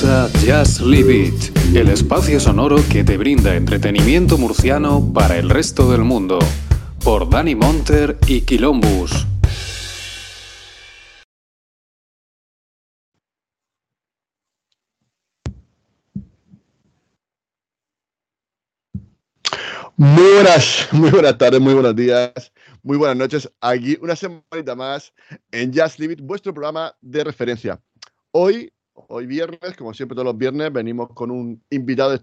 [0.00, 5.90] comienza Just Live It, el espacio sonoro que te brinda entretenimiento murciano para el resto
[5.90, 6.38] del mundo,
[7.02, 9.26] por Dani Monter y Quilombus.
[19.96, 23.50] Muy buenas, muy buenas tardes, muy buenos días, muy buenas noches.
[23.60, 25.12] Aquí una semanita más
[25.50, 27.80] en Just Live It, vuestro programa de referencia.
[28.32, 28.70] Hoy,
[29.08, 32.18] hoy viernes, como siempre todos los viernes, venimos con un invitado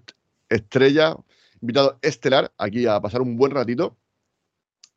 [0.50, 1.16] estrella,
[1.62, 3.98] invitado estelar, aquí a pasar un buen ratito.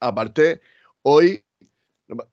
[0.00, 0.60] Aparte,
[1.02, 1.44] hoy,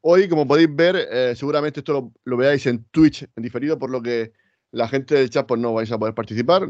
[0.02, 4.34] hoy como podéis ver, eh, seguramente esto lo, veáis en Twitch diferido, por lo que
[4.72, 6.68] la gente del chat pues no vais a poder participar.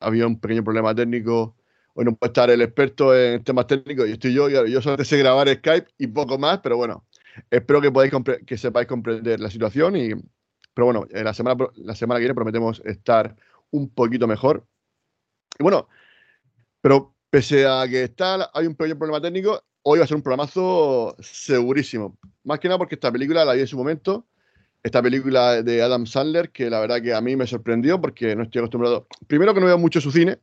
[0.00, 1.56] Había un pequeño problema técnico
[2.00, 4.48] Hoy no puede estar el experto en temas técnicos y estoy yo.
[4.48, 7.04] Yo solo sé grabar Skype y poco más, pero bueno,
[7.50, 8.12] espero que podáis
[8.46, 9.96] que sepáis comprender la situación.
[9.96, 10.10] Y,
[10.78, 13.34] pero bueno, en la semana, la semana que viene prometemos estar
[13.72, 14.64] un poquito mejor.
[15.58, 15.88] Y bueno,
[16.80, 20.22] pero pese a que está, hay un pequeño problema técnico, hoy va a ser un
[20.22, 22.16] programazo segurísimo.
[22.44, 24.28] Más que nada porque esta película la vi en su momento.
[24.80, 28.44] Esta película de Adam Sandler, que la verdad que a mí me sorprendió porque no
[28.44, 29.08] estoy acostumbrado.
[29.26, 30.38] Primero que no veo mucho su cine,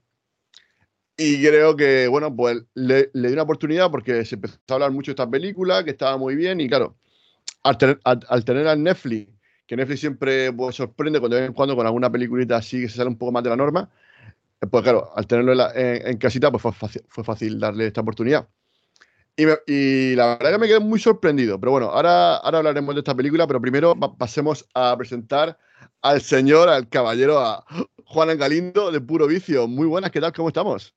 [1.15, 4.91] y creo que, bueno, pues le, le, di una oportunidad porque se empezó a hablar
[4.91, 6.97] mucho de esta película, que estaba muy bien, y claro,
[7.63, 9.34] al tener, al, tener a Netflix,
[9.65, 12.89] que Netflix siempre pues, sorprende cuando de vez en cuando con alguna peliculita así que
[12.89, 13.89] se sale un poco más de la norma,
[14.69, 18.47] pues claro, al tenerlo en, casita, pues fue fácil, fue fácil, darle esta oportunidad.
[19.37, 21.59] Y, y, la verdad que me quedé muy sorprendido.
[21.59, 25.57] Pero bueno, ahora, ahora hablaremos de esta película, pero primero pasemos a presentar
[26.01, 27.65] al señor, al caballero, a
[28.05, 29.67] Juan Galindo de Puro Vicio.
[29.67, 30.31] Muy buenas, ¿qué tal?
[30.31, 30.95] ¿Cómo estamos?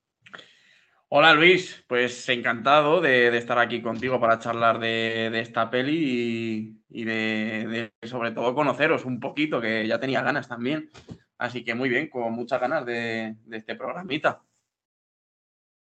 [1.11, 7.91] Hola Luis, pues encantado de, estar aquí contigo para charlar de, esta peli y, de,
[8.03, 10.91] sobre todo conoceros un poquito, que ya tenía ganas también.
[11.39, 14.43] Así que muy bien, con muchas ganas de, este programita.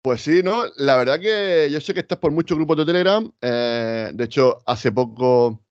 [0.03, 0.65] Pues sí, ¿no?
[0.75, 3.27] La verdad que yo sé que estás por muchos grupos de Telegram.
[3.41, 5.65] Eh, de hecho, hace poco,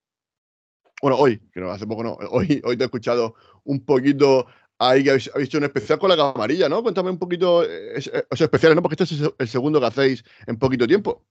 [1.01, 4.49] bueno, hoy, que no, hace poco no, hoy, hoy te he escuchado un poquito
[4.79, 6.83] Ahí que habéis, hecho un especial con la camarilla, ¿no?
[6.83, 8.83] Cuéntame un poquito eh, esos especiales, ¿no?
[8.83, 11.25] Porque este es el segundo que hacéis en poquito tiempo.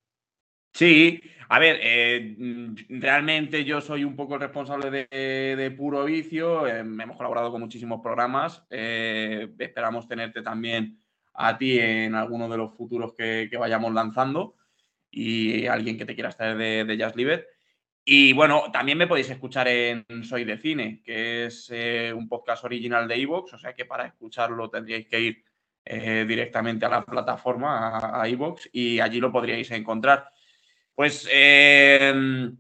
[0.73, 2.35] Sí, a ver, eh,
[2.89, 6.67] realmente yo soy un poco el responsable de, puro vicio.
[6.67, 8.63] Eh, hemos colaborado con muchísimos programas.
[8.69, 10.99] esperamos tenerte también
[11.33, 14.55] a ti en alguno de los futuros que, vayamos lanzando
[15.11, 17.45] y alguien que te quiera estar de, de Just Live
[18.07, 22.63] y bueno, también me podéis escuchar en Soy de Cine, que es eh, un podcast
[22.63, 25.43] original de Evox, o sea que para escucharlo tendríais que ir
[25.83, 30.29] eh, directamente a la plataforma, a, Evox, y allí lo podríais encontrar.
[30.93, 32.55] Pues, em,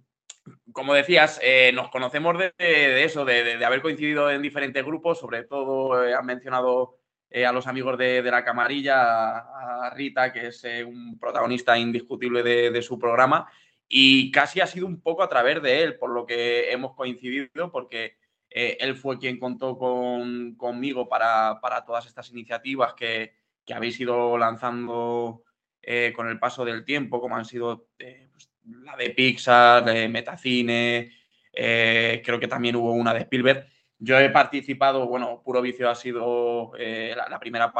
[0.71, 5.93] como decías, eh, nos conocemos de, eso, de, haber coincidido en diferentes grupos, sobre todo
[5.93, 6.97] han mencionado
[7.31, 12.97] a los amigos de, la camarilla, a, Rita, que es un protagonista indiscutible de su
[12.97, 13.47] programa
[13.87, 17.71] y casi ha sido un poco a través de él, por lo que hemos coincidido,
[17.71, 18.17] porque
[18.49, 23.33] eh, él fue quien contó conmigo para, todas estas iniciativas que,
[23.73, 25.43] habéis ido lanzando
[25.81, 30.07] eh, con el paso del tiempo, como han sido eh, pues, la de Pixar, de
[30.07, 31.11] Metacine,
[31.51, 33.67] creo que también hubo una de Spielberg.
[33.97, 37.71] Yo he participado, bueno, Puro Vicio ha sido la, primera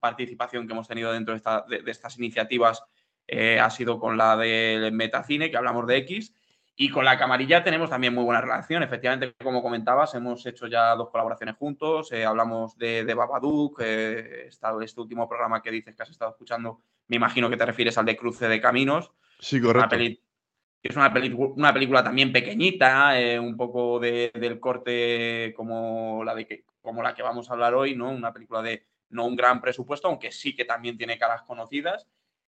[0.00, 1.38] participación que hemos tenido dentro
[1.68, 2.82] de, de estas iniciativas
[3.30, 6.34] eh, ha sido con la del Metacine, que hablamos de X,
[6.74, 8.82] y con la camarilla tenemos también muy buena relación.
[8.82, 14.48] Efectivamente, como comentabas, hemos hecho ya dos colaboraciones juntos, eh, hablamos de, de Babadook, eh,
[14.48, 18.06] este último programa que dices que has estado escuchando, me imagino que te refieres al
[18.06, 19.12] de Cruce de Caminos.
[19.40, 19.96] Sí, correcto.
[19.96, 21.12] es una,
[21.54, 27.22] una, película también pequeñita, un poco del corte como la, de que, como la que
[27.22, 28.10] vamos a hablar hoy, ¿no?
[28.10, 32.06] Una película de no un gran presupuesto, aunque sí que también tiene caras conocidas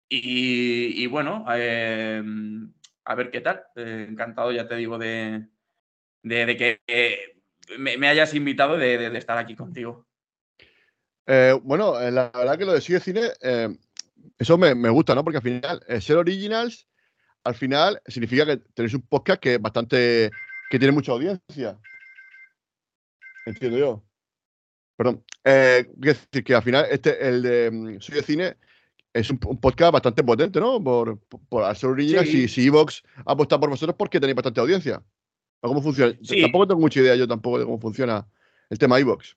[0.08, 2.72] y, bueno, em,
[3.04, 3.64] a ver qué tal.
[3.76, 5.48] Eh, encantado, ya te digo, de,
[6.22, 6.80] que
[7.78, 10.06] me, hayas invitado de, estar aquí contigo.
[11.26, 13.30] Eh, bueno, eh, la verdad que lo de Sigue Cine,
[14.38, 15.24] eso me, gusta, ¿no?
[15.24, 16.88] Porque al final, ser originals,
[17.44, 20.30] al final significa que tenéis un podcast que es bastante.
[20.70, 21.78] que tiene mucha audiencia.
[23.46, 24.04] Entiendo yo.
[24.98, 25.24] Perdón.
[25.44, 28.56] Eh, decir que al final, este, el de mm, Sigue Cine
[29.12, 30.82] es un, podcast bastante potente, ¿no?
[30.82, 31.18] Por,
[31.48, 35.02] por, ser original, si, si Evox apuesta por vosotros, porque tenéis bastante audiencia.
[35.60, 36.16] ¿Cómo funciona?
[36.40, 38.26] Tampoco tengo mucha idea yo tampoco de cómo funciona
[38.70, 39.36] el tema Evox.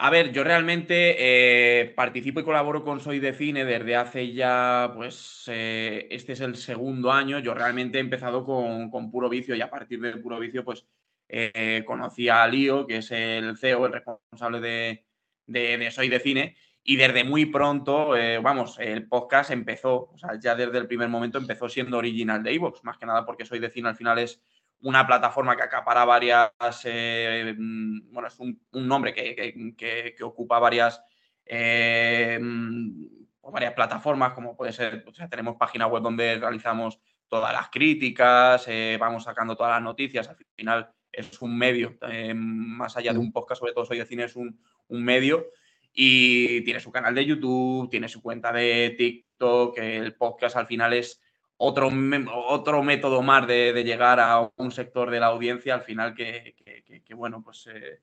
[0.00, 4.92] A ver, yo realmente eh, participo y colaboro con Soy de Cine desde hace ya,
[4.94, 7.40] pues, eh, este es el segundo año.
[7.40, 10.86] Yo realmente he empezado con, Puro Vicio y a partir de Puro Vicio, pues,
[11.84, 15.04] conocí a Lío, que es el CEO, el responsable de,
[15.46, 16.56] de Soy de Cine,
[16.90, 21.10] y desde muy pronto, eh, vamos, el podcast empezó, o sea, ya desde el primer
[21.10, 24.18] momento empezó siendo original de Evox, más que nada porque Soy de Cine al final
[24.18, 24.40] es
[24.80, 26.50] una plataforma que acapara varias,
[26.84, 31.02] eh, mm, bueno, es un, nombre que, ocupa varias,
[31.44, 33.04] eh, mm,
[33.52, 36.98] varias plataformas, como puede ser, o sea, tenemos página web donde realizamos
[37.28, 38.66] todas las críticas,
[38.98, 41.98] vamos sacando todas las noticias, al final es un medio,
[42.34, 44.58] más allá de un podcast, sobre todo Soy de Cine es un,
[44.88, 45.48] un medio
[46.00, 50.92] y tiene su canal de YouTube, tiene su cuenta de TikTok, el podcast al final
[50.92, 51.20] es
[51.56, 51.90] otro,
[52.46, 56.54] otro método más de, llegar a un sector de la audiencia, al final que,
[57.16, 58.00] bueno, pues eh,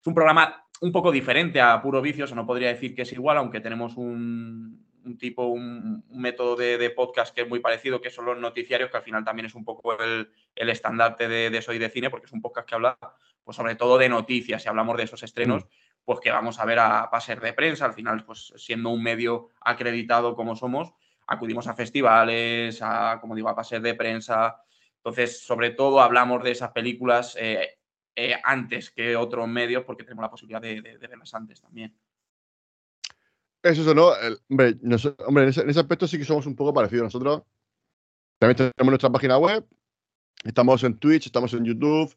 [0.00, 3.38] es un programa un poco diferente a Puro Vicio, no podría decir que es igual,
[3.38, 4.86] aunque tenemos un,
[5.18, 9.02] tipo, un, método de, podcast que es muy parecido, que son los noticiarios, que al
[9.02, 12.68] final también es un poco el, estandarte de, Soy de Cine, porque es un podcast
[12.68, 12.96] que habla
[13.42, 15.64] pues sobre todo de noticias, y hablamos de esos estrenos.
[15.64, 15.68] Mm
[16.04, 17.84] pues que vamos a ver a pases de prensa.
[17.84, 20.92] Al final, pues siendo un medio acreditado como somos,
[21.26, 24.56] acudimos a festivales, a, como digo, a pases de prensa.
[24.96, 27.78] Entonces, sobre todo hablamos de esas películas eh,
[28.14, 31.96] eh, antes que otros medios porque tenemos la posibilidad de, verlas antes también.
[33.62, 34.10] Eso, eso no.
[34.48, 34.76] hombre,
[35.48, 37.04] ese, en, ese, aspecto sí que somos un poco parecidos.
[37.04, 37.42] Nosotros
[38.38, 39.64] también tenemos nuestra página web,
[40.44, 42.12] estamos en Twitch, estamos en YouTube,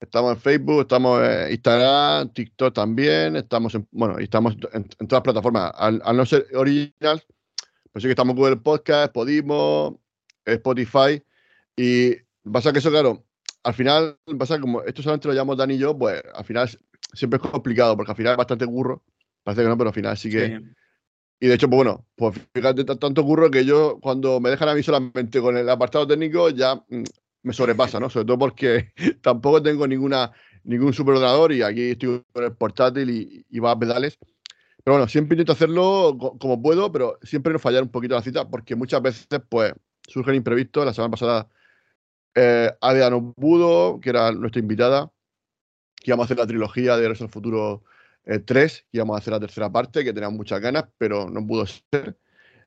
[0.00, 5.20] Estamos en Facebook, estamos en Instagram, TikTok también, estamos en, bueno, estamos en, todas las
[5.20, 5.72] plataformas.
[5.74, 7.22] Al, no ser original,
[7.92, 10.00] pues sí que estamos en Google Podcast, Podimo,
[10.46, 11.22] Spotify.
[11.76, 12.14] Y
[12.50, 13.26] pasa que eso, claro,
[13.62, 16.70] al final, pasa como esto solamente lo llamamos Dani y yo, pues al final
[17.12, 19.02] siempre es complicado, porque al final es bastante curro.
[19.42, 20.62] Parece que no, pero al final sí que.
[21.40, 24.74] Y de hecho, pues bueno, pues fíjate, tanto curro que yo cuando me dejan a
[24.74, 27.02] mí solamente con el apartado técnico, ya mm,
[27.42, 28.10] me sobrepasa, ¿no?
[28.10, 28.92] Sobre todo porque
[29.22, 30.32] tampoco tengo ninguna,
[30.64, 34.18] ningún superordenador y aquí estoy con el portátil y, y va a pedales.
[34.82, 38.48] Pero bueno, siempre intento hacerlo como puedo, pero siempre no fallar un poquito la cita
[38.48, 39.74] porque muchas veces pues
[40.06, 40.86] surgen imprevistos.
[40.86, 41.48] La semana pasada
[42.34, 42.72] eh,
[43.10, 45.10] no pudo, que era nuestra invitada,
[45.96, 47.84] que íbamos a hacer la trilogía de Regreso Futuro
[48.24, 51.46] 3, eh, que íbamos a hacer la tercera parte, que teníamos muchas ganas, pero no
[51.46, 52.16] pudo ser.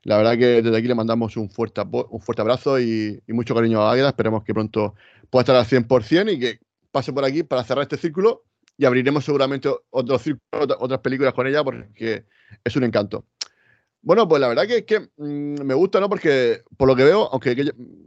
[0.04, 3.80] La verdad que desde aquí le mandamos un fuerte, un fuerte abrazo y, mucho cariño
[3.82, 4.08] a Águeda.
[4.08, 4.94] Esperemos que pronto
[5.30, 6.60] pueda estar al 100% y que
[6.90, 8.44] pase por aquí para cerrar este círculo
[8.76, 12.26] y abriremos seguramente otros círculos, otras películas con ella porque
[12.62, 13.26] es un encanto.
[14.02, 16.10] Bueno, pues la verdad que, que mm, me gusta, ¿no?
[16.10, 17.52] Porque por lo que veo, aunque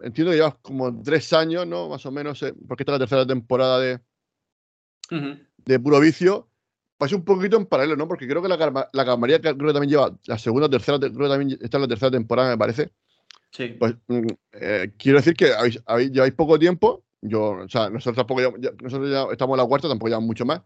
[0.03, 1.89] entiendo que llevas como tres años, ¿no?
[1.89, 3.99] Más o menos, eh, porque esta es la tercera temporada de,
[5.65, 6.47] de Puro Vicio
[6.97, 8.07] pasa un poquito en paralelo, ¿no?
[8.07, 11.29] Porque creo que la, la Calmaría creo que también lleva la segunda, tercera, creo que
[11.29, 12.89] también está en la tercera temporada, me parece.
[13.51, 13.75] Sí.
[13.79, 17.03] Pues mm, eh, quiero decir que habéis, lleváis poco tiempo.
[17.21, 20.45] Yo, o sea, nosotros tampoco ya, nosotros ya estamos en la cuarta, tampoco llevamos mucho
[20.45, 20.61] más.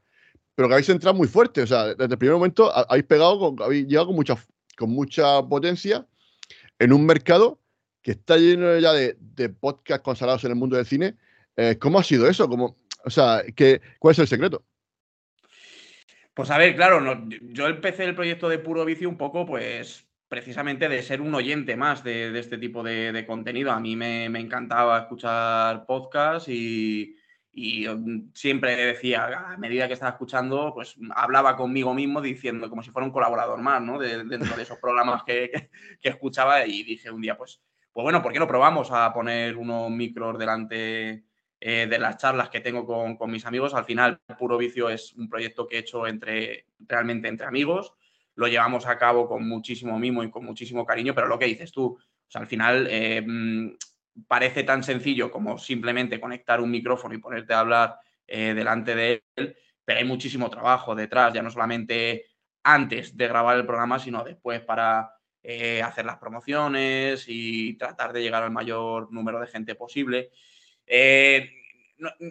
[0.56, 1.62] Pero que habéis entrado muy fuerte.
[1.62, 4.38] O sea, desde el primer momento habéis pegado, habéis llegado con mucha,
[4.78, 6.06] con mucha potencia
[6.80, 7.60] en un mercado
[8.02, 11.16] que está lleno ya de, de podcasts consagrados en el mundo del cine.
[11.56, 12.50] Eh, ¿Cómo ha sido eso?
[12.50, 12.76] ¿Cómo,
[13.06, 14.64] o sea, ¿qué, ¿cuál es el secreto?
[16.34, 17.02] Pues a ver, claro,
[17.42, 21.76] yo empecé el proyecto de Puro Vicio un poco, pues precisamente de ser un oyente
[21.76, 23.70] más de, este tipo de, contenido.
[23.72, 27.18] A mí me, encantaba escuchar podcasts y,
[28.34, 33.06] siempre decía, a medida que estaba escuchando, pues hablaba conmigo mismo diciendo como si fuera
[33.06, 34.00] un colaborador más, ¿no?
[34.00, 35.70] dentro de esos programas que,
[36.02, 37.62] escuchaba y dije un día, pues,
[37.92, 41.26] pues bueno, ¿por qué no probamos a poner unos micros delante
[41.64, 43.76] eh, de las charlas que tengo con, mis amigos.
[43.76, 47.94] Al final, Puro Vicio es un proyecto que he hecho entre, realmente entre amigos.
[48.34, 51.72] Lo llevamos a cabo con muchísimo mimo y con muchísimo cariño, pero lo que dices
[51.72, 52.00] tú,
[52.34, 53.76] al final eh, mm,
[54.28, 59.24] parece tan sencillo como simplemente conectar un micrófono y ponerte a hablar eh, delante de
[59.36, 62.26] él, pero hay muchísimo trabajo detrás, ya no solamente
[62.64, 65.14] antes de grabar el programa, sino después para
[65.84, 70.32] hacer las promociones y tratar de llegar al mayor número de gente posible.
[70.94, 71.50] Eh,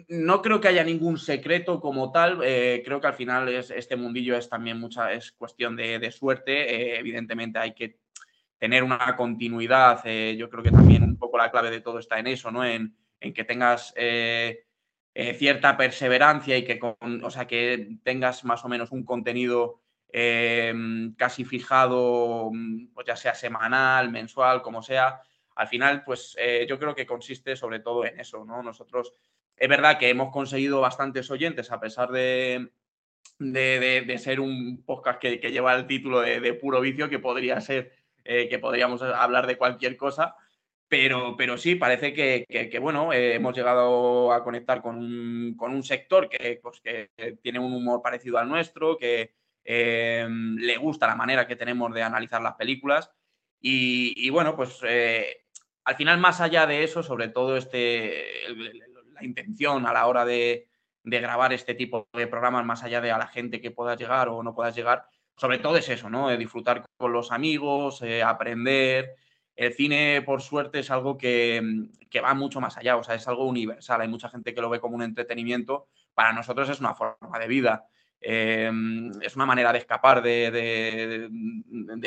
[0.09, 2.41] no, creo que haya ningún secreto como tal.
[2.43, 6.75] Eh, creo que al final es, este mundillo es también mucha es cuestión de, suerte.
[6.75, 7.97] Eh, evidentemente hay que
[8.59, 10.03] tener una continuidad.
[10.35, 12.63] yo creo que también un poco la clave de todo está en eso, ¿no?
[12.63, 16.79] En, que tengas cierta perseverancia y que,
[17.23, 19.81] o sea, que tengas más o menos un contenido
[21.17, 22.51] casi fijado,
[22.93, 25.21] pues ya sea semanal, mensual, como sea
[25.55, 28.63] al final, pues eh, yo creo que consiste sobre todo en eso, ¿no?
[28.63, 29.13] Nosotros,
[29.55, 32.71] es verdad que hemos conseguido bastantes oyentes a pesar de,
[33.37, 37.91] de, ser un podcast que, lleva el título de, puro vicio, que podría ser,
[38.23, 40.35] eh, que podríamos hablar de cualquier cosa,
[40.87, 45.83] Pero, pero sí, parece que, bueno, eh, hemos llegado a conectar con un, con un
[45.83, 51.47] sector que, pues, que, tiene un humor parecido al nuestro, que le gusta la manera
[51.47, 53.11] que tenemos de analizar las películas.
[53.63, 54.81] Y, bueno, pues
[55.83, 58.25] al final, más allá de eso, sobre todo este,
[59.13, 60.67] la intención a la hora de,
[61.03, 64.43] grabar este tipo de programas, más allá de a la gente que pueda llegar o
[64.43, 66.29] no puedas llegar, sobre todo es eso, ¿no?
[66.37, 69.15] disfrutar con los amigos, aprender
[69.55, 71.61] el cine, por suerte, es algo que,
[72.23, 74.01] va mucho más allá, o sea, es algo universal.
[74.01, 75.87] Hay mucha gente que lo ve como un entretenimiento.
[76.13, 77.85] Para nosotros es una forma de vida.
[78.19, 81.29] Em, es una manera de escapar del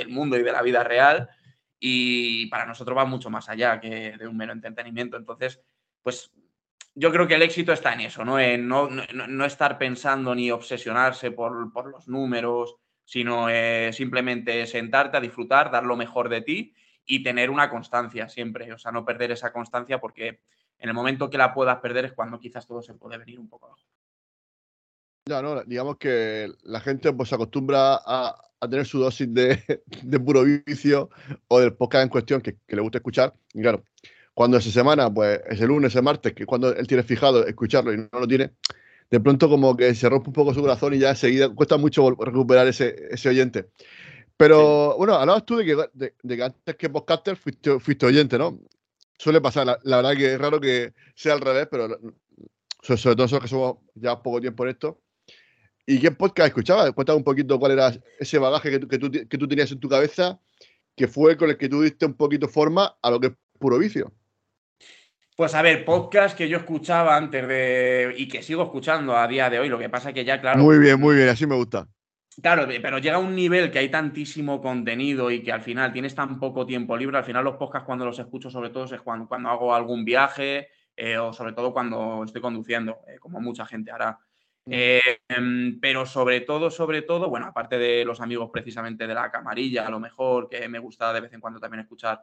[0.08, 1.28] mundo y de la vida real.
[1.86, 5.18] Y para nosotros va mucho más allá que de un mero entretenimiento.
[5.18, 5.60] Entonces,
[6.02, 6.32] pues
[6.94, 8.40] yo creo que el éxito está en eso, ¿no?
[8.40, 15.70] En no, estar pensando ni obsesionarse por, los números, sino eh, simplemente sentarte a disfrutar,
[15.70, 16.74] dar lo mejor de ti
[17.04, 20.40] y tener una constancia siempre, o sea, no perder esa constancia porque
[20.78, 23.50] en el momento que la puedas perder es cuando quizás todo se puede venir un
[23.50, 23.84] poco abajo.
[25.26, 28.36] Ya, no, digamos que la gente pues se acostumbra a,
[28.68, 31.08] tener su dosis de, puro vicio
[31.48, 33.32] o del podcast en cuestión que, le gusta escuchar.
[33.54, 33.84] Y claro,
[34.34, 37.94] cuando esa semana, pues es el lunes, el martes, que cuando él tiene fijado escucharlo
[37.94, 38.52] y no lo tiene,
[39.10, 42.10] de pronto como que se rompe un poco su corazón y ya enseguida cuesta mucho
[42.10, 43.70] recuperar ese, ese oyente.
[44.36, 48.60] Pero bueno, hablabas tú de que, de, que antes que podcaster fuiste, fuiste, oyente, ¿no?
[49.18, 51.88] Suele pasar, la, verdad que es raro que sea al revés, pero
[52.82, 55.00] sobre, todo nosotros que somos ya poco tiempo en esto.
[55.86, 56.92] ¿Y qué podcast escuchabas?
[56.92, 59.80] Cuéntame un poquito cuál era ese bagaje que tú, que, tú, que tú tenías en
[59.80, 60.40] tu cabeza,
[60.96, 63.78] que fue con el que tú diste un poquito forma a lo que es puro
[63.78, 64.12] vicio.
[65.36, 68.14] Pues a ver, podcast que yo escuchaba antes de.
[68.16, 69.68] y que sigo escuchando a día de hoy.
[69.68, 70.62] Lo que pasa es que ya, claro.
[70.62, 71.88] Muy bien, muy bien, así me gusta.
[72.40, 76.38] Claro, pero llega un nivel que hay tantísimo contenido y que al final tienes tan
[76.38, 77.18] poco tiempo libre.
[77.18, 80.68] Al final los podcasts cuando los escucho sobre todo es cuando, cuando hago algún viaje
[80.96, 84.18] eh, o sobre todo cuando estoy conduciendo, eh, como mucha gente hará.
[84.66, 84.72] Mm.
[84.72, 89.30] Eh, em, pero sobre todo, sobre todo, bueno, aparte de los amigos precisamente de la
[89.30, 92.22] camarilla, a lo mejor que me gusta de vez en cuando también escuchar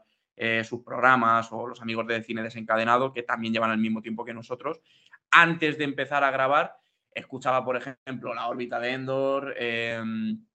[0.63, 4.33] sus programas o los amigos de cine desencadenado que también llevan el mismo tiempo que
[4.33, 4.81] nosotros.
[5.29, 6.81] Antes de empezar a grabar,
[7.13, 9.53] Escuchaba, por ejemplo, La órbita de Endor.
[9.57, 10.45] Em,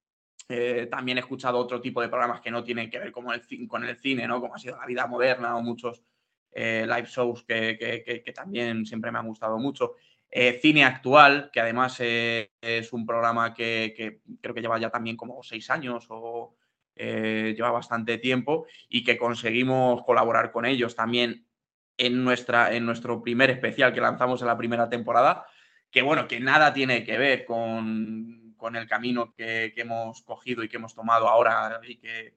[0.49, 3.67] eh, también he escuchado otro tipo de programas que no tienen que ver con el,
[3.67, 4.41] con el cine, ¿no?
[4.41, 6.03] Como ha sido La vida moderna o muchos
[6.51, 9.95] eh, live shows que, también siempre me han gustado mucho.
[10.29, 15.41] Eh, cine actual, que además es un programa que, creo que lleva ya también como
[15.43, 16.55] seis años o
[16.95, 21.45] lleva bastante tiempo y que conseguimos colaborar con ellos también
[21.95, 25.45] en, nuestra, en nuestro primer especial que lanzamos en la primera temporada
[25.91, 30.77] que bueno, que nada tiene que ver con, el camino que, hemos cogido y que
[30.77, 32.35] hemos tomado ahora y que,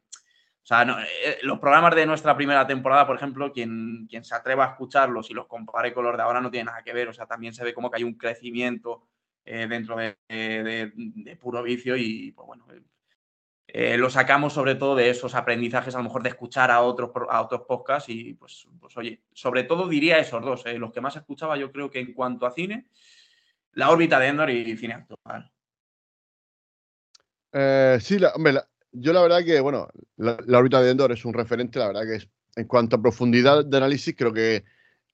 [0.71, 4.69] sea, eh, los programas de nuestra primera temporada, por ejemplo, quien, quien se atreva a
[4.71, 7.27] escucharlos y los compare con los de ahora no tiene nada que ver, o sea,
[7.27, 9.09] también se ve como que hay un crecimiento
[9.45, 12.65] eh, dentro de, puro vicio y, pues bueno,
[13.67, 17.11] eh, lo sacamos sobre todo de esos aprendizajes, a lo mejor de escuchar a otros,
[17.29, 21.17] a otros podcasts y pues, pues oye, sobre todo diría esos dos, los que más
[21.17, 22.87] escuchaba yo creo que en cuanto a cine
[23.73, 25.51] la órbita de Endor y cine actual.
[27.53, 28.61] Eh, sí, hombre,
[28.93, 32.17] yo la verdad que, bueno, la, órbita de Endor es un referente, la verdad que
[32.17, 34.65] es, en cuanto a profundidad de análisis, creo que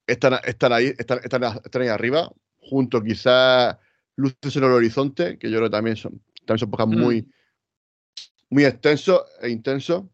[0.06, 3.76] están, están ahí, están, están, ahí arriba, junto quizás
[4.16, 7.30] Luces en el Horizonte, que yo creo que también son, también son pocas muy, mm.
[8.50, 10.04] muy extensos e intensos.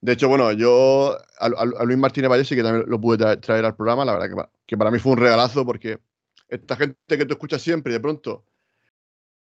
[0.00, 3.76] De hecho, bueno, yo a, Luis Martínez Valle sí que también lo pude traer, al
[3.76, 6.00] programa, la verdad que, que para mí fue un regalazo porque
[6.48, 8.44] esta gente que tú escuchas siempre de pronto,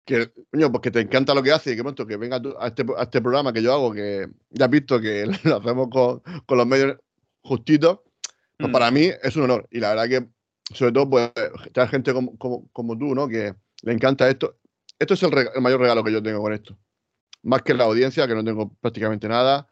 [0.04, 2.84] que, coño, pues te encanta lo que hace y que pronto que venga a, este,
[2.96, 6.58] a este programa que yo hago, que ya has visto que lo hacemos con, con
[6.58, 6.96] los medios
[7.42, 8.00] justitos,
[8.56, 8.72] pues mm.
[8.72, 9.68] para mí es un honor.
[9.70, 10.28] Y la verdad que,
[10.74, 11.32] sobre todo, pues,
[11.72, 13.28] traer gente como, como, tú, ¿no?
[13.28, 14.58] Que le encanta esto.
[14.98, 16.76] Esto es el, el, mayor regalo que yo tengo con esto.
[17.42, 19.66] Más que la audiencia, que no tengo prácticamente nada.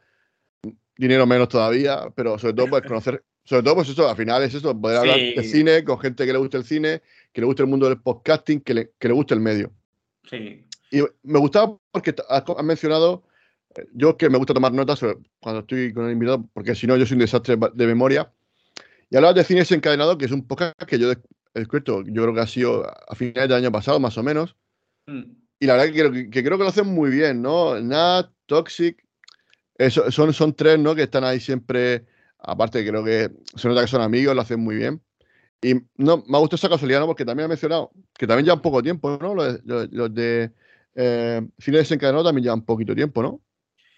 [0.97, 4.53] Dinero menos todavía, pero sobre todo, pues, conocer sobre todo, pues eso, al final es
[4.53, 7.01] eso, poder hablar de cine con gente que le guste el cine,
[7.33, 9.73] que le guste el mundo del podcasting, que le, que le guste el medio.
[10.31, 10.65] Sí.
[10.91, 13.25] Y me gustaba porque has, mencionado,
[13.77, 15.01] eh, yo que me gusta tomar notas
[15.41, 18.33] cuando estoy con el invitado, porque si no, yo soy un desastre de memoria.
[19.11, 21.17] Y hablabas de cine desencadenado, que es un podcast que yo he
[21.55, 24.57] descubierto, yo creo que ha sido a finales del año pasado, más o menos.
[25.07, 25.23] Mm.
[25.61, 27.81] Y la verdad que creo que, creo que lo hacen muy bien, ¿no?
[27.81, 29.03] Nat, Toxic,
[29.77, 30.95] eso, son, son tres, ¿no?
[30.95, 32.07] Que están ahí siempre
[32.39, 35.03] Aparte, creo que se nota que son amigos, lo hacen muy bien.
[35.63, 37.07] Y no, me ha gustado esa casualidad, ¿no?
[37.07, 39.35] Porque también ha mencionado que también llevan poco tiempo, ¿no?
[39.35, 40.53] Los, de
[40.95, 43.41] eh, Cine Desencadenado también llevan poquito tiempo, ¿no?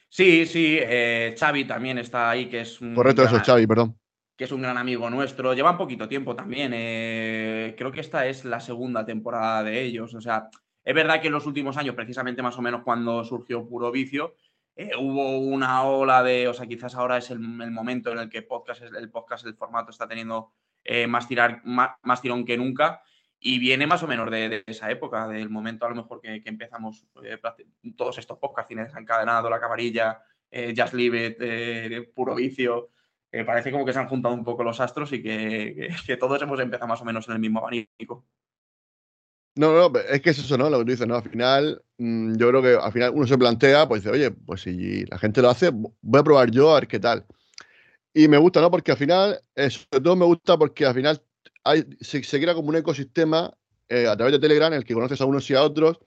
[0.09, 2.95] Sí, sí, eh, Xavi también está ahí, que es un.
[2.95, 3.97] Correcto, eso, gran- Xavi, perdón.
[4.37, 5.53] que es un gran amigo nuestro.
[5.55, 6.73] Llevan poquito tiempo también.
[6.75, 10.15] eh, creo que esta es la segunda temporada de ellos.
[10.15, 10.49] O sea,
[10.83, 14.35] es verdad que en los últimos años, precisamente más o menos cuando surgió Puro Vicio,
[14.77, 16.49] eh, hubo una ola de.
[16.49, 19.55] O sea, quizás ahora es el, el momento en el que podcast, el podcast, el
[19.55, 20.53] formato está teniendo
[20.85, 23.03] eh, más, tirar, más, más tirón que nunca.
[23.39, 27.07] Y viene más o menos de, esa época, del momento a lo mejor que, empezamos
[27.25, 27.39] eh,
[27.97, 32.91] todos estos podcasts, Cine Desencadenado, La Camarilla, eh, Leave It, eh, Puro Vicio.
[33.47, 36.89] Parece como que se han juntado un poco los astros y que todos hemos empezado
[36.89, 38.27] más o menos en el mismo abanico.
[39.57, 40.71] No, no, es que es eso, ¿no?
[40.71, 41.17] Lo que tú dices, ¿no?
[41.17, 44.63] Al final, mm, yo creo que al final uno se plantea, pues dice, oye, pues
[44.63, 47.27] si la gente lo hace, voy a probar yo a ver qué tal.
[48.13, 48.71] Y me gusta, ¿no?
[48.71, 51.23] Porque al final, eh, sobre todo me gusta porque al final
[51.65, 53.53] hay, se, se crea como un ecosistema
[53.89, 55.99] eh, a través de Telegram en el que conoces a unos y a otros.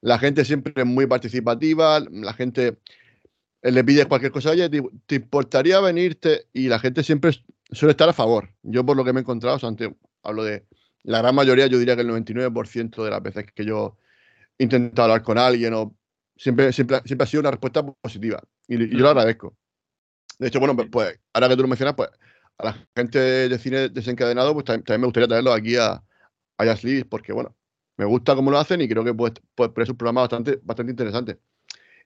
[0.00, 2.78] La gente siempre es muy participativa, la gente
[3.62, 6.46] eh, le pides cualquier cosa, oye, ¿te, te importaría venirte?
[6.52, 7.32] Y la gente siempre
[7.72, 8.50] suele estar a favor.
[8.62, 10.66] Yo por lo que me he encontrado, o sea, ante- hablo de
[11.04, 13.96] la gran mayoría, yo diría que el 99% de las veces que yo
[14.58, 15.96] he intentado hablar con alguien, o
[16.36, 18.42] siempre, siempre, siempre ha sido una respuesta positiva.
[18.68, 19.56] Y, y yo lo agradezco.
[20.38, 22.10] De hecho, bueno, pues, ahora que tú lo mencionas, pues
[22.58, 26.02] a la gente de cine desencadenado, pues también, también me gustaría traerlo aquí a,
[26.58, 27.54] a Jazz porque bueno,
[27.96, 30.58] me gusta cómo lo hacen y creo que pues, pues, pues es un programa bastante,
[30.62, 31.38] bastante interesante.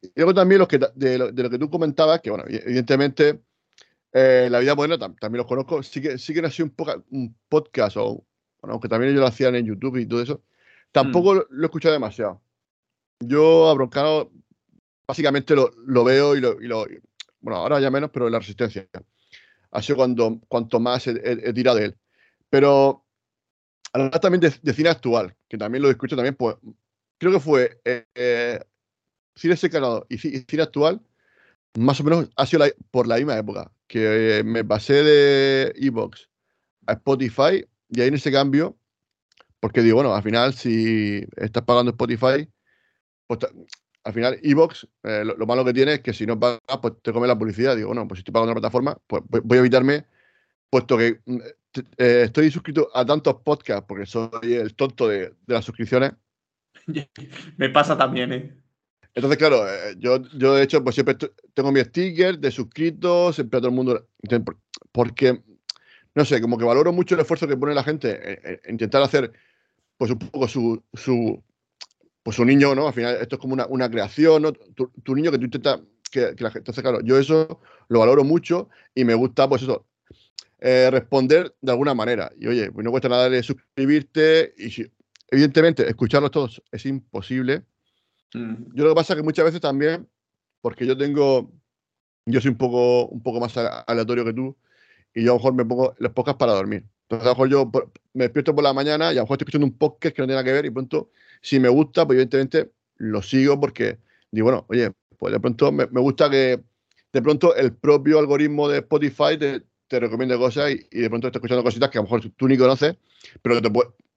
[0.02, 3.40] Y luego también los que, de, lo, de lo que tú comentabas, que bueno, evidentemente
[4.12, 6.66] eh, la vida moderna tam- también los conozco, sí que, sí que no ha sido
[6.66, 8.24] un, poca- un podcast, o,
[8.60, 10.42] bueno, aunque también ellos lo hacían en YouTube y todo eso,
[10.90, 12.40] tampoco lo, lo he escuchado demasiado.
[13.20, 14.30] Yo a Broncano
[15.06, 16.86] básicamente lo, lo veo y lo, y lo-
[17.40, 18.88] Bueno, ahora ya menos, pero la resistencia.
[19.72, 21.98] Ha sido cuando, cuanto más he, he- tirado de él.
[22.50, 23.04] Pero
[23.92, 26.56] hablar también de, cine actual, que también lo escucho también, pues
[27.18, 28.60] creo que fue eh, eh,
[29.36, 31.00] cine secanado y, y cine actual,
[31.78, 36.28] más o menos ha sido por la misma época, que eh, me pasé de Evox
[36.86, 38.78] a Spotify y ahí en ese cambio,
[39.60, 42.48] porque digo, bueno, al final si estás pagando Spotify,
[43.26, 43.40] pues
[44.10, 46.94] al final Evox, eh, lo, lo malo que tiene es que si no pagas, pues
[47.02, 47.76] te come la publicidad.
[47.76, 50.04] Digo, bueno, pues si estoy pagando una plataforma, pues voy, a evitarme,
[50.68, 51.38] puesto que mm,
[51.98, 56.12] eh, estoy suscrito a tantos podcasts, porque soy el tonto de, de las suscripciones.
[57.56, 58.54] Me pasa también, ¿eh?
[59.14, 61.16] Entonces, claro, eh, yo, yo de hecho, pues siempre
[61.54, 64.06] tengo mi sticker de suscritos, siempre a todo el mundo.
[64.92, 65.42] Porque,
[66.14, 68.70] no sé, como que valoro mucho el esfuerzo que pone la gente en, en- en
[68.74, 69.32] intentar hacer,
[69.96, 71.42] pues un poco su, su,
[72.22, 72.86] pues su niño, ¿no?
[72.86, 74.52] Al final, esto es como una, una creación, ¿no?
[74.52, 75.80] Tu, tu niño que tú intentas
[76.10, 76.58] que, que la gente.
[76.58, 79.86] Entonces, claro, yo eso lo valoro mucho y me gusta, pues eso,
[80.62, 82.30] eh, responder de alguna manera.
[82.38, 84.90] Y oye, pues no cuesta nada de suscribirte y si,
[85.30, 87.64] evidentemente, escucharlos todos es imposible.
[88.34, 88.74] Mm.
[88.74, 90.06] Yo lo que pasa es que muchas veces también,
[90.60, 91.50] porque yo tengo,
[92.26, 94.54] yo soy un poco, un poco más aleatorio que tú,
[95.14, 96.84] y yo a lo mejor me pongo los podcasts para dormir.
[97.10, 99.34] Entonces a lo mejor yo por- me despierto por la mañana y a lo mejor
[99.34, 101.10] estoy escuchando un podcast que no tiene nada que ver y pronto,
[101.42, 103.98] si me gusta, pues evidentemente lo sigo porque
[104.30, 106.60] digo, bueno, oye, pues de pronto me, me gusta que
[107.12, 111.26] de pronto el propio algoritmo de Spotify te, te recomiende cosas y, y de pronto
[111.26, 112.94] estás escuchando cositas que a lo mejor tú ni conoces,
[113.42, 113.68] pero te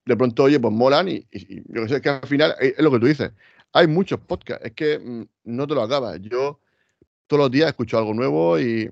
[0.06, 2.74] de pronto, oye, pues molan y, y- y yo que sé, que al final es,
[2.78, 3.32] es lo que tú dices.
[3.72, 6.20] Hay muchos podcasts, es que mm, no te lo acabas.
[6.22, 6.60] Yo
[7.26, 8.92] todos los días escucho algo nuevo y,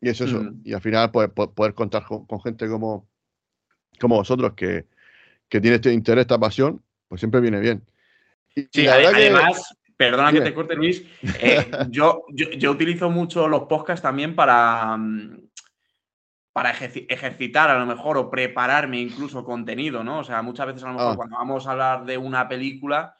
[0.00, 0.42] y es eso.
[0.42, 0.60] Mm.
[0.64, 3.08] Y al final, pues, po- poder contar con, con gente como,
[4.00, 4.86] como vosotros que,
[5.48, 7.84] que tiene este interés, esta pasión, pues siempre viene bien.
[8.54, 11.04] Y, y Sí, la que- además, perdona que te corte, Luis.
[11.40, 15.48] eh, yo, yo, yo utilizo mucho los podcasts también para, mm,
[16.52, 20.20] para ejerci- ejercitar a lo mejor o prepararme incluso contenido, ¿no?
[20.20, 21.16] O sea, muchas veces a lo mejor Ah.
[21.16, 23.14] cuando vamos a hablar de una película,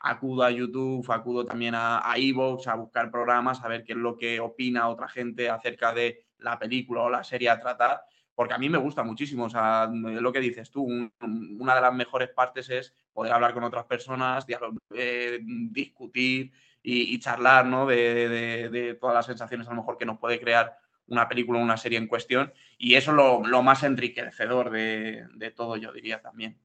[0.00, 3.98] acudo a YouTube, acudo también a, a Evox, a buscar programas, a ver qué es
[3.98, 8.00] lo que opina otra gente acerca de la película o la serie a tratar,
[8.34, 9.44] porque a mí me gusta muchísimo.
[9.44, 11.12] O sea, lo que dices tú, un-
[11.60, 14.46] una de las mejores partes es poder hablar con otras personas,
[14.94, 17.86] eh, discutir y, charlar, ¿no?
[17.86, 21.76] De, todas las sensaciones a lo mejor que nos puede crear una película o una
[21.76, 22.52] serie en cuestión.
[22.78, 26.58] Y eso es lo, más enriquecedor de, todo, yo diría también.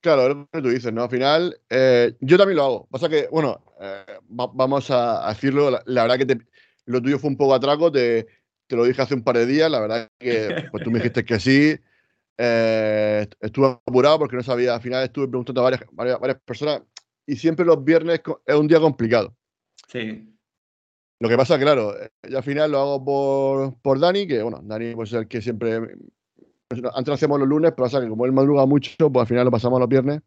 [0.00, 1.02] Claro, es lo que tú dices, ¿no?
[1.02, 2.88] Al final, eh, yo también lo hago.
[2.88, 6.38] Pasa que, bueno, eh, va- vamos a, decirlo, la, verdad que
[6.86, 8.26] lo tuyo fue un poco atraco, te,
[8.68, 11.24] te lo dije hace un par de días, la verdad que pues tú me dijiste
[11.24, 11.76] que sí.
[12.36, 16.82] eh, estuve apurado porque no sabía, al final estuve preguntando a varias, varias, varias personas
[17.26, 19.34] y siempre los viernes es un día complicado.
[19.88, 20.34] Sí.
[21.20, 24.60] Lo que pasa, claro, eh, yo al final lo hago por, por Dani, que bueno,
[24.62, 25.96] Dani pues, es el que siempre.
[26.68, 29.26] pues, Antes lo hacíamos los lunes, pero pasa que como él madruga mucho, pues al
[29.26, 30.20] final lo pasamos los viernes.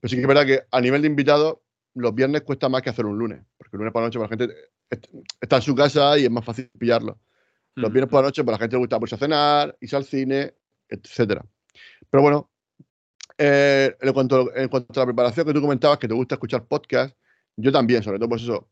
[0.00, 1.56] Pero sí que es verdad que a nivel de invitados,
[1.94, 3.40] los viernes cuesta más que hacer un lunes.
[3.56, 4.54] porque el lunes por la noche pues, la gente
[5.40, 7.18] está en su casa y es más fácil pillarlo.
[7.78, 10.54] Los viernes por la noche, pues la gente le gusta a cenar, irse al cine,
[10.88, 11.44] etcétera.
[12.10, 12.50] Pero bueno,
[13.38, 16.66] eh, en, cuanto, en cuanto a la preparación que tú comentabas, que te gusta escuchar
[16.66, 17.16] podcast,
[17.56, 18.68] yo también, sobre todo, pues eso.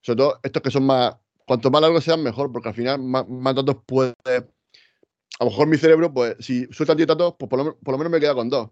[0.00, 1.16] Sobre todo estos que son más.
[1.46, 4.14] Cuanto más largos sean, mejor, porque al final más, más datos puede.
[4.26, 8.10] A lo mejor mi cerebro, pues, si sueltan 10 datos, pues por lo, por menos
[8.10, 8.70] me queda con dos.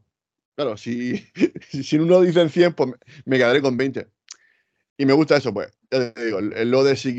[0.56, 1.16] Claro, si,
[1.70, 2.92] si uno dice 100, pues
[3.24, 4.08] me quedaré con 20.
[4.98, 5.68] Y me gusta eso, pues.
[5.90, 7.16] Ya te digo, el, Lode sí.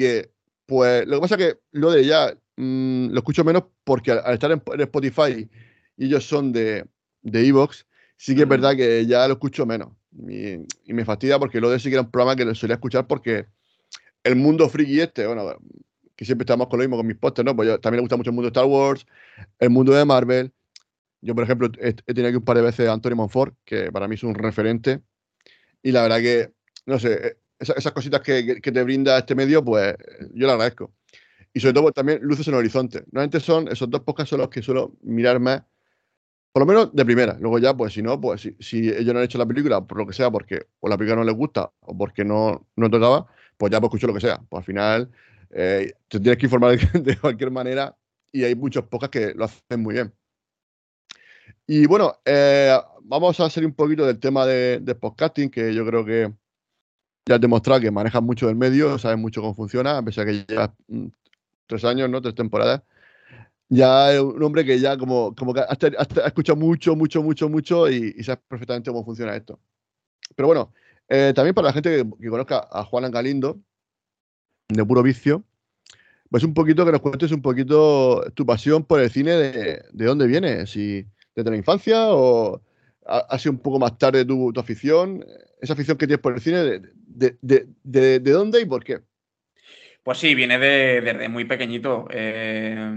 [0.65, 4.33] Pues lo que pasa es que Lode ya mmm, lo escucho menos porque al, al
[4.33, 5.49] estar en, en, Spotify
[5.97, 6.85] y ellos son de
[7.23, 7.85] Evox,
[8.17, 9.89] sí que es verdad que ya lo escucho menos.
[10.27, 12.75] Y, y me fastidia porque lo de sí que era un programa que lo solía
[12.75, 13.47] escuchar porque
[14.23, 15.57] el mundo friki este, bueno,
[16.15, 17.55] que siempre estamos con lo mismo con mis pósters, ¿no?
[17.55, 19.05] Pues yo, también me gusta mucho el mundo de Star Wars,
[19.59, 20.51] el mundo de Marvel.
[21.21, 23.91] Yo, por ejemplo, he, he tenido aquí un par de veces a Antonio Monfort, que
[23.91, 25.01] para mí es un referente.
[25.83, 26.51] Y la verdad que,
[26.85, 29.95] no sé, eh, esas, esas cositas que, que, te brinda este medio, pues
[30.33, 30.91] yo le agradezco.
[31.55, 33.05] Y sobre todo también luces en horizonte.
[33.11, 35.63] Normalmente son esos dos podcasts son los que suelo mirar más
[36.55, 37.35] por lo menos de primera.
[37.37, 40.07] Luego ya, pues si no, pues si, ellos no han hecho la película, por lo
[40.07, 43.73] que sea, porque o la película no les gusta o porque no, no tocaba, pues
[43.73, 44.39] ya pues escucho lo que sea.
[44.47, 45.11] Pues al final
[45.49, 47.93] eh, te tienes que informar de, cualquier manera
[48.31, 50.13] y hay muchos pocas que lo hacen muy bien.
[51.67, 56.05] Y bueno, eh, vamos a hacer un poquito del tema de, podcasting, que yo creo
[56.05, 56.31] que
[57.25, 60.45] ya has demostrado que manejas mucho del medio, sabes mucho cómo funciona, a pesar de
[60.45, 60.69] que llevas
[61.67, 62.21] tres años, ¿no?
[62.21, 62.81] Tres temporadas
[63.69, 67.89] ya es un hombre que ya como, como que ha escuchado mucho, mucho, mucho, mucho
[67.89, 69.59] y, y, sabe perfectamente cómo funciona esto.
[70.35, 70.73] Pero bueno,
[71.09, 73.59] eh, también para la gente que, conozca a Juan Galindo,
[74.69, 75.43] de puro vicio,
[76.29, 80.05] pues un poquito que nos cuentes un poquito tu pasión por el cine, de, de
[80.05, 82.61] dónde viene, si desde la infancia o
[83.05, 85.23] ha, ha sido un poco más tarde tu, tu, afición,
[85.61, 89.01] esa afición que tienes por el cine, de, de, de dónde y por qué.
[90.05, 92.05] Pues sí, viene de, desde muy pequeñito.
[92.11, 92.95] Eh,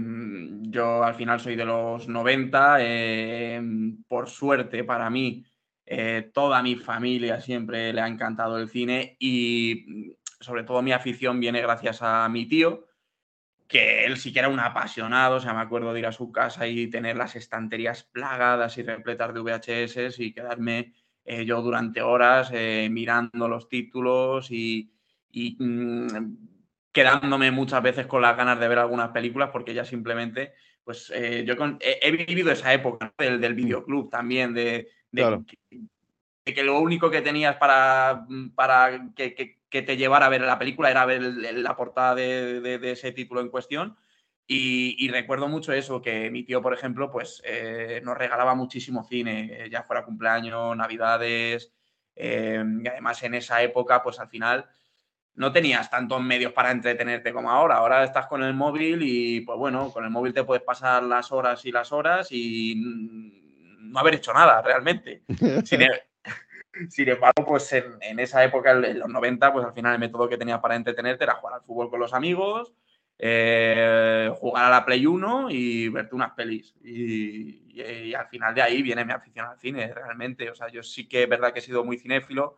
[0.61, 2.77] yo al final soy de los 90.
[2.81, 3.59] Eh,
[4.07, 5.43] por suerte para mí,
[5.87, 11.39] eh, toda mi familia siempre le ha encantado el cine y sobre todo mi afición
[11.39, 12.85] viene gracias a mi tío,
[13.67, 15.37] que él sí que era un apasionado.
[15.37, 18.83] O sea, me acuerdo de ir a su casa y tener las estanterías plagadas y
[18.83, 20.93] repletas de VHS y quedarme
[21.45, 22.51] yo durante horas
[22.89, 24.91] mirando los títulos y,
[25.31, 26.07] y mmm,
[26.91, 31.43] quedándome muchas veces con las ganas de ver algunas películas porque ya simplemente, pues eh,
[31.45, 33.25] yo con, he, he, vivido esa época ¿no?
[33.25, 35.45] del, del, videoclub también, de, de, claro.
[35.45, 35.57] que,
[36.45, 38.25] de, que, lo único que tenías para,
[38.55, 42.61] para que, que, que, te llevara a ver la película era ver la portada de,
[42.61, 43.95] de ese título en cuestión.
[44.51, 49.03] Y, y, recuerdo mucho eso, que mi tío, por ejemplo, pues eh, nos regalaba muchísimo
[49.03, 51.71] cine, eh, ya fuera cumpleaños, navidades,
[52.15, 54.67] eh, y además en esa época, pues al final
[55.39, 57.77] no tenías tantos medios para entretenerte como ahora.
[57.77, 61.31] Ahora estás con el móvil y, pues bueno, con el móvil te puedes pasar las
[61.31, 65.23] horas y las horas y no haber hecho nada realmente.
[65.63, 65.93] Sin, el,
[66.89, 70.27] sin embargo, pues en, en, esa época, en los 90, pues al final el método
[70.27, 72.73] que tenías para entretenerte era jugar al fútbol con los amigos,
[73.17, 76.75] eh, jugar a la Play 1 y verte unas pelis.
[76.83, 80.49] Y, y, y, al final de ahí viene mi afición al cine, realmente.
[80.49, 82.57] O sea, yo sí que es verdad que he sido muy cinéfilo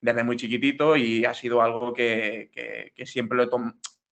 [0.00, 3.48] desde muy chiquitito y ha sido algo que, que, que siempre lo he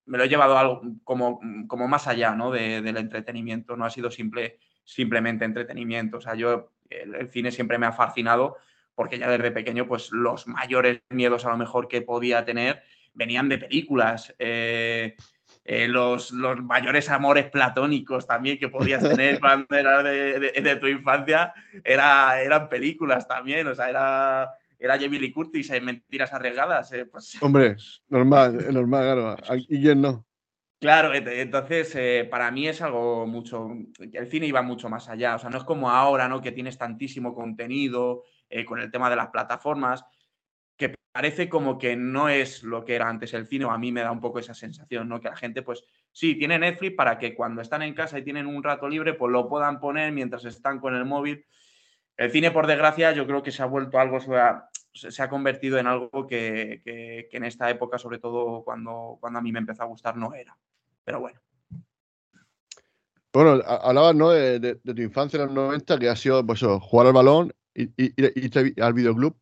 [0.06, 2.50] me lo he llevado algo como, como más allá ¿no?
[2.50, 6.18] de, del entretenimiento, no ha sido simple, simplemente entretenimiento.
[6.18, 8.56] O sea, yo el, el, cine siempre me ha fascinado
[8.94, 12.82] porque ya desde pequeño pues los mayores miedos a lo mejor que podía tener
[13.14, 14.34] venían de películas.
[14.38, 15.16] Eh,
[15.64, 20.76] eh, los, los, mayores amores platónicos también que podías tener cuando eras de, de, de,
[20.76, 26.32] tu infancia era, eran películas también, o sea, era era Jamie Lee Curtis en Mentiras
[26.32, 26.92] Arriesgadas.
[26.92, 27.36] Eh, pues...
[27.42, 27.76] Hombre,
[28.08, 29.36] normal, normal, claro.
[29.68, 30.26] ¿Y quién no?
[30.78, 33.70] Claro, entonces eh, para mí es algo mucho.
[34.12, 35.36] El cine iba mucho más allá.
[35.36, 36.42] O sea, no es como ahora, ¿no?
[36.42, 40.04] Que tienes tantísimo contenido eh, con el tema de las plataformas,
[40.76, 43.90] que parece como que no es lo que era antes el cine, o a mí
[43.90, 45.18] me da un poco esa sensación, ¿no?
[45.18, 48.46] Que la gente, pues, sí, tiene Netflix para que cuando están en casa y tienen
[48.46, 51.46] un rato libre, pues lo puedan poner mientras están con el móvil
[52.16, 54.18] el cine, por desgracia, yo creo que se ha vuelto algo,
[54.92, 59.38] se ha convertido en algo que, que, que, en esta época, sobre todo cuando, cuando
[59.38, 60.56] a mí me empezó a gustar, no era.
[61.04, 61.40] Pero bueno.
[63.32, 64.30] Bueno, hablabas ¿no?
[64.30, 67.52] de, de, de, tu infancia en los 90, que ha sido pues, jugar al balón
[67.74, 69.36] y, y, y al videoclub.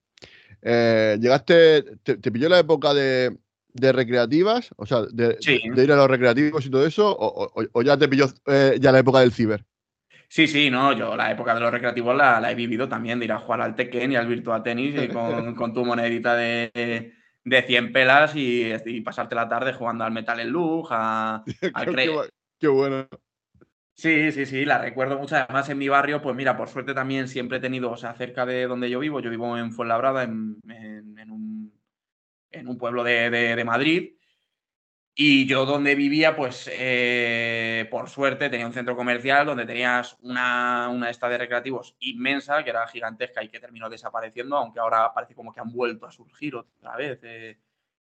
[0.60, 3.38] Eh, ¿Llegaste, te, te, pilló la época de,
[3.72, 4.70] de recreativas?
[4.76, 5.60] O sea, de, sí.
[5.72, 8.78] de, ir a los recreativos y todo eso, o, o, o ya te pilló eh,
[8.80, 9.64] ya la época del ciber?
[10.34, 13.26] Sí, sí, no, yo la época de los recreativos la, la, he vivido también, de
[13.26, 17.14] ir a jugar al Tekken y al Virtua Tennis y con, con tu monedita de,
[17.44, 21.44] de 100 pelas y, pasarte la tarde jugando al Metal Slug, a,
[21.74, 22.20] al qué,
[22.58, 23.06] qué, bueno.
[23.94, 25.36] Sí, sí, sí, la recuerdo mucho.
[25.36, 28.44] Además, en mi barrio, pues mira, por suerte también siempre he tenido, o sea, cerca
[28.44, 31.72] de donde yo vivo, yo vivo en Fuenlabrada, en, en, un,
[32.50, 34.16] en un, pueblo de, de, Madrid.
[35.16, 40.88] Y yo donde vivía, pues eh, por suerte tenía un centro comercial donde tenías una,
[40.88, 45.36] una esta de recreativos inmensa, que era gigantesca y que terminó desapareciendo, aunque ahora parece
[45.36, 47.58] como que han vuelto a surgir otra vez eh,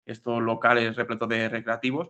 [0.07, 2.09] estos locales repletos de recreativos.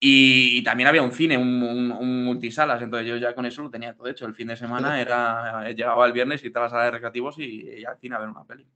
[0.00, 4.08] Y, también había un cine, un, multisalas, entonces yo ya con eso lo tenía todo
[4.08, 4.24] hecho.
[4.24, 7.38] El fin de semana era, llegaba el viernes y estaba a la sala de recreativos
[7.38, 8.66] y, al cine a ver una peli.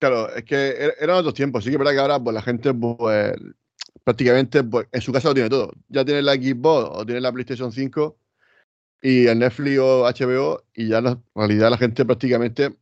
[0.00, 1.64] Claro, es que er, eran otros tiempos.
[1.64, 3.34] Sí que es verdad que ahora pues, la gente pues,
[4.02, 5.72] prácticamente pues, en su casa lo tiene todo.
[5.88, 8.16] Ya tiene la Xbox o tiene la PlayStation 5
[9.02, 12.74] y el Netflix o HBO y ya en realidad la gente prácticamente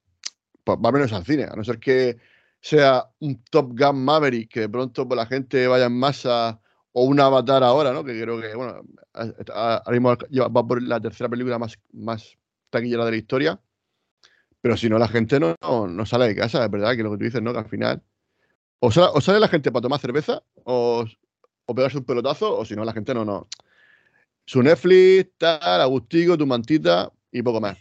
[0.64, 2.18] pues, va menos al cine, a no ser que
[2.60, 6.60] sea un Top Gun Maverick, que de pronto pues, la gente vaya en masa
[6.92, 8.04] o un Avatar ahora, ¿no?
[8.04, 8.82] Que creo que, bueno,
[9.52, 12.36] ahora mismo va por la tercera película más, más
[12.70, 13.60] taquillera de la historia.
[14.60, 17.18] Pero si no, la gente no, no, sale de casa, es verdad, que lo que
[17.18, 17.52] tú dices, ¿no?
[17.52, 18.02] Que al final.
[18.84, 21.04] O sale, la gente para tomar cerveza, o,
[21.66, 23.46] o pegarse un pelotazo, o si no, la gente no, no.
[24.44, 27.78] Su Netflix, tal, Agustico, tu mantita y poco más.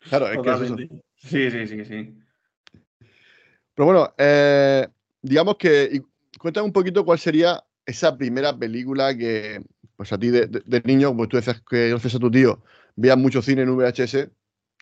[0.00, 0.90] Claro, es que es.
[1.14, 2.18] Sí, sí, sí, sí.
[3.74, 4.88] Pero bueno, eh,
[5.22, 6.02] digamos que.
[6.36, 9.62] cuéntame un poquito cuál sería esa primera película que,
[9.94, 12.60] pues a ti de, niño, pues tú decías que gracias a tu tío
[12.96, 14.28] veías mucho cine en VHS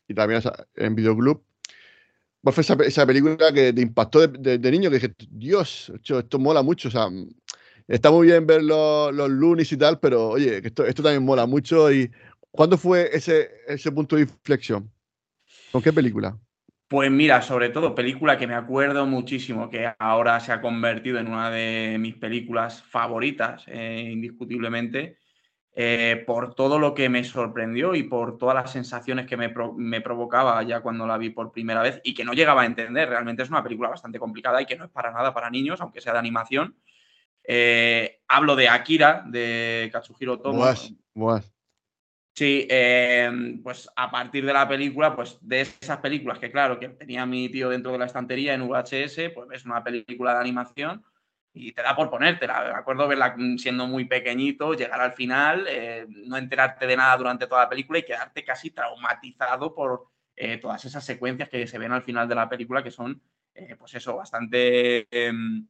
[0.08, 0.40] y también
[0.76, 1.42] en videoclub.
[2.42, 4.90] ¿Cuál fue esa, película que te impactó de, niño?
[4.90, 6.88] Que dije, Dios, esto, mola mucho.
[6.88, 7.08] O sea,
[7.88, 11.46] está muy bien ver los, los lunes y tal, pero oye, esto, esto también mola
[11.46, 11.90] mucho.
[11.92, 12.10] ¿Y
[12.50, 14.90] cuándo fue ese, ese punto de inflexión?
[15.72, 16.38] ¿Con qué película?
[16.88, 21.26] Pues mira, sobre todo película que me acuerdo muchísimo, que ahora se ha convertido en
[21.26, 25.18] una de mis películas favoritas, eh, indiscutiblemente,
[25.78, 30.62] eh, por todo lo que me sorprendió y por todas las sensaciones que me, provocaba
[30.62, 33.10] ya cuando la vi por primera vez y que no llegaba a entender.
[33.10, 36.00] Realmente es una película bastante complicada y que no es para nada para niños, aunque
[36.00, 36.76] sea de animación.
[37.44, 40.64] Eh, hablo de Akira, de Katsuhiro Tomo.
[42.34, 46.88] Sí, em, pues a partir de la película, pues de esas películas que claro, que
[46.88, 51.04] tenía mi tío dentro de la estantería en VHS, pues ves una película de animación
[51.56, 52.64] y te da por ponértela.
[52.64, 57.46] Me acuerdo verla siendo muy pequeñito, llegar al final, eh, no enterarte de nada durante
[57.46, 61.92] toda la película y quedarte casi traumatizado por eh, todas esas secuencias que se ven
[61.92, 63.20] al final de la película que son,
[63.54, 65.08] eh, pues eso, bastante...
[65.10, 65.66] Em,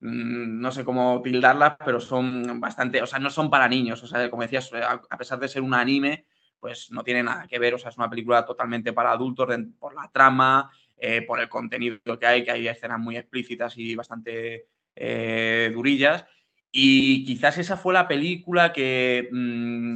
[0.00, 4.06] Mm, no sé cómo tildarlas, pero son bastante, o sea, no son para niños, o
[4.06, 6.26] sea, como decías, a pesar de ser un anime,
[6.60, 9.94] pues no tiene nada que ver, o sea, es una película totalmente para adultos por
[9.94, 14.66] la trama, eh, por el contenido que hay, que hay escenas muy explícitas y bastante
[14.96, 16.24] eh, durillas.
[16.72, 19.94] Y quizás esa fue la película que mm,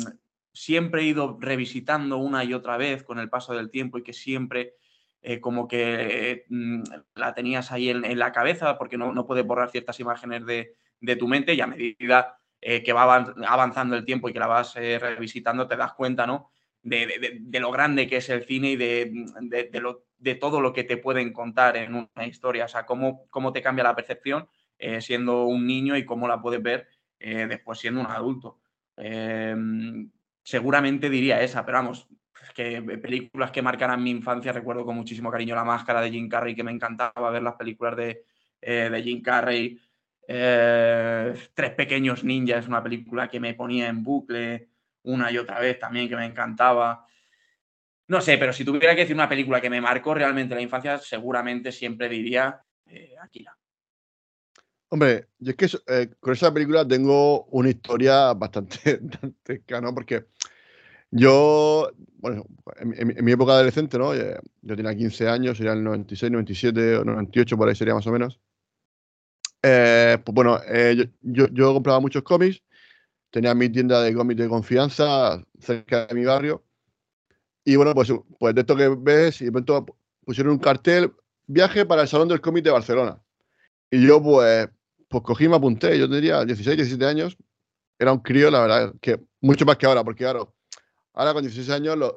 [0.52, 4.12] siempre he ido revisitando una y otra vez con el paso del tiempo y que
[4.12, 4.74] siempre
[5.20, 6.82] eh, como que mm,
[7.16, 10.76] la tenías ahí en, la cabeza porque no, no, puedes borrar ciertas imágenes de,
[11.16, 13.02] tu mente y a medida eh, que va
[13.46, 16.50] avanzando el tiempo y que la vas revisitando te das cuenta, ¿no?
[16.82, 19.80] De, lo grande que es el cine y de,
[20.40, 23.84] todo lo que te pueden contar en una historia, o sea, cómo, cómo te cambia
[23.84, 24.48] la percepción
[24.98, 26.88] siendo un niño y cómo la puedes ver
[27.20, 28.58] después siendo un adulto.
[28.96, 30.10] Em,
[30.42, 32.08] seguramente diría esa, pero vamos,
[32.54, 36.54] que películas que marcaran mi infancia, recuerdo con muchísimo cariño La Máscara de Jim Carrey,
[36.54, 38.24] que me encantaba ver las películas de,
[38.60, 39.80] eh, de Jim Carrey.
[40.26, 44.68] Eh, Tres Pequeños Ninjas una película que me ponía en bucle
[45.04, 47.06] una y otra vez también, que me encantaba.
[48.08, 50.98] No sé, pero si tuviera que decir una película que me marcó realmente la infancia,
[50.98, 53.56] seguramente siempre diría eh, Akira.
[54.88, 59.00] Hombre, yo es que eh, con esa película tengo una historia bastante
[59.80, 59.94] ¿no?
[59.94, 60.26] Porque
[61.14, 62.46] yo, bueno,
[62.78, 64.14] en, mi época adolescente, ¿no?
[64.14, 68.06] Eh, yo tenía 15 años, sería el 96, 97 o 98, por ahí sería más
[68.06, 68.40] o menos.
[69.62, 72.62] Eh, pues bueno, eh, yo, yo, compraba muchos cómics,
[73.30, 76.64] tenía mi tienda de cómics de confianza cerca de mi barrio.
[77.64, 79.86] Y bueno, pues, pues de esto que ves, y de pronto
[80.24, 81.12] pusieron un cartel,
[81.46, 83.20] viaje para el Salón del Cómic de Barcelona.
[83.90, 84.68] Y yo pues,
[85.08, 87.36] pues cogí y me apunté, yo tenía 16, 17 años,
[87.98, 90.54] era un crío, la verdad, que mucho más que ahora, porque claro,
[91.14, 92.14] Ahora con 16 años los,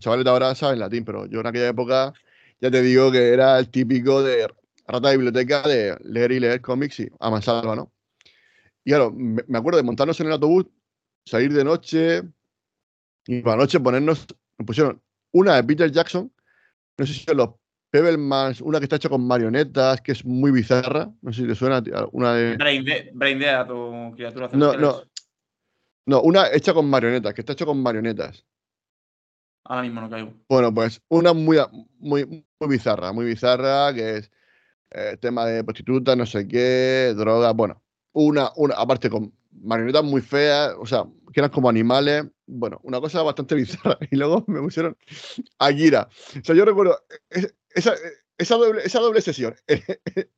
[0.00, 2.12] chavales de ahora saben latín, pero yo en aquella época
[2.60, 4.48] ya te digo que era el típico de
[4.86, 7.30] rata de biblioteca de leer y leer cómics y a
[7.76, 7.92] ¿no?
[8.84, 10.66] Y claro, me acuerdo de montarnos en el autobús,
[11.26, 12.22] salir de noche
[13.26, 14.26] y por la noche ponernos,
[14.62, 16.32] me pusieron una de Peter Jackson,
[16.98, 17.50] no sé si los
[17.90, 21.12] Pebblemans, una que está hecha con marionetas, que es muy bizarra.
[21.20, 21.82] No sé si te suena.
[22.12, 22.56] Una de...
[22.56, 25.02] Brain, Dead o criatura No, no.
[26.06, 28.44] No, una hecha con marionetas, que está hecha con marionetas.
[29.64, 30.32] Ahora mismo no caigo.
[30.48, 31.58] Bueno, pues una muy,
[31.98, 32.24] muy,
[32.58, 34.30] muy bizarra, muy bizarra, que es
[34.90, 37.82] eh, tema de prostitutas, no sé qué, drogas, bueno.
[38.12, 42.24] Una, una, aparte con marionetas muy feas, o sea, que eran como animales.
[42.46, 43.98] Bueno, una cosa bastante bizarra.
[44.10, 44.96] Y luego me pusieron
[45.58, 46.08] a Gira.
[46.40, 46.98] O sea, yo recuerdo
[47.70, 47.94] esa,
[48.38, 49.82] esa, doble, esa doble sesión en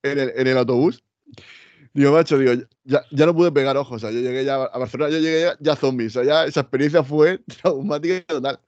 [0.03, 1.03] el, en el autobús.
[1.92, 3.96] Digo, macho, digo, ya, ya, no pude pegar ojos.
[3.96, 6.07] O sea, yo llegué ya a Barcelona, yo llegué ya, ya zombie.
[6.07, 8.59] O sea, ya esa experiencia fue traumática total.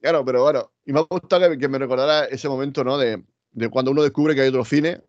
[0.00, 2.98] Claro, pero bueno, y me ha gustado que, que me recordara ese momento, ¿no?
[2.98, 5.00] De, de, cuando uno descubre que hay otro cine.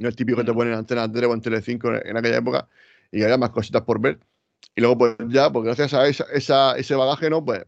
[0.00, 2.38] No es típico que te ponen en Antena 3 o en Telecinco en, en aquella
[2.38, 2.66] época
[3.12, 4.20] y que haya más cositas por ver.
[4.74, 7.44] Y luego, pues ya, pues gracias a esa, ese bagaje, ¿no?
[7.44, 7.64] Pues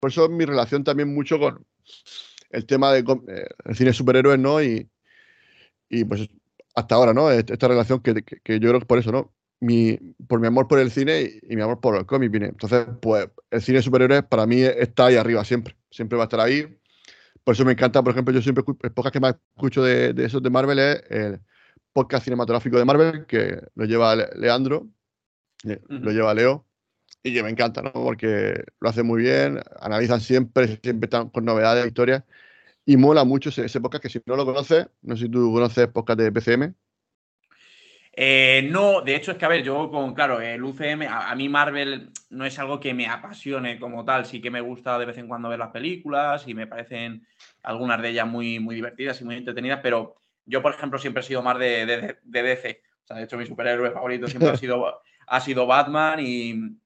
[0.00, 1.64] por eso mi relación también mucho con
[2.50, 4.62] el tema de, eh, cine superhéroes, ¿no?
[4.62, 4.88] Y,
[5.88, 6.28] y, pues
[6.74, 7.30] hasta ahora, ¿no?
[7.30, 9.32] Esta relación que, que, yo creo que por eso, ¿no?
[9.60, 9.96] Mi,
[10.28, 12.34] por mi amor por el cine y, mi amor por el cómic.
[12.34, 15.76] Entonces, pues el cine superhéroes para mí está ahí arriba siempre.
[15.90, 16.66] Siempre va a estar ahí.
[17.42, 20.24] Por eso me encanta, por ejemplo, yo siempre, el podcast que más escucho de, de
[20.24, 21.40] esos de Marvel es el
[21.96, 24.86] podcast cinematográfico de Marvel, que lo lleva Leandro,
[25.88, 26.66] lo lleva Leo,
[27.22, 27.90] y que me encanta, ¿no?
[27.90, 32.22] Porque lo hace muy bien, analizan siempre, siempre están con novedades, de historias,
[32.84, 35.88] y mola mucho ese, podcast que si no lo conoces, no sé si tú conoces
[35.88, 36.74] podcast de PCM.
[38.12, 41.48] Eh, no, de hecho es que, a ver, yo con, claro, el UCM, a, mí
[41.48, 45.16] Marvel no es algo que me apasione como tal, sí que me gusta de vez
[45.16, 47.26] en cuando ver las películas y me parecen
[47.62, 51.26] algunas de ellas muy, muy divertidas y muy entretenidas, pero yo, por ejemplo, siempre he
[51.26, 52.82] sido más de, de, de DC.
[53.04, 56.78] O sea, de hecho, mi superhéroe favorito siempre ha sido ha sido Batman y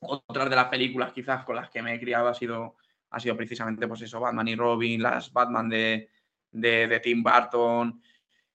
[0.00, 2.76] otras de las películas quizás con las que me he criado ha sido,
[3.10, 6.10] ha sido precisamente pues eso, Batman y Robin, las Batman de,
[6.50, 8.00] de, Tim Burton.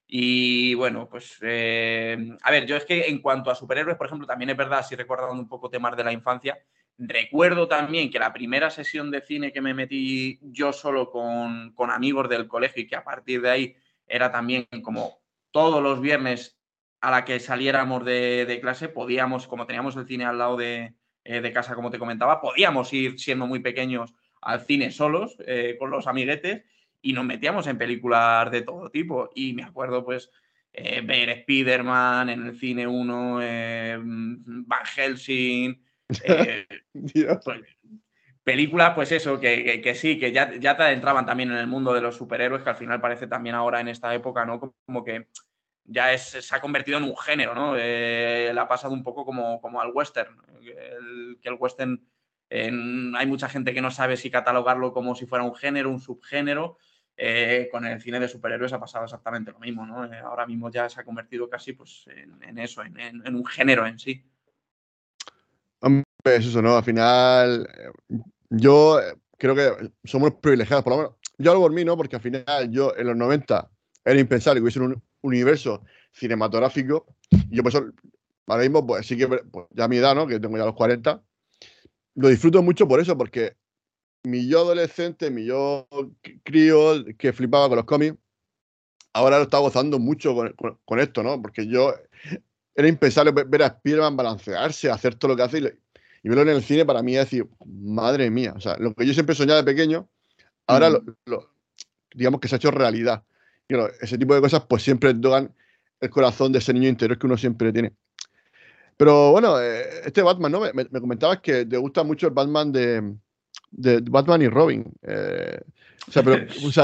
[0.08, 4.28] Y bueno, pues eh, a ver, yo es que en cuanto a superhéroes, por ejemplo,
[4.28, 6.60] también es verdad, si recordando un poco temas de la infancia,
[6.98, 11.90] recuerdo también que la primera sesión de cine que me metí yo solo con, con
[11.90, 13.76] amigos del colegio y que a partir de ahí
[14.12, 15.22] era también como
[15.52, 16.58] todos los viernes
[17.02, 20.94] a la que saliéramos de, clase, podíamos, como teníamos el cine al lado de,
[21.24, 25.90] eh, casa, como te comentaba, podíamos ir siendo muy pequeños al cine solos, eh, con
[25.90, 26.64] los amiguetes,
[27.02, 29.30] y nos metíamos en películas de todo tipo.
[29.34, 30.30] Y me acuerdo, pues,
[30.74, 35.84] eh, ver Spider-Man en el cine 1, Van Helsing.
[37.44, 37.62] pues,
[38.44, 42.02] películas, pues eso, que, sí, que ya, ya te adentraban también en el mundo de
[42.02, 44.60] los superhéroes, que al final parece también ahora en esta época, ¿no?
[44.86, 45.28] Como que
[45.84, 47.76] ya se ha convertido en un género, ¿no?
[47.78, 52.02] Eh, le ha pasado un poco como, como al western, que el western
[52.52, 56.78] hay mucha gente que no sabe si catalogarlo como si fuera un género, un subgénero.
[57.24, 60.12] Eh, con el cine de superhéroes ha pasado exactamente lo mismo, ¿no?
[60.12, 64.00] Eh, ahora mismo ya se ha convertido casi pues, en, eso, en, un género en
[64.00, 64.26] sí.
[66.24, 66.78] Hombre, es eso, ¿no?
[66.78, 67.68] Al final,
[68.50, 69.00] yo
[69.38, 71.98] creo que somos privilegiados, por lo menos, yo hablo por mí, ¿no?
[71.98, 73.72] Porque al final yo en los 90
[74.06, 77.08] era impensable que hubiese un, universo cinematográfico.
[77.50, 80.28] Y yo, pues, ahora mismo, pues sí que, pues, ya a mi edad, ¿no?
[80.28, 81.24] Que tengo ya los 40,
[82.16, 83.56] lo disfruto mucho por eso, porque
[84.24, 85.88] mi yo adolescente, mi yo
[86.44, 88.18] crío, que flipaba con los cómics,
[89.14, 90.36] ahora lo está gozando mucho
[90.86, 91.42] con, esto, ¿no?
[91.42, 91.96] Porque yo
[92.76, 95.81] era impensable ver a Spider-Man balancearse, hacer todo lo que hace y,
[96.30, 99.14] verlo en el cine para mí es decir, madre mía, o sea, lo que yo
[99.14, 100.08] siempre soñaba de pequeño,
[100.68, 101.52] ahora lo,
[102.14, 103.24] digamos que se ha hecho realidad
[104.02, 105.54] ese tipo de cosas pues siempre tocan
[106.00, 107.94] el corazón de ese niño interior que uno siempre tiene.
[108.98, 110.62] Pero bueno, eh, este Batman, ¿no?
[110.74, 113.16] Me, comentabas que te gusta mucho el Batman de,
[114.10, 114.86] Batman y Robin.
[115.04, 115.60] Eh,
[116.14, 116.34] dentro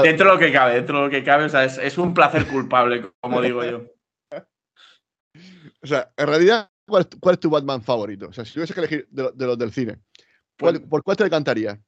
[0.02, 3.10] de lo que cabe, dentro de lo que cabe, o sea, es, un placer culpable,
[3.20, 3.82] como digo yo.
[5.80, 8.28] O sea, en realidad, ¿cuál es, tu Batman favorito?
[8.28, 9.98] O sea, si tuvieses que elegir de, los del cine,
[10.56, 11.78] pues ¿por cuál te decantarías?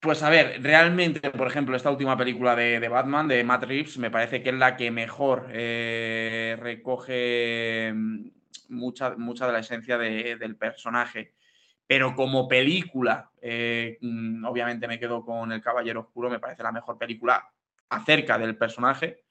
[0.00, 4.10] Pues a ver, realmente, por ejemplo, esta última película de, Batman, de Matt Reeves, me
[4.10, 8.28] parece que es la que mejor eh, recoge mm,
[8.68, 11.32] mucha, mucha de la esencia del personaje.
[11.86, 16.72] Pero como película, eh, mm, obviamente me quedo con El Caballero Oscuro, me parece la
[16.72, 17.42] mejor película
[17.88, 19.23] acerca del personaje.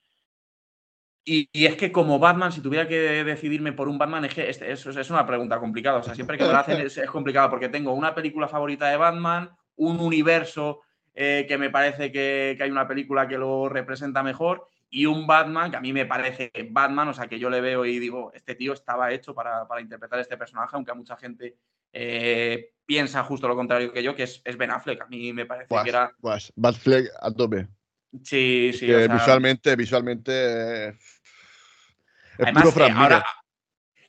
[1.25, 4.61] Y, es que como Batman, si tuviera que decidirme por un Batman, es que es,
[4.61, 5.99] es, una pregunta complicada.
[5.99, 8.89] O sea, siempre que me lo hacen es, es complicado porque tengo una película favorita
[8.89, 10.81] de Batman, un universo
[11.15, 15.69] eh, que me parece que, hay una película que lo representa mejor y un Batman
[15.69, 18.55] que a mí me parece Batman, o sea, que yo le veo y digo, este
[18.55, 21.55] tío estaba hecho para, interpretar este personaje, aunque a mucha gente
[21.91, 25.01] eh, piensa justo lo contrario que yo, que es, Ben Affleck.
[25.01, 26.11] A mí me parece que era.
[26.19, 27.67] Pues Batfleck a tope.
[28.21, 28.85] Sí, sí.
[28.85, 30.89] Que visualmente, visualmente.
[30.89, 30.95] es
[32.37, 33.25] Además, puro eh, ahora,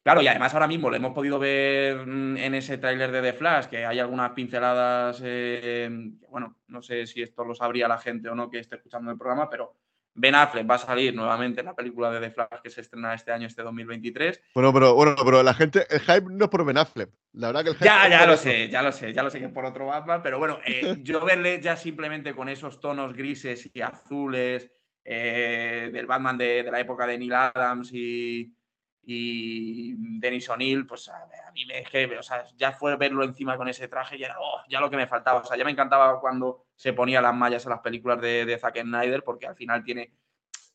[0.02, 3.32] claro, y además ahora mismo lo hemos podido ver mm, en ese tráiler de The
[3.32, 5.88] Flash, que hay algunas pinceladas, eh,
[6.28, 9.18] bueno, no sé si esto lo sabría la gente o no que esté escuchando el
[9.18, 9.74] programa, pero
[10.16, 13.14] Ben Affleck va a salir nuevamente en la película de The Flash que se estrena
[13.14, 14.40] este año, este 2023.
[14.54, 17.10] Bueno, pero, bueno, pero la gente, el hype no es por Ben Affleck.
[17.32, 18.44] La verdad que el hype Ya, ya lo eso.
[18.44, 20.96] sé, ya lo sé, ya lo sé que es por otro Batman, pero bueno, eh,
[21.02, 24.70] yo verle ya simplemente con esos tonos grises y azules
[25.04, 28.54] eh, del Batman de, de la época de Neil Adams y,
[29.02, 33.24] y Dennis O'Neill, pues a, a mí me es que, o sea, ya fue verlo
[33.24, 35.40] encima con ese traje y era oh, ya lo que me faltaba.
[35.40, 38.58] O sea, ya me encantaba cuando se ponía las mallas en las películas de, de
[38.58, 40.12] Zack Snyder, porque al final tiene,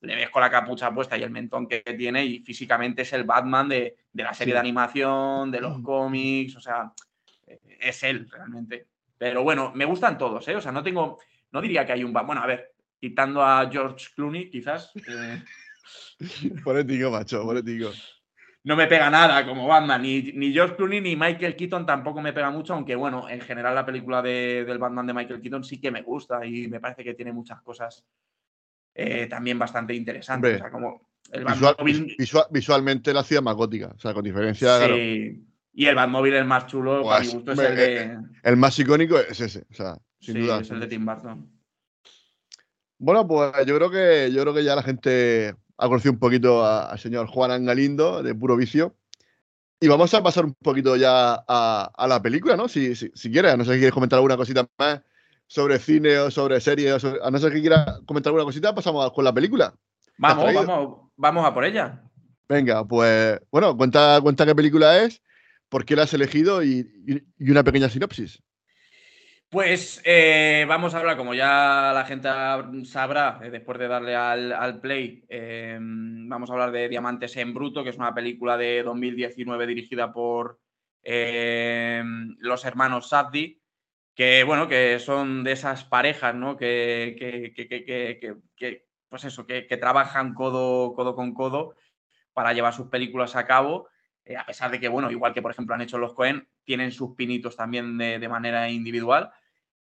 [0.01, 3.23] le ves con la capucha puesta y el mentón que tiene, y físicamente es el
[3.25, 4.55] Batman de, de la serie Sí.
[4.55, 5.83] de animación, de los Mm.
[5.83, 6.91] cómics, o sea,
[7.47, 8.87] eh, es él realmente.
[9.17, 10.55] Pero bueno, me gustan todos, ¿eh?
[10.55, 11.19] O sea, no tengo,
[11.51, 12.27] no diría que hay un Batman.
[12.27, 14.91] Bueno, a ver, quitando a George Clooney, quizás.
[15.07, 15.43] eh,
[16.63, 17.91] Polético, macho, polético.
[18.63, 22.33] No me pega nada como Batman, ni, ni George Clooney ni Michael Keaton tampoco me
[22.33, 25.79] pega mucho, aunque bueno, en general la película de- del Batman de Michael Keaton sí
[25.79, 28.03] que me gusta y me parece que tiene muchas cosas
[28.95, 30.55] eh, también bastante interesantes.
[30.55, 33.93] O sea, como el Visual- Batmóvil, visual- visualmente la ciudad más gótica.
[33.95, 37.35] O sea, con diferencia, claro, sí, y el Batmóvil el más chulo, para mi Pues,
[37.35, 39.65] gusto, es el de, el más icónico es ese.
[39.71, 40.59] O sea, sin sí, duda.
[40.59, 41.49] es el de Tim Burton.
[42.97, 46.63] Bueno, pues yo creo que yo creo que ya la gente ha conocido un poquito
[46.65, 48.95] a- al señor Juan Angalindo de Puro Vicio.
[49.79, 52.67] Y vamos a pasar un poquito ya a, a la película, ¿no?
[52.67, 55.01] Si, si, si quieres, no sé si quieres comentar alguna cosita más
[55.47, 58.75] sobre cine o sobre series, o sobre- a no ser que quieras comentar alguna cosita,
[58.75, 59.73] pasamos a- con la película.
[60.17, 62.03] Vamos, vamos, vamos a por ella.
[62.49, 65.21] Venga, pues bueno, cuenta, cuenta qué película es,
[65.69, 68.41] por qué la has elegido y, y- y una pequeña sinopsis.
[69.49, 72.29] Pues eh, vamos a hablar, como ya la gente
[72.85, 77.83] sabrá, eh, después de darle al, play, eh, vamos a hablar de Diamantes en Bruto,
[77.83, 80.59] que es una película de 2019 dirigida por
[81.01, 83.59] los hermanos Safdie,
[84.13, 86.55] que bueno, que son de esas parejas, ¿no?
[86.55, 91.73] Que, que- que- que- pues eso, que, trabajan codo, codo con codo
[92.33, 93.87] para llevar sus películas a cabo.
[94.37, 97.15] a pesar de que, bueno, igual que por ejemplo han hecho los Cohen, tienen sus
[97.15, 99.31] pinitos también de, de manera individual.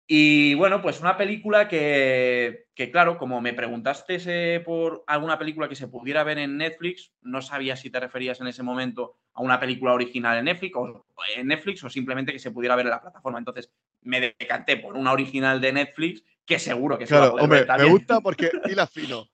[0.08, 5.70] Y bueno, pues una película que, que, claro, como me preguntaste eh, por alguna película
[5.70, 9.42] que se pudiera ver en Netflix, no sabía si te referías en ese momento a
[9.42, 12.92] una película original en Netflix o, en Netflix o simplemente que se pudiera ver en
[12.92, 13.40] la plataforma.
[13.40, 13.72] Entonces
[14.02, 17.44] me decanté por una original de Netflix que seguro que se va a Claro, poder
[17.44, 17.92] hombre, ver me también.
[17.94, 19.28] gusta porque hila fino.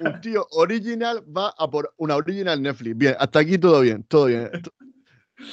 [0.00, 2.96] Un tío original va a por una original Netflix.
[2.96, 4.50] Bien, hasta aquí todo bien, todo bien.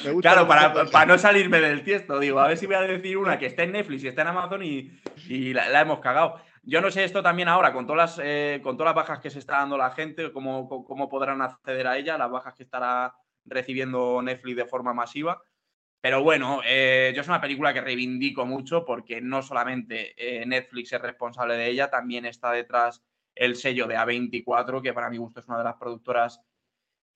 [0.04, 3.18] Me gusta Claro, para, no salirme del tiesto, digo, a ver si voy a decir
[3.18, 4.92] una que está en Netflix y está en Amazon y,
[5.28, 6.40] y la, la hemos cagado.
[6.64, 9.30] Yo no sé esto también ahora, con todas las, eh, con todas las bajas que
[9.30, 12.64] se está dando la gente, cómo, cómo- cómo podrán acceder a ella, las bajas que
[12.64, 13.16] estará
[13.46, 15.42] recibiendo Netflix de forma masiva.
[16.02, 20.94] Pero bueno, eh, yo es una película que reivindico mucho porque no solamente eh, Netflix
[20.94, 23.02] es responsable de ella, también está detrás
[23.34, 26.42] el sello de A24, que para mi gusto es una de las productoras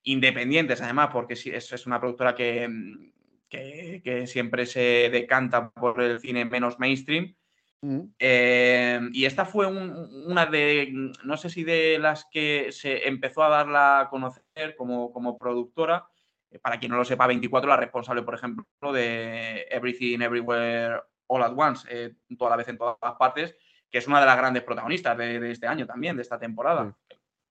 [0.04, 3.12] independientes, además, porque es, es una productora que, mm,
[3.50, 7.36] que- que siempre se decanta por el cine menos mainstream.
[7.82, 8.00] Mm.
[8.20, 10.92] Eh, y esta fue un- una de,
[11.24, 16.06] no sé si de las que se empezó a darla a conocer como, como productora.
[16.52, 21.44] Eh, Para quien no lo sepa, 24, la responsable, por ejemplo, de Everything Everywhere All
[21.44, 23.56] at Once, eh, toda la vez en todas partes,
[23.90, 26.94] que es una de las grandes protagonistas de, de este año también, de esta temporada.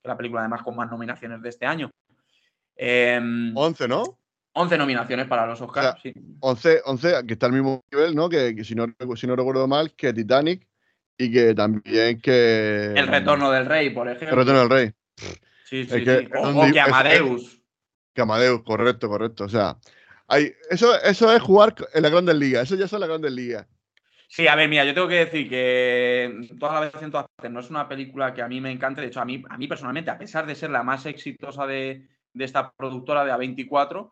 [0.05, 1.90] La película, además, con más nominaciones de este año.
[2.82, 4.18] Em, 11, ¿no?
[4.52, 5.98] 11 nominaciones para los Oscars.
[5.98, 6.14] O sea, sí.
[6.40, 8.28] 11, 11, que está al mismo nivel, ¿no?
[8.30, 10.66] Que, que si, no si no recuerdo mal, que Titanic
[11.18, 12.94] y que también que.
[12.96, 14.38] El retorno del rey, por El ejemplo.
[14.38, 14.92] retorno del rey.
[15.64, 16.28] Sí, Es sí, que sí.
[16.34, 17.60] O, que es- Amadeus.
[18.14, 19.44] Que Amadeus, correcto, correcto.
[19.44, 19.76] O sea,
[20.26, 22.62] hay, eso, eso es jugar en la Grandes Ligas.
[22.64, 23.66] Eso ya son las Grandes Ligas.
[24.26, 27.50] Sí, a ver, mira, yo tengo que decir que toda la vez en todas partes
[27.52, 29.00] no es una película que a mí me encante.
[29.02, 32.08] De hecho, a mí, a mí personalmente, a pesar de ser la más exitosa de,
[32.32, 34.10] de esta productora de A24,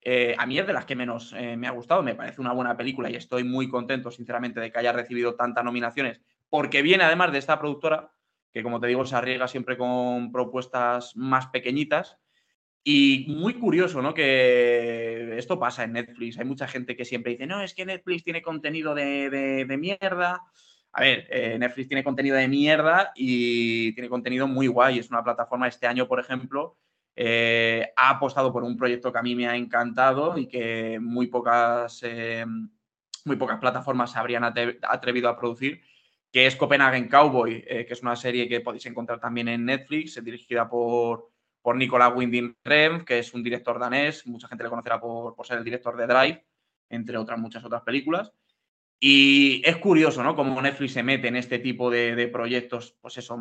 [0.00, 2.02] eh, a mí es de las que menos eh, me ha gustado.
[2.02, 5.64] Me parece una buena película y estoy muy contento, sinceramente, de que haya recibido tantas
[5.64, 8.10] nominaciones, porque viene además de esta productora,
[8.52, 12.16] que como te digo, se arriesga siempre con propuestas más pequeñitas.
[12.84, 14.14] Y muy curioso, ¿no?
[14.14, 16.38] Que esto pasa en Netflix.
[16.38, 20.40] Hay mucha gente que siempre dice, no, es que Netflix tiene contenido de, de- mierda.
[20.92, 25.00] A ver, eh, Netflix tiene contenido de mierda y tiene contenido muy guay.
[25.00, 26.78] Es una plataforma, este año, por ejemplo,
[27.20, 31.26] eh, ha apostado por un proyecto que a mí me ha encantado y que muy
[31.26, 32.46] pocas, eh,
[33.24, 35.82] muy pocas plataformas se habrían atre- atrevido a producir,
[36.30, 40.68] que es Copenhagen Cowboy, que es una serie que podéis encontrar también en Netflix, dirigida
[40.68, 45.34] por, por Nicolas Winding Refn, que es un director danés, mucha gente le conocerá por,
[45.34, 46.46] por, ser el director de Drive,
[46.88, 48.32] entre otras muchas otras películas.
[49.00, 50.36] Y es curioso, ¿no?
[50.36, 53.38] Cómo Netflix se mete en este tipo de, proyectos, pues eso,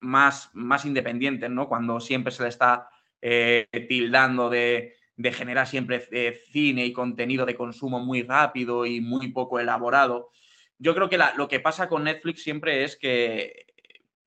[0.00, 1.68] más, más independientes, ¿no?
[1.68, 2.88] Cuando siempre se le está
[3.28, 4.94] eh, tildando de,
[5.32, 10.30] generar siempre eh, cine y contenido de consumo muy rápido y muy poco elaborado.
[10.78, 13.66] Yo creo que lo que pasa con Netflix siempre es que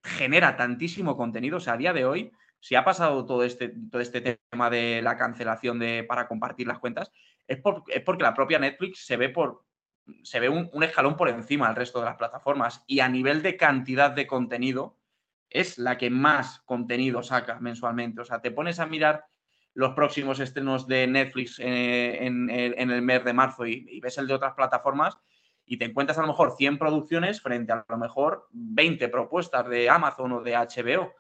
[0.04, 1.58] genera tantísimo contenido.
[1.58, 5.02] O sea, a día de hoy, si ha pasado todo este, todo este tema de
[5.02, 7.10] la cancelación de, para compartir las cuentas,
[7.48, 9.64] es, es porque la propia Netflix se ve por,
[10.24, 13.56] se ve un, escalón por encima del resto de las plataformas y a nivel de
[13.56, 14.98] cantidad de contenido
[15.50, 18.22] es la que más contenido saca mensualmente.
[18.22, 19.26] O sea, te pones a mirar
[19.74, 24.34] los próximos estrenos de Netflix eh, en, el mes de marzo y, ves el de
[24.34, 25.18] otras plataformas
[25.66, 29.90] y te encuentras a lo mejor 100 producciones frente a, lo mejor 20 propuestas de
[29.90, 31.14] Amazon o de HBO.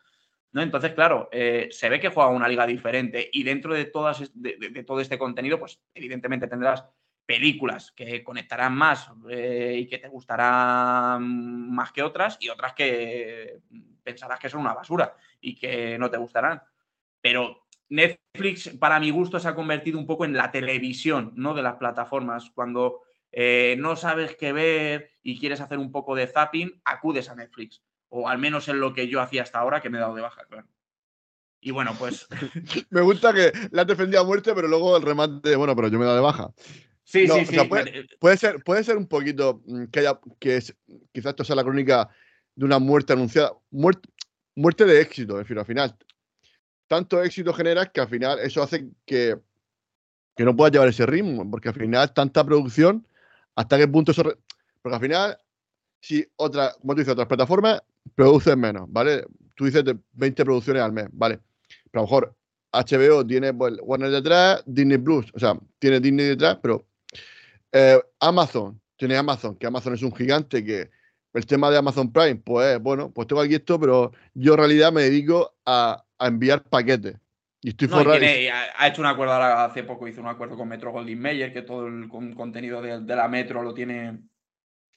[0.51, 0.61] ¿no?
[0.61, 4.83] Entonces, claro, eh, se ve que juega una liga diferente y dentro de, todas, de
[4.83, 6.85] todo este contenido, pues evidentemente tendrás
[7.29, 13.59] películas que conectarán más eh, y que te gustarán más que otras y otras que
[14.01, 16.59] pensarás que son una basura y que no te gustarán.
[17.21, 21.53] Pero Netflix, para mi gusto, se ha convertido un poco en la televisión ¿no?
[21.53, 22.49] de las plataformas.
[22.49, 27.35] Cuando eh, no sabes qué ver y quieres hacer un poco de zapping, acudes a
[27.35, 27.83] Netflix.
[28.07, 30.23] O al menos en lo que yo hacía hasta ahora, que me he dado de
[30.23, 30.67] baja, claro.
[31.61, 32.27] Y bueno, pues.
[32.89, 35.99] me gusta que la has defendido a muerte, pero luego el remate, bueno, pero yo
[35.99, 36.51] me he dado de baja.
[37.09, 37.57] Sí, sí, sí.
[38.19, 40.75] puede, ser, puede ser un poquito mm, que haya, que es,
[41.11, 42.07] quizás esto sea la crónica
[42.53, 44.07] de una muerte anunciada, muerte,
[44.53, 45.97] muerte de éxito, es decir, al final,
[46.87, 49.39] tanto éxito genera que al final eso hace que,
[50.35, 53.07] que no pueda llevar ese ritmo, porque al final tanta producción,
[53.55, 54.21] hasta qué punto eso...
[54.79, 55.37] Porque al final,
[55.99, 57.81] si otra, como tú dices, otras plataformas
[58.13, 59.25] producen menos, ¿vale?
[59.55, 61.39] Tú dices de 20 producciones al mes, ¿vale?
[61.89, 62.35] Pero a lo mejor
[62.71, 66.85] HBO tiene pues, Warner detrás, Disney Plus, o sea, tiene Disney detrás, pero
[67.71, 70.89] eh, Amazon, tiene Amazon, que Amazon es un gigante que
[71.33, 74.91] el tema de Amazon Prime, pues bueno, pues tengo aquí esto, pero yo en realidad
[74.91, 77.15] me dedico a, enviar paquetes.
[77.61, 80.91] Y estoy no, ha hecho un acuerdo ahora, hace poco hizo un acuerdo con Metro
[80.91, 84.19] Goldwyn Mayer, que todo el contenido de, la Metro lo tiene,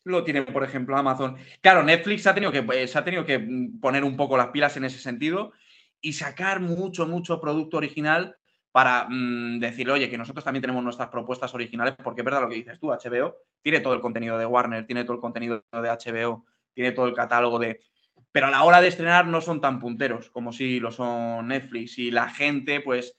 [0.05, 1.37] lo tiene, por ejemplo, Amazon.
[1.61, 3.45] Claro, Netflix ha tenido que, pues, ha tenido que
[3.81, 5.53] poner un poco las pilas en ese sentido
[6.01, 8.37] y sacar mucho, mucho producto original
[8.73, 12.49] para mm, decir, oye, que nosotros también tenemos nuestras propuestas originales, porque es verdad lo
[12.49, 15.89] que dices tú, HBO tiene todo el contenido de Warner, tiene todo el contenido de
[15.89, 17.81] HBO, tiene todo el catálogo de...
[18.33, 21.99] Pero a la hora de estrenar no son tan punteros como si lo son Netflix
[21.99, 23.15] y la gente, pues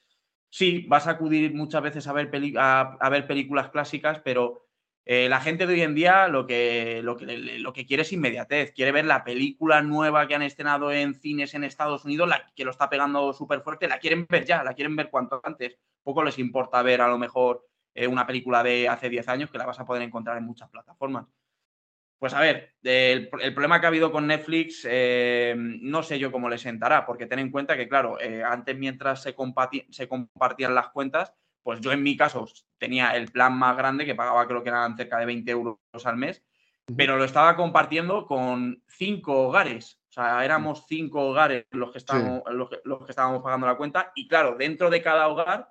[0.50, 4.66] sí, vas a acudir muchas veces a ver, a ver películas clásicas, pero
[5.06, 7.26] eh, la gente de hoy en día lo que, lo, que,
[7.60, 11.54] lo que quiere es inmediatez, quiere ver la película nueva que han estrenado en cines
[11.54, 14.74] en Estados Unidos, la que lo está pegando súper fuerte, la quieren ver ya, la
[14.74, 15.78] quieren ver cuanto antes.
[16.04, 19.58] Poco les importa ver a lo mejor eh, una película de hace 10 años que
[19.58, 21.28] la vas a poder encontrar en muchas plataformas.
[22.18, 26.48] Pues a ver, el, problema que ha habido con Netflix, eh, no sé yo cómo
[26.48, 29.36] le sentará, porque ten en cuenta que, claro, antes mientras se,
[29.90, 31.34] se compartían las cuentas,
[31.64, 32.48] pues yo en mi caso
[32.78, 36.18] tenía el plan más grande que pagaba creo que eran cerca de 20 euros al
[36.18, 36.44] mes,
[36.96, 40.00] pero lo estaba compartiendo con cinco hogares.
[40.10, 42.78] O sea, éramos cinco hogares los que estábamos, los, que,
[43.10, 45.70] estábamos pagando la cuenta y claro, dentro de cada hogar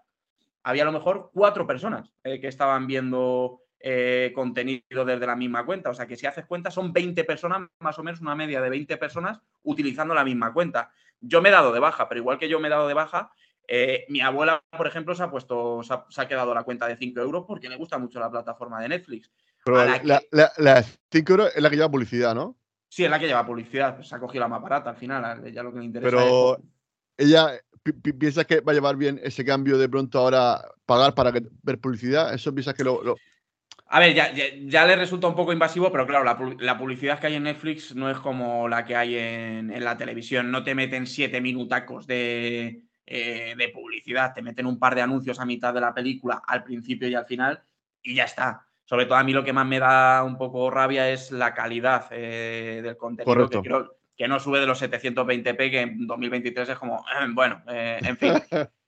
[0.65, 5.67] había a lo mejor cuatro personas eh, que estaban viendo eh, contenido desde la misma
[5.67, 5.91] cuenta.
[5.91, 8.71] O sea que si haces cuenta son 20 personas, más o menos una media de
[8.71, 10.91] 20 personas utilizando la misma cuenta.
[11.21, 13.33] Yo me he dado de baja, pero igual que yo me he dado de baja,
[13.69, 17.21] eh, mi abuela, por ejemplo, se ha puesto, se ha, quedado la cuenta de 5
[17.21, 19.31] euros porque le gusta mucho la plataforma de Netflix.
[19.65, 22.57] Pero la, 5 euros es la que lleva publicidad, ¿no?
[22.89, 24.03] Sí, es la que lleva publicidad.
[24.03, 25.51] Se ha cogido la más barata al final.
[25.53, 26.59] Ya lo que le interesa Pero
[27.17, 27.59] ella
[28.19, 32.35] piensa que va a llevar bien ese cambio de pronto ahora pagar para ver publicidad.
[32.35, 33.17] ¿Eso piensas que lo,
[33.87, 36.25] A ver, ya, ya, le resulta un poco invasivo, pero claro,
[36.59, 39.97] la, publicidad que hay en Netflix no es como la que hay en, en la
[39.97, 40.51] televisión.
[40.51, 44.33] No te meten siete minutacos de, eh, de publicidad.
[44.35, 47.27] Te meten un par de anuncios a mitad de la película, al principio y al
[47.27, 47.63] final,
[48.03, 48.67] y ya está.
[48.85, 52.07] Sobre todo a mí lo que más me da un poco rabia es la calidad
[52.11, 56.79] eh, del contenido, que creo que no sube de los 720p, que en 2023 es
[56.79, 58.35] como, bueno, eh, en fin.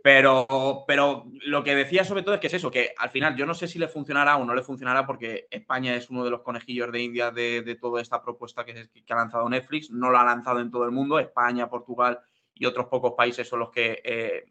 [0.00, 3.46] Pero, pero lo que decía sobre todo es que es eso, que al final yo
[3.46, 6.42] no sé si le funcionará o no le funcionará porque España es uno de los
[6.42, 9.90] conejillos de India de, toda esta propuesta que, que, ha lanzado Netflix.
[9.90, 11.18] No lo ha lanzado en todo el mundo.
[11.18, 12.20] España, Portugal
[12.58, 14.46] y otros pocos países son los que eh,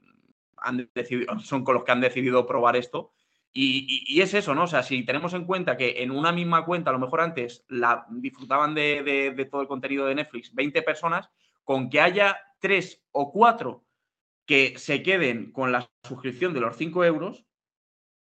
[0.58, 3.12] han decidido, son con los que han decidido probar esto.
[3.58, 4.64] Y, es eso, ¿no?
[4.64, 7.64] O sea, si tenemos en cuenta que en una misma cuenta, a lo mejor antes
[7.70, 11.30] la disfrutaban de, todo el contenido de Netflix 20 personas,
[11.64, 13.86] con que haya tres o cuatro
[14.46, 17.46] que se queden con la suscripción de los 5 euros,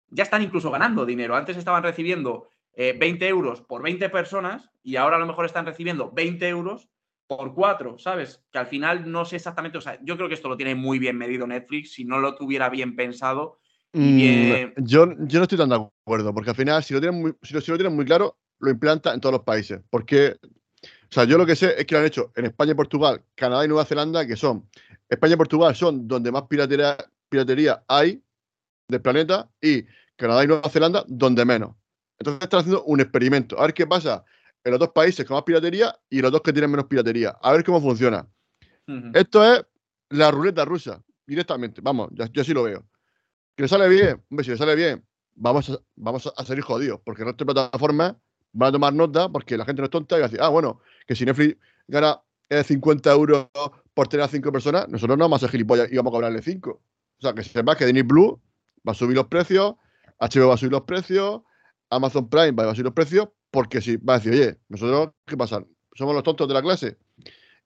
[0.10, 1.36] ya están incluso ganando dinero.
[1.36, 5.66] Antes estaban recibiendo 20 eh, euros por 20 personas y ahora a lo mejor están
[5.66, 6.90] recibiendo 20 euros
[7.28, 8.44] por 4, ¿sabes?
[8.52, 11.00] Que al final no sé exactamente, o sea, yo creo que esto lo tiene muy
[11.00, 13.60] bien medido Netflix, si no lo tuviera bien pensado,
[13.96, 17.36] Mm, yo, yo no estoy tan de acuerdo, porque al final, si lo, tienen muy,
[17.44, 19.82] si, lo, tienen muy claro, lo implanta en todos los países.
[19.90, 22.76] Porque, o sea, yo lo que sé es que lo han hecho en España y
[22.76, 24.68] Portugal, Canadá y Nueva Zelanda, que son,
[25.08, 26.98] España y Portugal son donde más piratería,
[27.30, 28.22] piratería hay
[28.88, 31.76] del planeta, y Canadá y Nueva Zelanda donde menos.
[32.18, 33.60] Entonces están haciendo un experimento.
[33.60, 34.26] A ver qué pasa
[34.64, 37.38] en los dos países con más piratería y los dos que tienen menos piratería.
[37.42, 38.28] A ver cómo funciona.
[39.14, 39.66] Esto es
[40.10, 41.82] la ruleta rusa, directamente.
[41.82, 42.86] Vamos, yo sí lo veo
[43.56, 45.06] que le sale bien, hombre, si le sale bien,
[45.36, 48.16] vamos a, vamos a salir jodidos, porque el resto de plataformas
[48.52, 50.50] van a tomar nota porque la gente no es tonta y va a decir, ah,
[50.50, 51.58] bueno, que si Netflix
[51.88, 53.48] gana 50 eh, euros
[53.94, 56.42] por tener a 5 personas, nosotros no vamos a ser gilipollas y vamos a cobrarle
[56.42, 56.72] 5.
[56.72, 58.42] O sea, que sepa que Disney Blue
[58.88, 59.76] va a subir los precios,
[60.20, 61.42] HBO va a subir los precios,
[61.90, 65.38] Amazon Prime va a subir los precios, porque si va a decir, oye, nosotros, ¿qué
[65.38, 65.64] pasa?
[65.94, 66.98] Somos los tontos de la clase.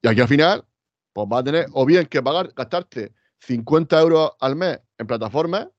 [0.01, 0.65] Y aquí al final,
[1.13, 5.69] pues va a tener o bien que pagar, gastarte 50 euros al mes en plataformas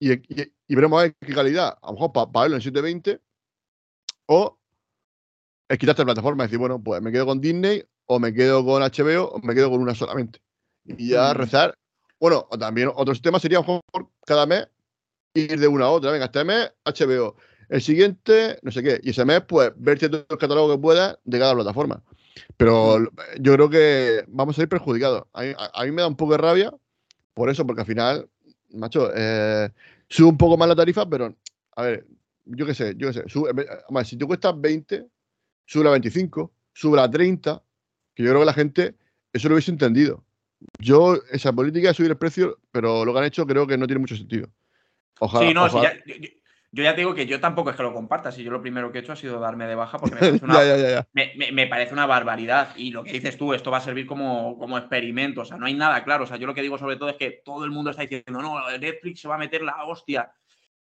[0.00, 0.16] y,
[0.66, 1.78] veremos a ver qué calidad.
[1.80, 3.20] A lo mejor para verlo en 720
[4.26, 4.58] o
[5.68, 8.64] es quitarte la plataforma y decir, bueno, pues me quedo con Disney o me quedo
[8.64, 10.40] con HBO o me quedo con una solamente.
[10.84, 11.78] Y ya rezar.
[12.18, 14.66] Bueno, o también otro sistema sería a lo mejor cada mes
[15.34, 16.10] ir de una a otra.
[16.10, 17.36] Venga, este mes HBO.
[17.72, 19.00] El siguiente, no sé qué.
[19.02, 22.02] Y ese mes, pues, ver todo el catálogo que pueda de cada plataforma.
[22.58, 22.98] Pero
[23.40, 25.24] yo creo que vamos a ir perjudicados.
[25.32, 26.70] A, a, mí me da un poco de rabia
[27.32, 28.28] por eso, porque al final,
[28.74, 29.70] macho, eh,
[30.06, 31.34] sube un poco más la tarifa, pero
[31.74, 32.06] a ver,
[32.44, 33.24] yo qué sé, yo qué sé.
[33.26, 33.50] Sube,
[34.04, 35.06] si te cuesta 20,
[35.64, 37.62] sube a 25, sube a 30,
[38.14, 38.94] que yo creo que la gente
[39.32, 40.22] eso lo hubiese entendido.
[40.78, 43.86] Yo, esa política de subir el precio, pero lo que han hecho creo que no
[43.86, 44.50] tiene mucho sentido.
[45.20, 45.48] Ojalá.
[45.48, 45.66] Sí, no,
[46.74, 48.32] yo, ya te digo que yo tampoco es que lo comparta.
[48.32, 50.44] Si yo lo primero que he hecho ha sido darme de baja porque me parece
[50.44, 51.06] una,
[51.52, 52.74] me, parece una barbaridad.
[52.76, 55.42] Y lo que dices tú, esto va a servir como, como experimento.
[55.42, 56.24] O sea, no hay nada claro.
[56.24, 58.40] O sea, yo lo que digo sobre todo es que todo el mundo está diciendo,
[58.40, 60.32] no, Netflix se va a meter la hostia.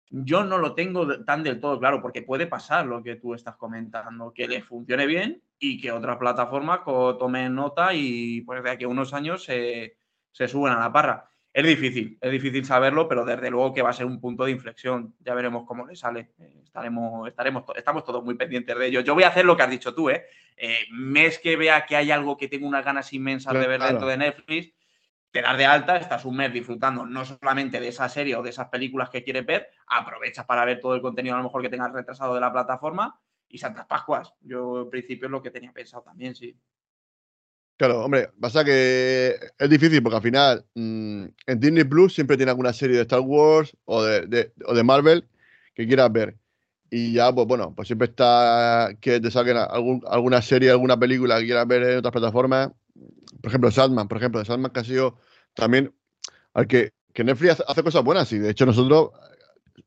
[0.10, 3.58] Yo no lo tengo tan del todo claro, porque puede pasar lo que tú estás
[3.58, 8.84] comentando, que le funcione bien y que otras plataformas tomen nota y pues de aquí
[8.86, 9.98] a unos años se,
[10.32, 11.30] se suben a la parra.
[11.54, 14.52] Es difícil, es difícil saberlo, pero desde luego que va a ser un punto de
[14.52, 15.14] inflexión.
[15.20, 16.32] Ya veremos cómo le sale.
[16.40, 19.02] Eh, estaremos, estaremos, estamos todos muy pendientes de ello.
[19.02, 20.26] Yo voy a hacer lo que has dicho tú, ¿eh?
[20.58, 24.08] eh mes que vea que hay algo que tengo unas ganas inmensas de ver dentro
[24.08, 24.74] de Netflix,
[25.30, 28.50] te das de alta, estás un mes disfrutando no solamente de esa serie o de
[28.50, 31.70] esas películas que quieres ver, aprovechas para ver todo el contenido a lo mejor que
[31.70, 34.34] tengas retrasado de la plataforma y Santas Pascuas.
[34.42, 36.56] Yo en principio es lo que tenía pensado también, sí.
[37.78, 42.52] Claro, hombre, pasa que es difícil porque al final mm, en Disney Plus siempre tiene
[42.52, 44.52] alguna serie de Star Wars o de,
[44.84, 45.28] Marvel
[45.74, 46.38] que quieras ver.
[46.92, 51.46] Y ya, pues bueno, pues siempre está que te saquen alguna serie, alguna película que
[51.46, 52.70] quieras ver en otras plataformas.
[53.42, 55.18] Por ejemplo, Sandman, por ejemplo, Sandman que ha sido
[55.56, 55.92] también
[56.54, 59.12] al que, que Netflix hace, cosas buenas y de hecho nosotros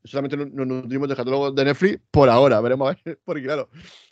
[0.03, 3.69] solamente nos, nutrimos del catálogo de Netflix por ahora, veremos a ver, porque claro,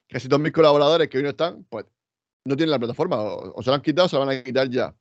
[0.08, 1.86] casi todos mis colaboradores que hoy no están, pues
[2.46, 4.70] no tienen la plataforma, o, se la han quitado o se la van a quitar
[4.70, 4.96] ya.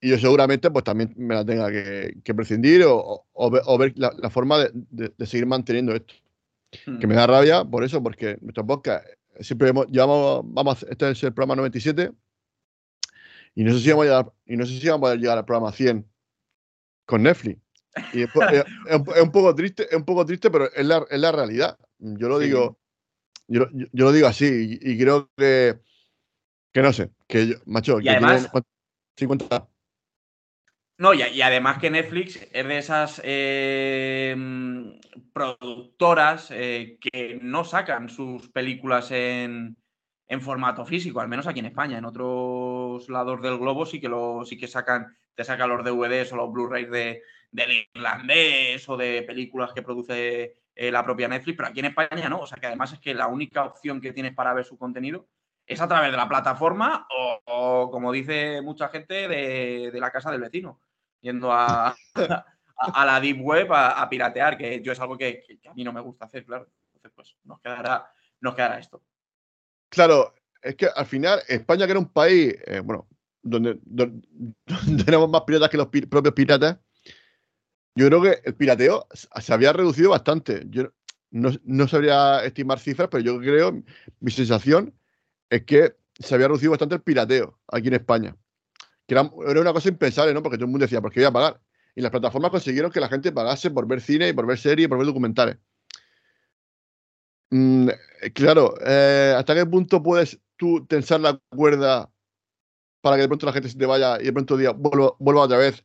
[0.00, 5.26] Y yo seguramente pues también me la tenga que, prescindir o, ver la, forma de,
[5.26, 6.14] seguir manteniendo esto.
[7.00, 9.04] Que me da rabia por eso, porque nuestro podcast
[9.40, 12.12] siempre llevamos, vamos, este es el programa 97
[13.54, 15.44] y no sé si vamos a llegar, y no sé si vamos a llegar al
[15.44, 16.06] programa 100
[17.06, 17.60] con Netflix.
[18.12, 18.30] Y es,
[19.20, 21.76] un poco triste, es un poco triste, pero es la, es la realidad.
[21.98, 22.78] Yo lo digo,
[23.48, 25.80] yo, lo digo así y creo que
[26.72, 28.50] que no sé, que yo, macho, y además,
[29.16, 29.68] 50.
[31.00, 34.36] No, y, además que Netflix es de esas eh,
[35.32, 39.78] productoras eh, que no sacan sus películas en,
[40.42, 41.96] formato físico, al menos aquí en España.
[41.96, 46.34] En otros lados del globo sí que lo, sí que sacan, te sacan los DVDs
[46.34, 51.56] o los Blu-rays de, del irlandés o de películas que produce eh, la propia Netflix,
[51.56, 52.40] pero aquí en España no.
[52.40, 55.26] O sea que además es que la única opción que tienes para ver su contenido
[55.70, 57.06] es a través de la plataforma
[57.46, 60.80] o, como dice mucha gente, de, la casa del vecino,
[61.20, 61.94] yendo a,
[62.76, 66.00] a, la Deep Web a, piratear, que yo es algo que, a mí no me
[66.00, 66.66] gusta hacer, claro.
[66.86, 69.00] Entonces, pues nos quedará, nos quedará esto.
[69.88, 73.06] Claro, es que al final España, que era un país, eh, bueno,
[73.40, 76.78] donde, donde, más piratas que los propios piratas,
[77.94, 80.64] yo creo que el pirateo se había reducido bastante.
[80.68, 80.90] Yo
[81.30, 83.84] no, no sabría estimar cifras, pero yo creo,
[84.18, 84.94] mi sensación
[85.50, 88.36] es que se había reducido bastante el pirateo aquí en España.
[89.06, 90.42] Que era, una cosa impensable, ¿no?
[90.42, 91.60] Porque todo el mundo decía, ¿por qué voy a pagar?
[91.96, 94.86] Y las plataformas consiguieron que la gente pagase por ver cine y por ver series
[94.86, 95.56] y por ver documentales.
[97.50, 97.88] Mm,
[98.32, 102.08] claro, eh, ¿hasta qué punto puedes tú tensar la cuerda
[103.00, 105.42] para que de pronto la gente se te vaya y de pronto día vuelva, vuelva
[105.42, 105.84] otra vez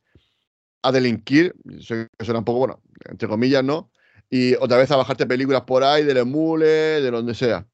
[0.84, 1.56] a delinquir?
[1.80, 3.90] Eso suena un poco, bueno, entre comillas, ¿no?
[4.30, 7.66] Y otra vez a bajarte películas por ahí, del emule, de donde sea.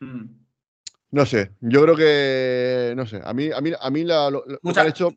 [0.00, 0.37] Mm.
[1.10, 4.44] No sé, yo creo que, no sé, a mí, a mí, a mí la, lo,
[4.62, 5.10] mucha, hecho...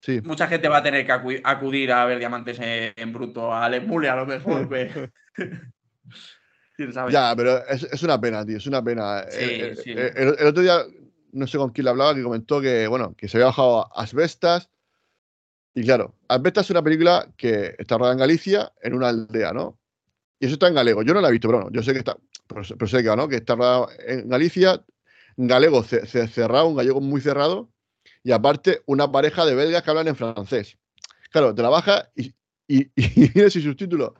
[0.00, 0.20] Sí.
[0.22, 4.16] Mucha gente va a tener que acudir a ver diamantes en, bruto, al emule a
[4.16, 4.68] lo mejor.
[7.10, 9.20] ya, pero es, una pena, tío, es una pena.
[9.20, 10.82] el, el, otro día,
[11.32, 14.02] no sé con quién le hablaba, que comentó que, bueno, que se había bajado a
[14.02, 14.70] Asbestas.
[15.74, 19.78] Y claro, Asbestas es una película que está rodada en Galicia, en una aldea, ¿no?
[20.38, 21.02] Y eso está en galego.
[21.02, 22.16] Yo no la he visto, pero bueno, yo sé que está,
[22.46, 23.28] pero, sé que, ¿no?
[23.28, 24.84] que está rodada en Galicia,
[25.36, 27.70] galego cerrado, un gallego muy cerrado,
[28.22, 30.76] y aparte una pareja de belgas que hablan en francés.
[31.30, 32.34] Claro, trabaja y,
[32.68, 34.12] y, y sin subtítulos.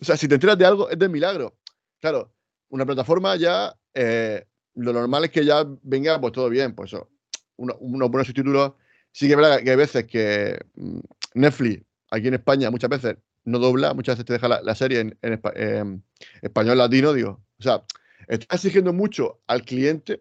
[0.00, 1.56] O sea, si te enteras de algo, es de milagro.
[2.00, 2.32] Claro,
[2.70, 7.10] una plataforma ya, eh, lo normal es que ya venga, pues todo bien, pues eso,
[7.56, 8.72] unos buenos subtítulos.
[9.12, 11.00] Sí que es verdad que hay veces que mm,
[11.34, 15.18] Netflix, aquí en España, muchas veces no dobla, muchas veces te deja la, serie en,
[15.22, 16.04] en,
[16.42, 17.42] español latino, digo.
[17.58, 17.84] O sea,
[18.28, 20.20] está exigiendo mucho al cliente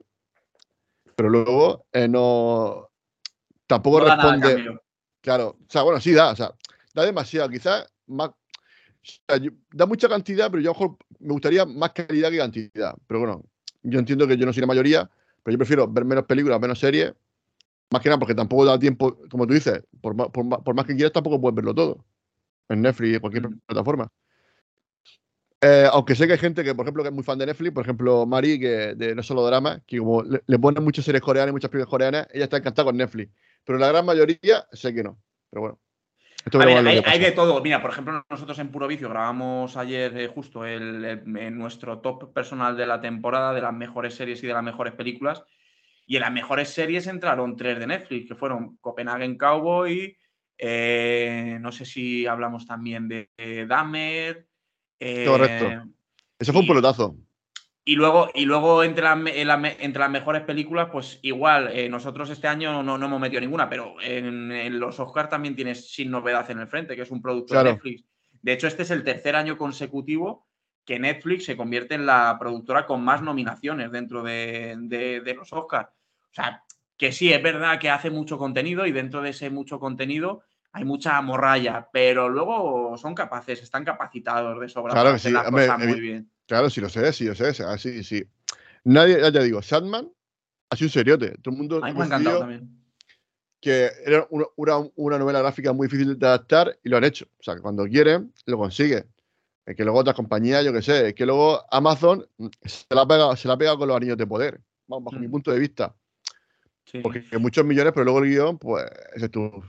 [1.20, 2.90] pero luego eh, no.
[3.68, 4.80] Tampoco responde.
[5.20, 6.54] claro, o sea, bueno, sí da, o sea,
[6.94, 8.30] da demasiado, quizás más.
[9.28, 12.96] da mucha cantidad, pero yo mejor me gustaría más calidad que cantidad.
[13.06, 13.44] Pero bueno,
[13.84, 15.10] yo entiendo que yo no soy la mayoría,
[15.44, 17.14] pero yo prefiero ver menos películas, menos series,
[17.90, 21.12] más que nada porque tampoco da tiempo, como tú dices, por, por más que quieras,
[21.12, 22.06] tampoco puedes verlo todo
[22.70, 23.60] en Netflix, en cualquier mm.
[23.66, 24.10] plataforma.
[25.62, 27.74] Eh, aunque sé que hay gente que, por ejemplo, que es muy fan de Netflix,
[27.74, 31.52] por ejemplo, Mari, que de No Solo Drama, que como le, ponen muchas series coreanas
[31.52, 33.32] y muchas películas coreanas, ella está encantada con Netflix.
[33.66, 35.20] Pero la gran mayoría sé que no.
[35.50, 35.80] Pero bueno.
[37.06, 37.62] hay, de todo.
[37.62, 41.24] Mira, por ejemplo, nosotros en Puro Vicio grabamos ayer eh, justo el,
[41.58, 45.44] nuestro top personal de la temporada, de las mejores series y de las mejores películas.
[46.08, 50.18] Y en las mejores series entraron tres de Netflix, que fueron Copenhagen Cowboy,
[50.58, 54.48] eh, no sé si hablamos también de, de Dahmer,
[55.00, 55.66] Correcto.
[55.66, 55.82] Eh,
[56.40, 57.16] Eso fue un pelotazo.
[57.86, 62.84] Y luego, y luego entre, entre las mejores películas, pues igual, eh, nosotros este año
[62.84, 66.96] no, hemos metido ninguna, pero en, los Oscars también tienes Sin Novedad en el Frente,
[66.96, 68.04] que es un producto de Netflix.
[68.42, 70.46] De hecho, este es el tercer año consecutivo
[70.86, 75.90] que Netflix se convierte en la productora con más nominaciones dentro de, de los Oscars.
[75.90, 76.64] O sea,
[76.96, 80.86] que sí, es verdad que hace mucho contenido y dentro de ese mucho contenido hay
[80.86, 86.00] mucha morralla, pero luego son capaces, están capacitados de sobra claro sí, las cosas muy
[86.00, 86.32] bien.
[86.48, 88.24] Claro, sí lo sé, sí lo sé, sí, sí.
[88.84, 90.10] Nadie, ya te digo, Sandman
[90.70, 91.32] ha sido un seriote.
[91.42, 92.76] Todo el mundo me ha encantado también.
[93.62, 97.26] Que era una, novela gráfica muy difícil de adaptar y lo han hecho.
[97.40, 99.06] O sea, que cuando quieren, lo consiguen.
[99.66, 102.26] Es que luego otras compañías, yo qué sé, es que luego Amazon
[102.64, 104.62] se la ha pegado, se la ha con los anillos de poder.
[104.88, 105.32] Vamos, bajo mi mm.
[105.32, 105.96] punto de vista.
[107.02, 108.86] Porque muchos millones, pero luego el guion, pues,
[109.16, 109.64] ese tú.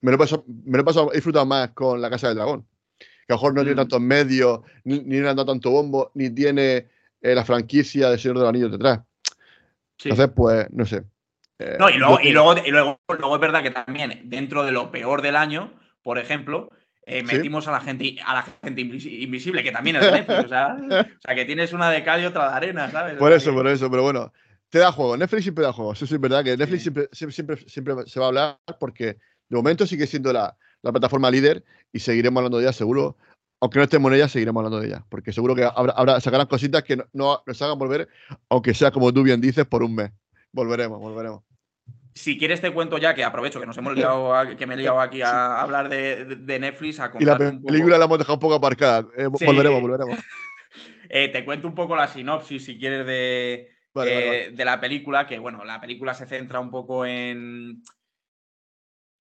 [0.00, 2.66] Me lo he pasado, me lo he disfrutado más con La Casa del Dragón.
[2.98, 3.78] Que a lo mejor no tiene mm.
[3.78, 6.86] tantos medios, ni, ni le han dado tanto bombo, ni tiene
[7.20, 9.00] eh, la franquicia de Señor de los Anillos detrás.
[10.04, 11.02] Entonces, pues, no sé.
[11.58, 14.70] Eh, no, y luego, y, luego, y luego, luego, es verdad que también, dentro de
[14.70, 15.72] lo peor del año,
[16.02, 16.70] por ejemplo,
[17.04, 20.76] eh, metimos a la gente a la gente invisible, que también es Netflix, o, sea,
[20.78, 23.16] o sea, que tienes una de cal y otra de arena, ¿sabes?
[23.16, 24.32] Por eso, por eso, pero bueno,
[24.70, 25.16] te da juego.
[25.16, 25.92] Netflix siempre da juego.
[25.92, 29.56] Eso sí es verdad que Netflix siempre, siempre, siempre, se va a hablar porque de
[29.56, 33.16] momento sigue siendo la, la plataforma líder y seguiremos hablando de ella seguro.
[33.60, 35.04] Aunque no estemos en ella, seguiremos hablando de ella.
[35.08, 38.08] Porque seguro que habrá, sacarán cositas que no, nos hagan volver,
[38.48, 40.12] aunque sea como tú bien dices, por un mes.
[40.52, 41.42] Volveremos, volveremos.
[42.14, 45.00] Si quieres te cuento ya que aprovecho que nos hemos liado, que me he liado
[45.00, 47.00] aquí a hablar de, de Netflix.
[47.00, 49.06] A y la película la hemos dejado un poco aparcada.
[49.16, 50.18] Eh, volveremos, volveremos.
[51.10, 55.38] Eh, te cuento un poco la sinopsis, si quieres, de, eh, de la película, que
[55.38, 57.82] bueno, la película se centra un poco en,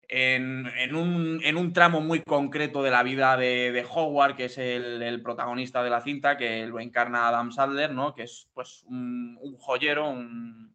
[0.10, 5.90] en, un, tramo muy concreto de la vida de, Howard, que es el, protagonista de
[5.90, 8.14] la cinta, que lo encarna Adam Sandler, ¿no?
[8.14, 10.74] que es pues un, joyero, un,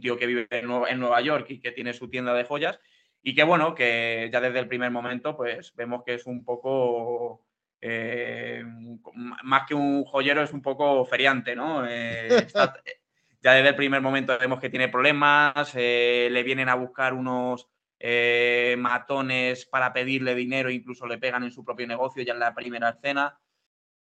[0.00, 2.80] tío que vive en, Nueva York y que tiene su tienda de joyas,
[3.22, 7.44] y que bueno, que ya desde el primer momento pues vemos que es un poco...
[7.84, 8.62] Eh,
[9.42, 11.84] más que un joyero es un poco feriante, ¿no?
[11.84, 12.28] Eh,
[13.42, 17.68] ya desde el primer momento vemos que tiene problemas, eh, le vienen a buscar unos
[18.04, 22.52] eh, matones para pedirle dinero, incluso le pegan en su propio negocio ya en la
[22.52, 23.38] primera escena.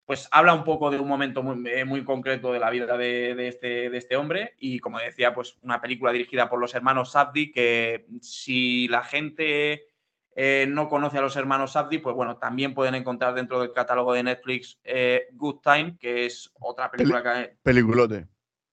[0.04, 3.48] Pues habla un poco de un momento muy, eh, muy concreto de la vida de,
[3.48, 7.50] este, de, este, hombre y como decía, pues una película dirigida por los hermanos Sabdi
[7.50, 9.88] que si la gente
[10.36, 14.12] eh, no conoce a los hermanos Sabdi, pues bueno, también pueden encontrar dentro del catálogo
[14.12, 14.80] de Netflix
[15.32, 17.56] Good Time, que es otra película que...
[17.62, 18.28] Peliculote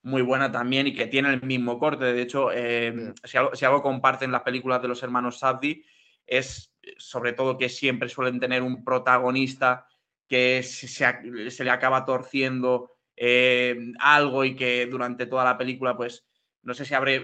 [0.07, 2.05] muy buena también y que tiene el mismo corte.
[2.05, 5.83] De hecho, eh, si, algo, comparten las películas de los hermanos Sabdi
[6.25, 9.85] es sobre todo que siempre suelen tener un protagonista
[10.27, 16.25] que se, le acaba torciendo eh, algo y que durante toda la película, pues,
[16.63, 17.23] no sé si habré,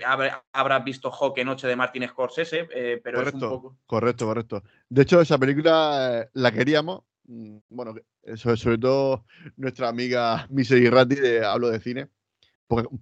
[0.51, 3.77] habrás visto Joque Noche de Martin Scorsese, eh, pero correcto, es un poco...
[3.85, 4.63] Correcto, correcto.
[4.89, 7.95] De hecho, esa película la queríamos, mm, bueno,
[8.35, 9.25] sobre, sobre todo
[9.55, 12.09] nuestra amiga Mise Ratti de Hablo de Cine,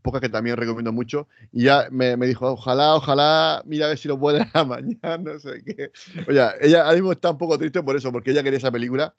[0.02, 1.28] poca, que también recomiendo mucho.
[1.52, 5.40] Y ya me, dijo, ojalá, ojalá, mira a ver si lo puede a mañana, no
[5.40, 5.92] sé qué.
[6.28, 9.14] Oye, ella ahora mismo está un poco triste por eso, porque ella quería esa película.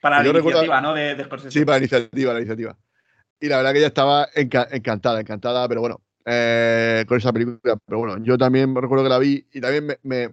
[0.00, 0.94] Para la iniciativa, ¿no?
[0.94, 2.76] De, de Sí, para la iniciativa, la iniciativa.
[3.40, 7.76] Y la verdad que ella estaba encantada, encantada, pero bueno, eh, con esa película.
[7.84, 10.28] Pero bueno, yo también me recuerdo que la vi y también me,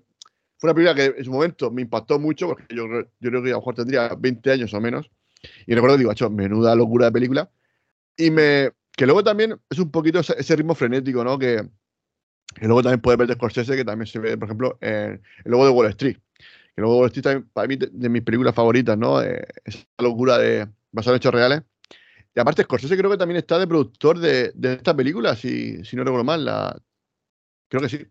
[0.58, 3.50] fue una película que en su momento me impactó mucho, porque yo, yo creo que
[3.50, 5.10] a lo mejor tendría 20 años o menos.
[5.68, 7.50] Y recuerdo que digo, hecho, menuda locura de película.
[8.18, 11.38] Y me, que luego también es un poquito ese, ritmo frenético, ¿no?
[11.38, 11.68] Que,
[12.62, 15.66] luego también puede ver de Scorsese, que también se ve, por ejemplo, en el logo
[15.66, 16.18] de Wall Street.
[16.76, 19.22] Que luego Wall Street también, para mí, de, mis películas favoritas, ¿no?
[19.22, 21.62] Eh, esa locura de basar en hechos reales.
[22.34, 26.04] Y aparte, Scorsese creo que también está de productor de, esta película, si, si no
[26.04, 26.46] recuerdo mal.
[26.46, 26.82] La...
[27.70, 28.06] Creo que sí.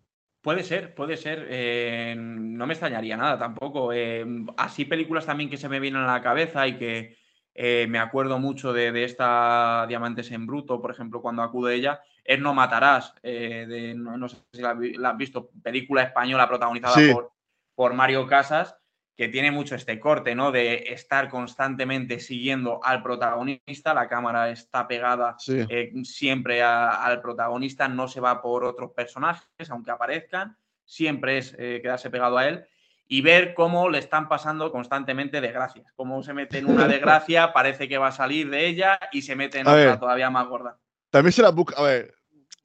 [0.45, 1.47] Puede ser, puede ser.
[1.49, 3.95] Eh, no me extrañaría nada tampoco.
[3.95, 4.27] Eh,
[4.59, 7.17] así películas también que se me vienen a la cabeza y que
[7.55, 12.41] eh, me acuerdo mucho de, esta Diamantes en Bruto, por ejemplo, cuando acude ella, es
[12.41, 17.33] No Matarás, eh, no, sé si la, has visto, película española protagonizada por,
[17.75, 18.77] por, Mario Casas,
[19.17, 20.51] que tiene mucho este corte, ¿no?
[20.51, 28.09] De estar constantemente siguiendo al protagonista, la cámara está pegada eh, siempre al protagonista, no
[28.09, 32.67] se va por otros personajes, aunque aparezcan, siempre es quedarse pegado a él
[33.07, 35.87] y ver cómo le están pasando constantemente desgracias.
[35.95, 39.37] Cómo se mete en una desgracia, parece que va a salir de ella y se
[39.37, 40.79] mete en otra todavía más gorda.
[41.11, 42.15] También se la busca, a ver,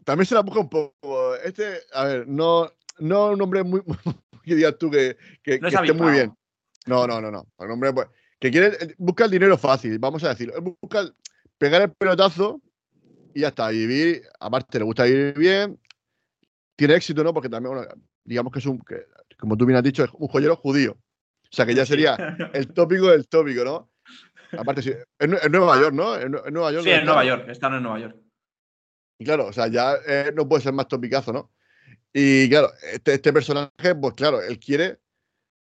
[0.03, 1.35] también se la busca un poco.
[1.35, 3.81] Este, a ver, no, no un hombre muy,
[4.43, 6.33] que digas tú que, que, esté muy bien.
[6.85, 7.47] No, no, no, no.
[7.57, 8.07] Un hombre pues,
[8.39, 10.55] que quiere, busca el dinero fácil, vamos a decirlo.
[10.81, 11.03] Busca
[11.57, 12.61] pegar el pelotazo
[13.33, 13.69] y ya está.
[13.69, 15.79] Vivir, aparte le gusta vivir bien,
[16.75, 17.33] tiene éxito, ¿no?
[17.33, 18.81] Porque también, bueno, digamos que es un,
[19.39, 20.91] como tú bien has dicho, es un joyero judío.
[20.91, 22.15] O sea, que ya sería
[22.53, 23.89] el tópico del tópico, ¿no?
[24.57, 26.15] Aparte, sí, en, Nueva York, ¿no?
[26.17, 26.83] En, Nueva York.
[26.83, 28.15] Sí, en Nueva York, están en Nueva York.
[29.19, 31.51] Y claro, o sea, ya eh, no puede ser más topicazo, ¿no?
[32.11, 34.97] Y claro, este, este, personaje, pues claro, él quiere,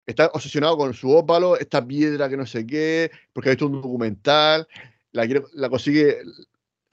[0.07, 3.81] está obsesionado con su ópalo, esta piedra que no sé qué, porque ha visto un
[3.81, 4.69] documental,
[5.12, 6.19] la, la consigue,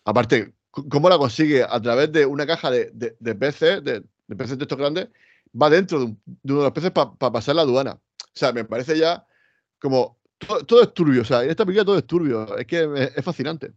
[0.03, 1.63] aparte, ¿cómo la consigue?
[1.63, 5.09] A través de una caja de, de, peces, de, de peces de estos grandes,
[5.53, 7.91] va dentro de, uno de los peces para pasar la aduana.
[7.91, 9.25] O sea, me parece ya
[9.79, 11.21] como todo, es turbio.
[11.21, 12.57] O sea, en esta película todo es turbio.
[12.57, 13.71] Es que es, fascinante.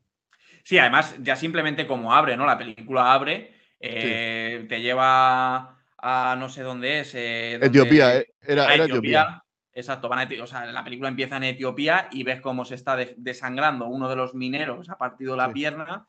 [0.64, 2.44] Sí, además, ya simplemente como abre, ¿no?
[2.44, 7.14] La película abre, eh, te lleva a no sé dónde es.
[7.14, 9.42] Eh, Etiopía, eh, era, Etiopía.
[9.72, 12.96] Exacto, van a o sea, la película empieza en Etiopía y ves cómo se está
[13.16, 16.08] desangrando uno de los mineros, ha partido la pierna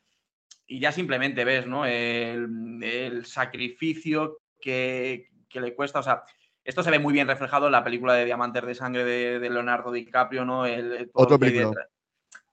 [0.66, 1.86] y ya simplemente ves ¿no?
[1.86, 6.24] el, el sacrificio que, que le cuesta, o sea,
[6.64, 9.92] esto se ve muy bien reflejado en la película de Diamantes de Sangre de, Leonardo
[9.92, 10.66] DiCaprio, ¿no?
[10.66, 11.88] El, todo, lo detrás,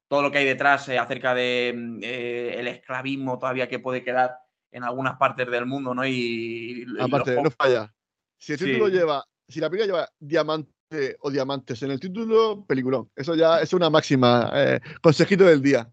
[0.09, 4.03] todo, lo que hay detrás eh, acerca de mm, eh, el esclavismo todavía que puede
[4.03, 4.39] quedar
[4.71, 6.07] en algunas partes del mundo, ¿no?
[6.07, 7.93] Y, Aparte, no falla.
[8.39, 13.11] Si el título lleva, si la película lleva diamante o diamantes en el título, peliculón.
[13.15, 14.51] Eso ya es una máxima.
[14.55, 15.91] Eh, consejito del día.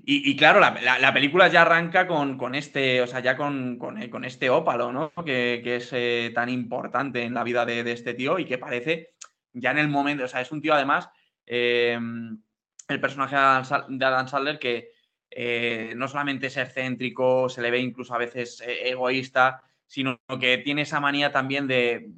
[0.00, 4.92] Y, claro, la, película ya arranca con, este, o sea, ya con, eh, este ópalo,
[4.92, 5.12] ¿no?
[5.24, 9.14] Que, es eh, tan importante en la vida de, este tío y que parece
[9.52, 11.10] ya en el momento, o sea, es un tío además,
[11.44, 12.40] em,
[12.88, 14.92] el personaje de Adam Sandler que
[15.30, 20.82] eh, no solamente es excéntrico, se le ve incluso a veces egoísta, sino que tiene
[20.82, 22.10] esa manía también de,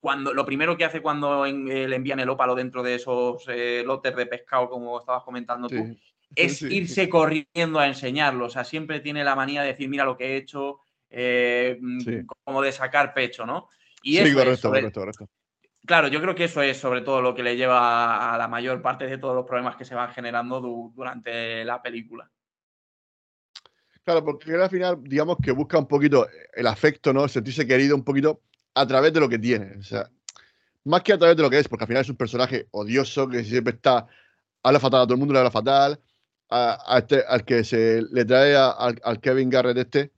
[0.00, 3.46] cuando lo primero que hace cuando le envían el ópalo dentro de esos
[3.84, 5.96] lotes de pescado, como estabas comentando tú,
[6.34, 8.46] es irse corriendo a enseñarlo.
[8.46, 12.26] O sea, siempre tiene la manía de decir, mira lo que he hecho, eh, mm,
[12.44, 13.68] como de sacar pecho, ¿no?
[14.02, 15.28] Y sí, correcto, correcto, correcto.
[15.86, 18.82] Claro, yo creo que eso es sobre todo lo que le lleva a la mayor
[18.82, 20.60] parte de todos los problemas que se van generando
[20.94, 22.30] durante la película.
[24.04, 27.28] Claro, porque al final, digamos que busca un poquito el afecto, ¿no?
[27.28, 28.42] Sentirse querido un poquito
[28.74, 29.76] a través de lo que tiene.
[29.78, 30.10] O sea,
[30.84, 33.28] más que a través de lo que es, porque al final es un personaje odioso
[33.28, 34.06] que siempre está,
[34.62, 36.00] habla fatal a todo el mundo, le habla fatal,
[36.96, 40.12] este, al que se le trae al, Kevin Garrett este,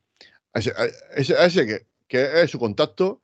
[0.55, 0.61] a
[1.17, 3.23] ese, que, que, es su contacto,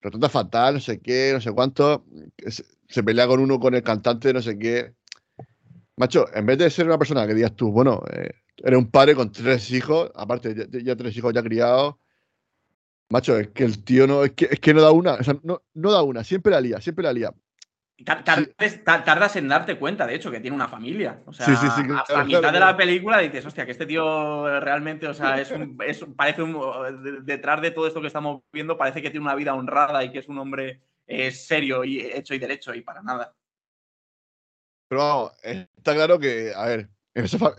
[0.00, 2.04] lo trata fatal, no sé qué, no sé cuánto,
[2.46, 4.94] se, pelea con uno, con el cantante, no sé qué.
[5.96, 9.14] Macho, en vez de ser una persona que digas tú, bueno, eh, eres un padre
[9.14, 11.96] con tres hijos, aparte ya, ya tres hijos ya criados,
[13.12, 15.92] Macho, es que el tío no, es que, es que no da una, no, no
[15.92, 17.34] da una, siempre la lía, siempre la lía.
[18.04, 21.20] Tardas, en darte cuenta, de hecho, que tiene una familia.
[21.26, 25.14] O sea, hasta la mitad de la película dices, hostia, que este tío realmente, o
[25.14, 29.10] sea, es, un, es parece un, detrás de todo esto que estamos viendo, parece que
[29.10, 32.74] tiene una vida honrada y que es un hombre eh, serio y hecho y derecho
[32.74, 33.34] y para nada.
[34.88, 37.54] Pero vamos, está claro que, a ver, en esa,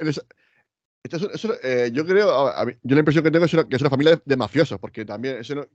[1.64, 4.80] eh, yo creo, yo la impresión que tengo es que es una familia de, mafiosos,
[4.80, 5.68] porque también, no,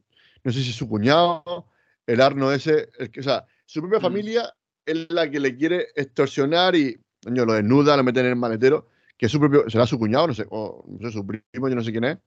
[0.44, 1.66] no, sé si es su cuñado,
[2.06, 2.88] el Arno ese,
[3.18, 4.02] o sea, su propia mm.
[4.02, 4.54] familia
[4.86, 8.88] es la que le quiere extorsionar y, coño, lo desnuda, lo mete en el maletero,
[9.16, 11.74] que es su propio, será su cuñado, no sé, o no sé, su primo, yo
[11.74, 12.18] no sé quién es.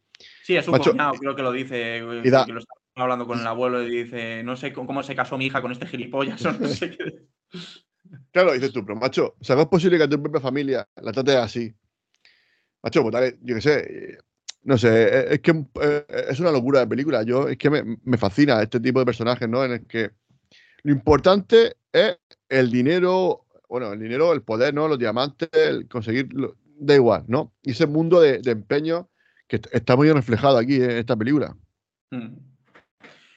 [0.43, 3.47] Sí, es su cuñado, creo que lo dice, y que lo está hablando con el
[3.47, 6.67] abuelo y dice, no sé cómo se casó mi hija con este gilipollas, o no
[6.67, 7.25] sé qué.
[8.31, 11.11] Claro, dices tú, pero macho, o sea, ¿cómo es posible que tu propia familia la
[11.11, 11.73] trate así?
[12.83, 14.17] Macho, pues yo qué sé,
[14.63, 17.23] no sé, es que eh, es una locura de película.
[17.23, 19.65] Yo, es que me, fascina este tipo de personajes, ¿no?
[19.65, 20.11] En el que
[20.83, 22.17] lo importante es
[22.49, 24.87] el dinero, bueno, el dinero, el poder, ¿no?
[24.87, 27.53] Los diamantes, el conseguirlo, da igual, ¿no?
[27.61, 29.09] Y ese mundo de, empeño
[29.47, 31.55] que está muy reflejado aquí en esta película.
[32.09, 32.35] Mm.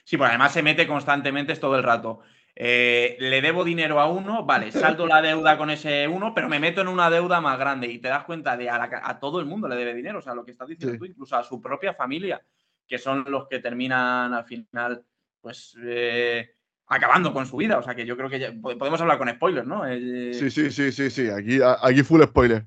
[0.05, 2.21] Sí, pues además se mete constantemente todo el rato.
[2.57, 6.61] Eh, le debo dinero a uno, vale, salto la deuda con ese uno, pero me
[6.61, 9.67] meto en una deuda más grande y te das cuenta de a, todo el mundo
[9.67, 12.41] le debe dinero, o sea, lo que estás diciendo tú, incluso a su propia familia,
[12.87, 15.05] que son los que terminan al final,
[15.41, 16.55] pues, eh,
[16.87, 19.87] acabando con su vida, o sea, que yo creo que podemos hablar con spoilers, ¿no?
[19.87, 22.67] Eh, sí, sí, sí, sí, sí, aquí, aquí full spoiler.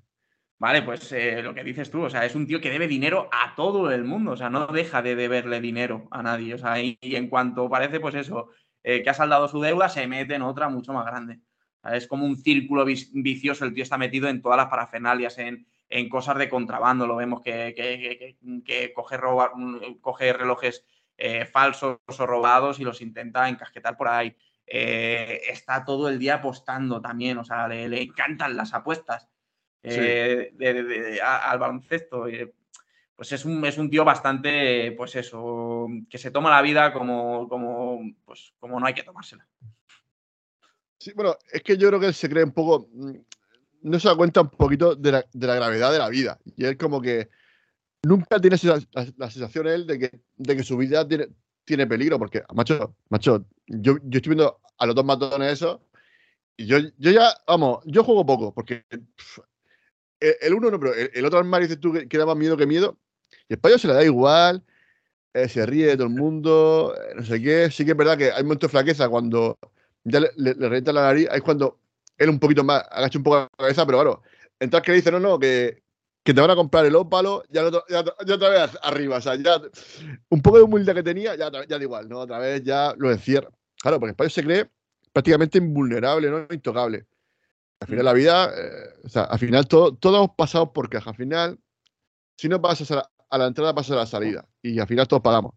[0.59, 1.13] Vale, pues
[1.43, 4.03] lo que dices tú, o sea, es un tío que debe dinero a todo el
[4.03, 7.69] mundo, o sea, no deja de deberle dinero a nadie, o sea, y en cuanto
[7.69, 8.49] parece, pues eso,
[8.89, 11.41] eh, que ha saldado su deuda, se mete en otra mucho más grande.
[11.91, 15.67] Es como un círculo vicioso, el tío está metido en todas las parafernalias, en,
[16.09, 19.19] cosas de contrabando, lo vemos que, que, coge,
[19.99, 20.85] coge, relojes
[21.17, 24.35] eh, falsos o robados y los intenta encasquetar por ahí.
[24.65, 29.29] Eh, está todo el día apostando también, o sea, le, encantan las apuestas
[29.83, 32.27] al baloncesto
[33.17, 37.49] pues es un, es un tío bastante, pues eso, que se toma la vida como,
[37.49, 39.45] como, pues, como no hay que tomársela.
[40.99, 43.15] Sí, bueno, es que yo creo que él se cree un poco, mm,
[43.81, 46.37] no se da cuenta un poquito de la, gravedad de la vida.
[46.55, 47.29] Y él como que
[48.03, 48.57] nunca tiene
[49.15, 51.27] la, sensación él de que, de que su vida tiene,
[51.65, 55.79] tiene peligro, porque, macho, macho, yo, yo estoy viendo a los dos matones esos,
[56.55, 58.85] y yo, yo ya, vamos, yo juego poco, porque
[60.19, 62.65] el, uno no, pero el, otro armario dices tú que, que da más miedo que
[62.65, 62.97] miedo,
[63.49, 64.63] y España se le da igual,
[65.33, 67.69] eh, se ríe de todo el mundo, eh, no sé qué.
[67.69, 69.57] Sí que es verdad que hay momentos de flaqueza cuando
[70.03, 71.79] ya le, le, revienta la nariz, es cuando
[72.17, 74.23] él un poquito más, agacha un poco la cabeza, pero claro,
[74.59, 75.83] entonces que le dice, no, no, que,
[76.27, 79.35] que te van a comprar el ópalo, ya, ya, ya, otra vez arriba, o sea,
[79.35, 79.61] ya
[80.27, 82.19] un poco de humildad que tenía, ya, ya da igual, ¿no?
[82.19, 83.47] Otra vez ya lo encierra.
[83.77, 84.69] Claro, porque España se cree
[85.13, 86.45] prácticamente invulnerable, ¿no?
[86.51, 87.05] Intocable.
[87.79, 91.11] Al final la vida, eh, o sea, al final todo, todos hemos pasado por caja.
[91.11, 91.59] Al final,
[92.35, 94.45] si no pasas a, a la entrada pasa a la salida.
[94.61, 95.53] Y al final todos pagamos.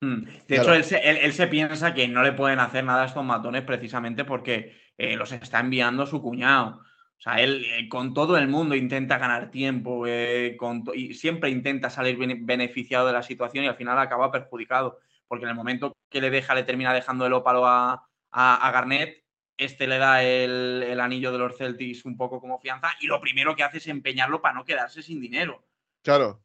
[0.00, 0.26] Mm.
[0.46, 0.84] De hecho, él
[1.32, 5.32] se, piensa que no le pueden hacer nada a estos matones precisamente porque eh, los
[5.32, 6.82] está enviando su cuñado.
[7.24, 10.56] Sea, él eh, con todo el mundo intenta ganar tiempo eh,
[10.94, 15.00] y siempre intenta salir beneficiado de la situación y al final acaba perjudicado.
[15.26, 19.24] Porque en el momento que le deja, le termina dejando el ópalo a, a, Garnett,
[19.56, 23.20] este le da el, el, anillo de los Celtics un poco como fianza y lo
[23.20, 25.64] primero que hace es empeñarlo para no quedarse sin dinero.
[26.02, 26.44] Claro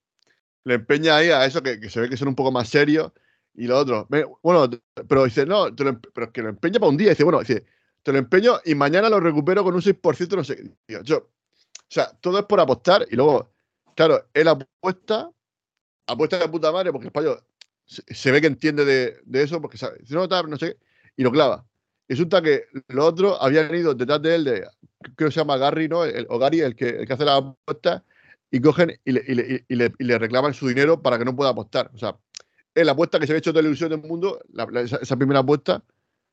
[0.63, 3.11] le empeña ahí a eso que, se ve que son un poco más serios.
[3.55, 4.07] Y lo otro,
[4.41, 4.69] bueno,
[5.07, 7.09] pero dice, no, pero que lo empeña para un día.
[7.09, 7.65] Dice, bueno, dice,
[8.03, 10.71] te lo empeño y mañana lo recupero con un 6%, no sé.
[11.03, 11.27] yo, o
[11.87, 13.51] sea, todo es por apostar y luego,
[13.95, 15.29] claro, él apuesta,
[16.07, 17.43] apuesta de puta madre porque el español
[17.85, 20.77] se, ve que entiende de, eso porque sabe, si no, no sé
[21.17, 21.65] y lo clava.
[22.07, 24.67] Y resulta que los otros habían ido detrás de él, de,
[25.15, 26.05] creo que se llama Gary, ¿no?
[26.05, 28.03] El, o Gary, el que, el que hace la apuesta
[28.51, 31.91] y cogen y le, reclaman su dinero para que no pueda apostar.
[31.93, 32.15] O sea,
[32.73, 34.39] es la apuesta que se había hecho ilusión del mundo,
[35.01, 35.83] esa, primera apuesta,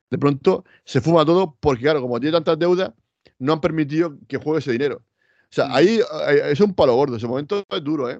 [0.09, 2.91] de pronto se fuma todo porque, claro, como tiene tantas deudas,
[3.39, 5.03] no han permitido que juegue ese dinero.
[5.49, 5.75] O sea, mm.
[5.75, 5.99] ahí,
[6.45, 7.17] es un palo gordo.
[7.17, 8.19] Ese momento es duro, ¿eh?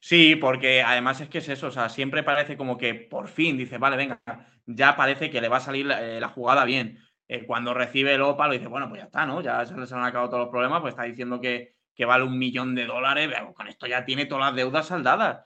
[0.00, 3.58] Sí, porque además es que es eso, o sea, siempre parece como que por fin
[3.58, 4.22] dice, vale, venga,
[4.64, 6.98] ya parece que le va a salir la, eh, jugada bien.
[7.28, 9.42] Eh, cuando recibe el OPA lo dice, bueno, pues ya está, ¿no?
[9.42, 12.38] Ya se les han acabado todos los problemas, pues está diciendo que, que vale un
[12.38, 15.44] millón de dólares, con esto ya tiene todas las deudas saldadas.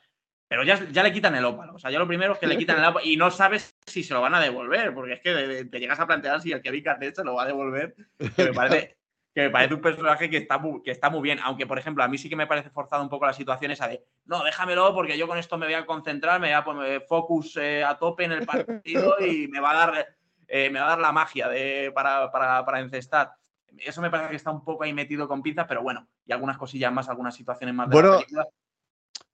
[0.48, 1.74] Pero ya, ya le quitan el ópalo.
[1.74, 4.02] O sea, ya lo primero es que le quitan el ópalo y no sabes si
[4.02, 6.70] se lo van a devolver, porque es que te llegas a plantear si el que
[6.70, 7.94] Vicatet se lo va a devolver.
[8.36, 8.96] Que me parece,
[9.34, 11.40] que me parece un personaje que está, muy, que está muy bien.
[11.42, 13.88] Aunque, por ejemplo, a mí sí que me parece forzado un poco la situación esa
[13.88, 17.02] de, no, déjamelo porque yo con esto me voy a concentrar, me voy a poner
[17.02, 20.16] focus eh, a tope en el partido y me va a dar,
[20.46, 23.32] eh, me va a dar la magia de, para, para, para encestar
[23.78, 26.56] eso me parece que está un poco ahí metido con pinzas, pero bueno, y algunas
[26.56, 28.20] cosillas más, algunas situaciones más de bueno,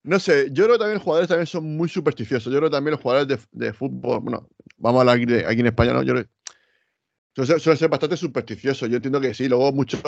[0.03, 2.53] No sé, yo creo que también los jugadores también son muy supersticiosos.
[2.53, 4.49] Yo creo que también los jugadores de, fútbol, bueno,
[4.79, 6.03] vamos a hablar aquí, en España, ¿no?
[6.03, 6.15] Yo
[7.35, 8.89] suelen ser, bastante supersticiosos.
[8.89, 10.01] Yo entiendo que sí, luego muchos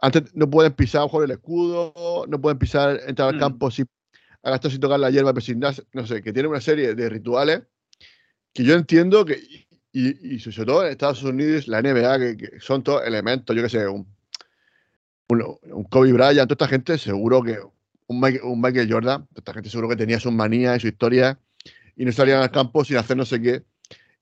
[0.00, 3.40] antes no pueden pisar por el escudo, no pueden pisar, entrar al mm.
[3.40, 3.88] campo sin,
[4.70, 7.62] sin tocar la hierba, pero sin no sé, que tiene una serie de rituales
[8.52, 9.40] que yo entiendo que,
[9.92, 13.86] y, sobre todo en Estados Unidos, la NBA, que, son todos elementos, yo que sé,
[13.86, 14.06] un,
[15.28, 17.58] un, Kobe Bryant, toda esta gente seguro que,
[18.08, 21.38] un Michael, Jordan, esta gente seguro que tenía sus manías y su historia
[21.96, 23.62] y no salían al campo sin hacer no sé qué.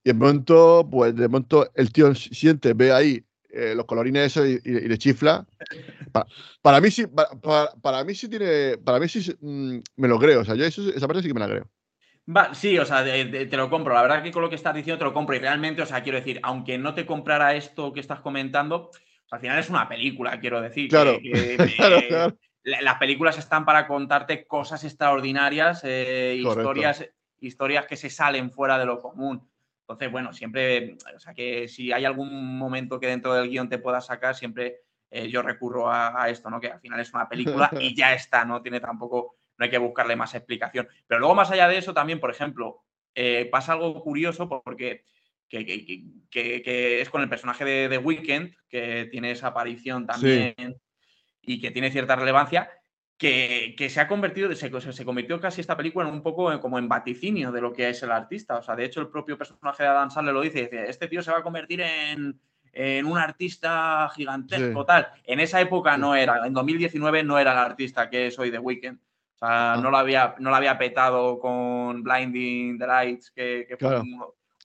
[0.03, 4.47] Y de pronto, pues de pronto el tío siente, ve ahí eh, los colorines esos
[4.47, 5.45] y, le chifla.
[6.61, 7.05] Para, mí sí,
[7.81, 11.07] para, mí sí tiene, para mí sí mm, me lo creo, o sea, yo esa
[11.07, 11.69] parte sí que me la creo
[12.53, 13.93] sí, o sea, te, lo compro.
[13.93, 15.35] La verdad que con lo que estás diciendo te lo compro.
[15.35, 18.91] Y realmente, o sea, quiero decir, aunque no te comprara esto que estás comentando,
[19.31, 20.89] al final es una película, quiero decir.
[20.89, 21.19] Claro.
[22.67, 27.09] Las películas están para contarte cosas extraordinarias, eh, historias,
[27.39, 29.49] historias que se salen fuera de lo común.
[29.81, 33.77] Entonces, bueno, siempre, o sea, que si hay algún momento que dentro del guion te
[33.77, 36.59] pueda sacar, siempre eh, yo recurro a, a, esto, ¿no?
[36.59, 39.77] Que al final es una película y ya está, no tiene tampoco no hay que
[39.77, 40.89] buscarle más explicación.
[41.07, 42.83] Pero luego, más allá de eso, también, por ejemplo,
[43.15, 45.05] eh, pasa algo curioso porque
[45.47, 50.77] que, es con el personaje de The Weeknd, que tiene esa aparición también
[51.47, 52.69] y que tiene cierta relevancia,
[53.17, 56.87] que, se ha convertido, se, se, convirtió casi esta película en un poco como en
[56.87, 58.57] vaticinio de lo que es el artista.
[58.57, 61.23] O sea, de hecho, el propio personaje de Adam Sandler lo dice, dice este tío
[61.23, 62.39] se va a convertir en,
[63.05, 65.07] un artista gigantesco, tal.
[65.23, 68.59] En esa época no era, en 2019 no era el artista que es hoy The
[68.59, 68.99] Weeknd.
[68.99, 69.77] O sea, ah.
[69.77, 73.99] no, lo había, no lo había petado con Blinding the Lights, que, fue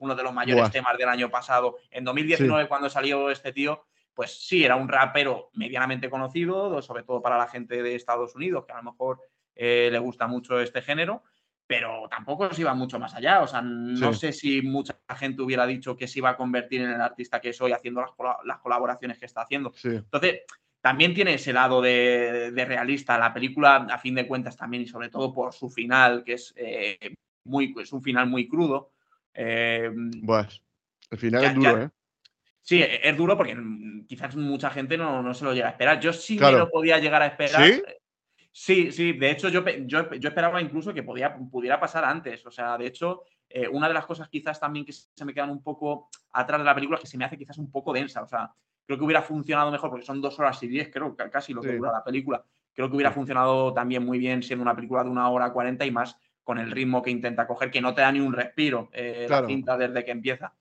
[0.01, 1.77] uno, de los mayores temas del año pasado.
[1.91, 7.23] En 2019, cuando salió este tío, pues sí, era un rapero medianamente conocido, sobre todo
[7.23, 9.21] para la gente de Estados Unidos, que a lo mejor
[9.55, 11.23] eh, le gusta mucho este género,
[11.67, 13.41] pero tampoco se iba mucho más allá.
[13.41, 16.91] O sea, no sé si mucha gente hubiera dicho que se iba a convertir en
[16.91, 18.11] el artista que soy haciendo las,
[18.45, 19.73] las colaboraciones que está haciendo.
[19.83, 20.43] Entonces,
[20.83, 23.17] también tiene ese lado de, realista.
[23.17, 26.53] La película, a fin de cuentas, también y sobre todo por su final, que es,
[26.57, 28.91] eh, muy, es un final muy crudo.
[29.33, 29.91] Eh,
[31.11, 31.91] el final es duro, ¿eh?
[32.63, 33.57] Sí, e, es duro porque
[34.09, 36.01] quizás mucha gente no, se lo llega a esperar.
[36.01, 37.65] Yo sí me lo podía llegar a esperar.
[37.65, 37.83] ¿Sí?
[38.55, 42.45] Sí, sí, de hecho yo, yo, esperaba incluso que podía, pudiera pasar antes.
[42.45, 45.51] O sea, de hecho, eh, una de las cosas quizás también que se me quedan
[45.51, 48.23] un poco atrás de la película es que se me hace quizás un poco densa.
[48.23, 48.53] O sea,
[48.85, 51.77] creo que hubiera funcionado mejor porque son dos horas y diez, creo, casi lo que
[51.77, 52.45] dura la película.
[52.75, 55.91] Creo que hubiera funcionado también muy bien siendo una película de una hora cuarenta y
[55.91, 59.27] más con el ritmo que intenta coger, que no te da ni un respiro eh,
[59.31, 60.53] la cinta desde que empieza.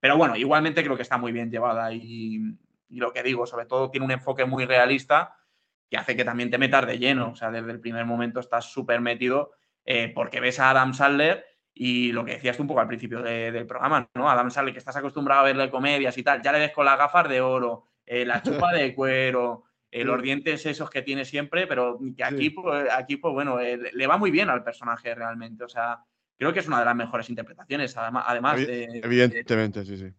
[0.00, 2.56] Pero bueno, igualmente creo que está muy bien llevada y,
[2.88, 5.36] lo que digo, sobre todo tiene un enfoque muy realista
[5.88, 7.30] que hace que también te metas de lleno.
[7.30, 9.52] O sea, desde el primer momento estás súper metido
[9.84, 13.22] eh, porque ves a Adam Sandler y lo que decías tú un poco al principio
[13.22, 14.28] del programa, ¿no?
[14.28, 16.98] Adam Sandler, que estás acostumbrado a verle comedias y tal, ya le ves con las
[16.98, 21.66] gafas de oro, eh, la chupa de cuero, eh, los dientes esos que tiene siempre,
[21.66, 25.64] pero que aquí, pues, aquí pues bueno, eh, le va muy bien al personaje realmente.
[25.64, 26.04] O sea,
[26.40, 30.10] creo que es una de las mejores interpretaciones, además, de, Evidentemente, sí, sí.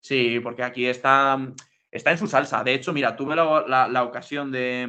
[0.00, 1.36] Sí, porque aquí está,
[1.90, 2.62] está en su salsa.
[2.62, 4.88] De hecho, mira, tuve la, ocasión de,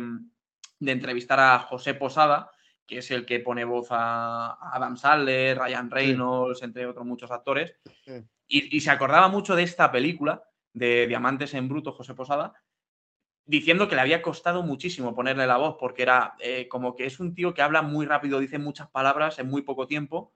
[0.79, 2.51] de entrevistar a José Posada,
[2.85, 7.73] que es el que pone voz a Adam Sandler, Ryan Reynolds, entre otros muchos actores.
[8.47, 12.53] Y, se acordaba mucho de esta película de Diamantes en Bruto, José Posada,
[13.43, 17.19] diciendo que le había costado muchísimo ponerle la voz, porque era eh, como que es
[17.19, 20.31] un tío que habla muy rápido, dice muchas palabras en muy poco tiempo.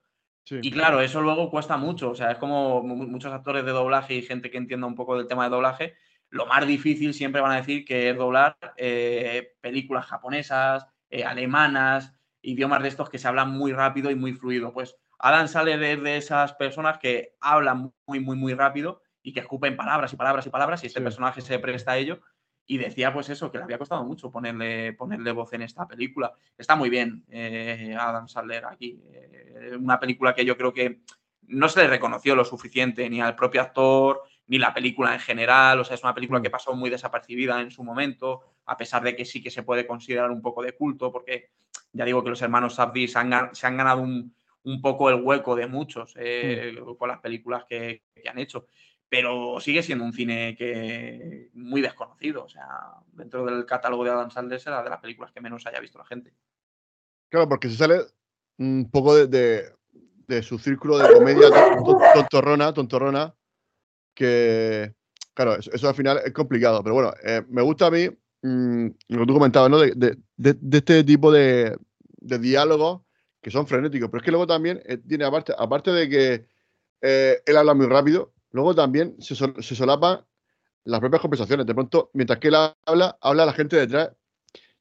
[0.50, 2.12] Y claro, eso luego cuesta mucho.
[2.12, 5.28] O sea, es como muchos actores de doblaje y gente que entienda un poco del
[5.28, 5.96] tema de doblaje.
[6.30, 12.14] Lo más difícil siempre van a decir que es doblar eh, películas japonesas, eh, alemanas,
[12.42, 14.74] idiomas de estos que se hablan muy rápido y muy fluido.
[14.74, 19.76] Pues Adam sale de, esas personas que hablan muy, muy, muy rápido y que escupen
[19.76, 22.22] palabras y palabras y palabras y este personaje se presta a ello.
[22.68, 26.34] Y decía pues eso, que le había costado mucho ponerle, ponerle voz en esta película.
[26.58, 29.02] Está muy bien eh, Adam Sandler aquí.
[29.14, 31.00] Eh, una película que yo creo que
[31.44, 35.80] no se le reconoció lo suficiente ni al propio actor ni la película en general.
[35.80, 39.16] O sea, es una película que pasó muy desapercibida en su momento, a pesar de
[39.16, 41.52] que sí que se puede considerar un poco de culto, porque
[41.94, 44.34] ya digo que los hermanos Sabdi se han, ganado un,
[44.82, 48.68] poco el hueco de muchos eh, con las películas que, que han hecho
[49.10, 52.44] pero sigue siendo un cine que muy desconocido.
[52.44, 52.68] O sea,
[53.14, 56.06] dentro del catálogo de Adam Sandler era de las películas que menos haya visto la
[56.06, 56.34] gente.
[57.30, 58.02] Claro, porque se sale
[58.58, 59.74] un poco de,
[60.42, 61.50] su círculo de comedia
[62.14, 63.36] tontorrona, tontorrona,
[64.14, 64.94] que,
[65.34, 66.84] claro, eso, al final es complicado.
[66.84, 68.10] Pero bueno, eh, me gusta a mí
[68.42, 69.80] mm, lo que tú comentabas, ¿no?
[69.80, 70.18] De,
[70.72, 71.78] este tipo de,
[72.20, 73.02] diálogos
[73.42, 74.10] que son frenéticos.
[74.10, 76.46] Pero es que luego también eh, tiene, aparte, aparte de que
[77.02, 80.26] eh, él habla muy rápido, Luego también se, solapan
[80.86, 81.66] las propias conversaciones.
[81.66, 84.12] De pronto, mientras que él habla, habla la gente detrás.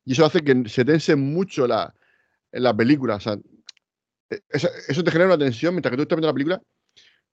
[0.04, 1.92] Y eso hace que se tense mucho la,
[2.52, 3.18] la película.
[4.30, 6.62] E, eso, te genera una tensión mientras que tú estás viendo la película.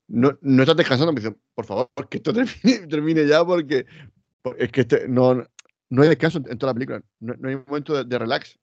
[0.07, 1.13] No, no estás descansando.
[1.13, 2.33] Me dicen, por favor, que esto
[2.89, 3.85] termine, ya porque,
[4.57, 5.45] es que este, no,
[5.89, 7.03] no hay descanso en, toda la película.
[7.19, 8.59] No, hay momento de relax.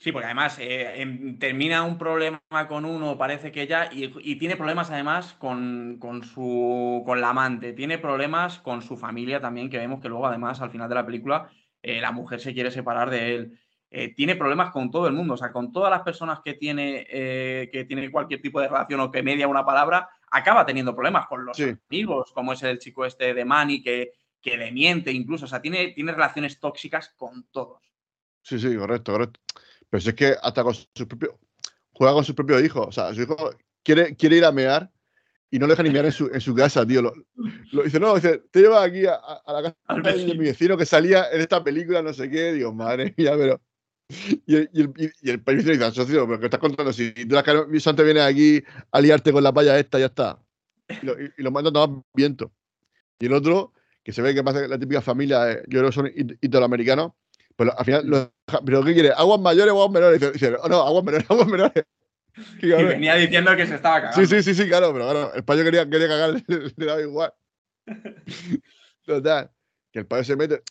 [0.00, 4.56] Sí, porque además eh, em, termina un problema con uno, parece que ya, y, tiene
[4.56, 10.00] problemas además con, su, con la amante, tiene problemas con su familia también, que vemos
[10.00, 11.50] que luego además al final de la película
[11.82, 13.60] eh, la mujer se quiere separar de él.
[13.90, 17.04] Eh, tiene problemas con todo el mundo, o sea, con todas las personas que tiene,
[17.06, 21.44] que tiene cualquier tipo de relación o que media una palabra, acaba teniendo problemas con
[21.44, 21.60] los
[21.90, 25.60] amigos, como es el chico este de Manny que, que le miente incluso, o sea,
[25.60, 27.82] tiene, tiene relaciones tóxicas con todos.
[28.42, 29.40] Sí, sí, correcto, correcto.
[29.90, 31.38] Pero si es que hasta con su propio.
[31.92, 32.82] Juega con su propio hijo.
[32.86, 33.36] O sea, su hijo
[33.82, 34.90] quiere, quiere ir a mear
[35.50, 37.02] y no le deja ni mear en su, en su casa, tío.
[37.02, 37.12] Lo,
[37.82, 41.40] dice, no, dice, te lleva aquí a, la casa de mi vecino que salía en
[41.40, 42.52] esta película, no sé qué.
[42.52, 43.60] Digo, madre mía, pero.
[44.46, 46.92] Y el, y el, y el país dice, socio, pero ¿qué estás contando?
[46.92, 50.42] Si tú la antes vienes aquí a liarte con la paya esta, ya está.
[51.00, 52.52] Y lo, y, lo manda a tomar viento.
[53.20, 53.72] Y el otro,
[54.02, 57.12] que se ve que pasa la típica familia, eh, yo creo que son italoamericanos,
[57.60, 58.30] pero al final,
[58.64, 59.10] ¿pero qué quiere?
[59.10, 60.32] ¿Aguas mayores o aguas menores?
[60.32, 61.84] Dice, oh, no, aguas menores, aguas menores.
[62.62, 64.18] Y venía diciendo que se estaba cagando.
[64.18, 67.34] Sí, sí, sí, sí, claro, pero claro, el payo quería, quería cagar, le, daba igual.
[69.04, 69.50] Total,
[69.92, 70.62] que el payo se mete.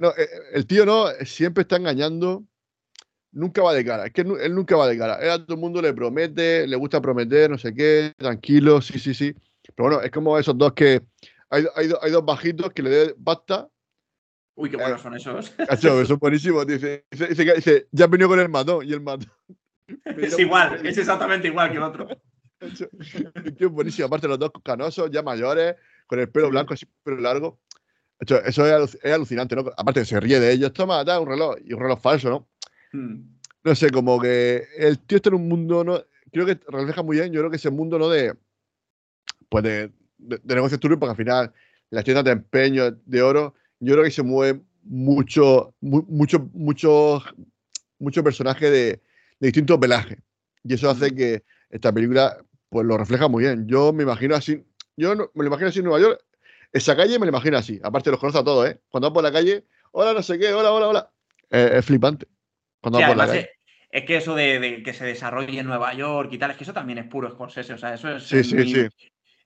[0.00, 2.44] no, eh, el tío no, siempre está engañando,
[3.32, 5.16] nunca va de cara, es que él nunca va de cara.
[5.16, 9.00] Él a todo el mundo le promete, le gusta prometer, no sé qué, tranquilo, sí,
[9.00, 9.34] sí, sí.
[9.74, 11.02] Pero bueno, es como esos dos que
[11.50, 13.68] hay, hay, hay dos bajitos que le den basta
[14.58, 15.50] Uy, qué buenos son esos.
[15.68, 16.66] Cacho, son buenísimos.
[16.66, 19.30] Dice, dice, dice, ya has venido con el matón y el matón.
[20.04, 22.08] Es igual, es exactamente igual que el otro.
[23.58, 24.06] Qué buenísimo.
[24.06, 25.76] Aparte, los dos canosos, ya mayores,
[26.06, 27.58] con el pelo blanco, así, pelo largo.
[28.20, 29.64] Eso es, alucinante, ¿no?
[29.78, 30.74] Aparte, se ríe de ellos.
[30.74, 31.56] Toma, da un reloj.
[31.64, 32.48] Y un reloj falso, ¿no?
[32.92, 33.38] Hmm.
[33.64, 36.02] No sé, como que el tío está en un mundo, ¿no?
[36.30, 38.10] Creo que refleja muy bien, yo creo que ese mundo, ¿no?
[38.10, 38.34] De,
[39.48, 41.54] pues de, de, de negocios turbios, porque al final
[41.88, 47.22] las tiendas de empeño de oro yo creo que se mueve mucho, mucho, mucho,
[47.98, 49.00] mucho personaje de,
[49.40, 50.18] distintos pelajes.
[50.64, 52.38] Y eso hace que esta película
[52.68, 53.66] pues lo refleja muy bien.
[53.66, 54.64] Yo me imagino así,
[54.96, 56.20] yo me lo imagino así en Nueva York,
[56.72, 57.80] esa calle me lo imagino así.
[57.82, 58.80] Aparte los conozco a todos, ¿eh?
[58.88, 61.10] Cuando vas por la calle, hola, no sé qué, hola, hola, hola.
[61.50, 62.26] es flipante.
[62.80, 63.50] Cuando por la calle.
[63.90, 66.74] Es, que eso de, que se desarrolle en Nueva York y tal, es que eso
[66.74, 67.72] también es puro Scorsese.
[67.72, 68.24] O sea, eso es.
[68.24, 68.88] Sí, sí, sí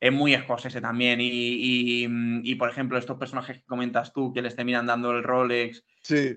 [0.03, 1.21] es muy Scorsese también.
[1.23, 5.85] Y, por ejemplo, estos personajes que comentas tú, que les terminan dando el Rolex.
[6.03, 6.37] Sí.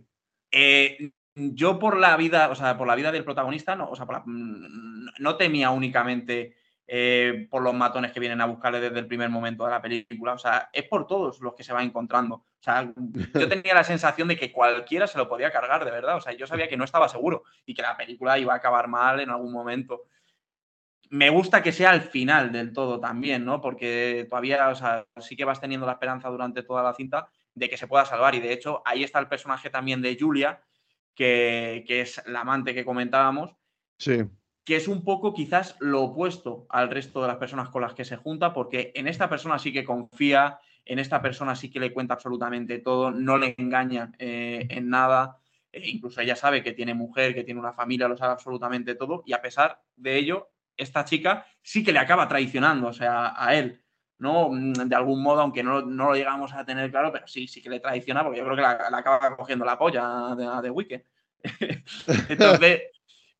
[0.52, 4.06] Eh, yo por la vida, o sea, por la vida del protagonista, no, o sea,
[4.26, 6.56] no temía únicamente
[6.86, 10.34] eh, por los matones que vienen a buscarle desde el primer momento de la película.
[10.34, 12.36] O sea, es por todos los que se va encontrando.
[12.36, 12.94] O sea,
[13.34, 16.18] yo tenía la sensación de que cualquiera se lo podía cargar, de verdad.
[16.18, 18.88] O sea, yo sabía que no estaba seguro y que la película iba a acabar
[18.88, 20.04] mal en algún momento
[21.16, 23.62] me gusta que sea al final del todo también, ¿no?
[23.62, 27.70] Porque todavía, o sea, sí que vas teniendo la esperanza durante toda la cinta de
[27.70, 28.36] que se pueda salvar.
[28.36, 30.62] Y de hecho, ahí está el personaje también de Julia,
[31.16, 33.56] que, es la amante que comentábamos.
[33.98, 34.26] Sí.
[34.66, 38.04] Que es un poco quizás lo opuesto al resto de las personas con las que
[38.04, 41.94] se junta, porque en esta persona sí que confía, en esta persona sí que le
[41.94, 45.38] cuenta absolutamente todo, no le engaña eh, en nada.
[45.72, 49.24] E incluso ella sabe que tiene mujer, que tiene una familia, lo sabe absolutamente todo,
[49.26, 53.56] y a pesar de ello, esta chica sí que le acaba traicionando, o sea, a
[53.56, 53.82] él,
[54.18, 54.50] ¿no?
[54.50, 57.70] Mm, de algún modo, aunque no, lo llegamos a tener claro, pero sí, sí que
[57.70, 61.06] le traiciona, porque yo creo que la, acaba cogiendo la polla de, de.
[62.30, 62.82] Entonces,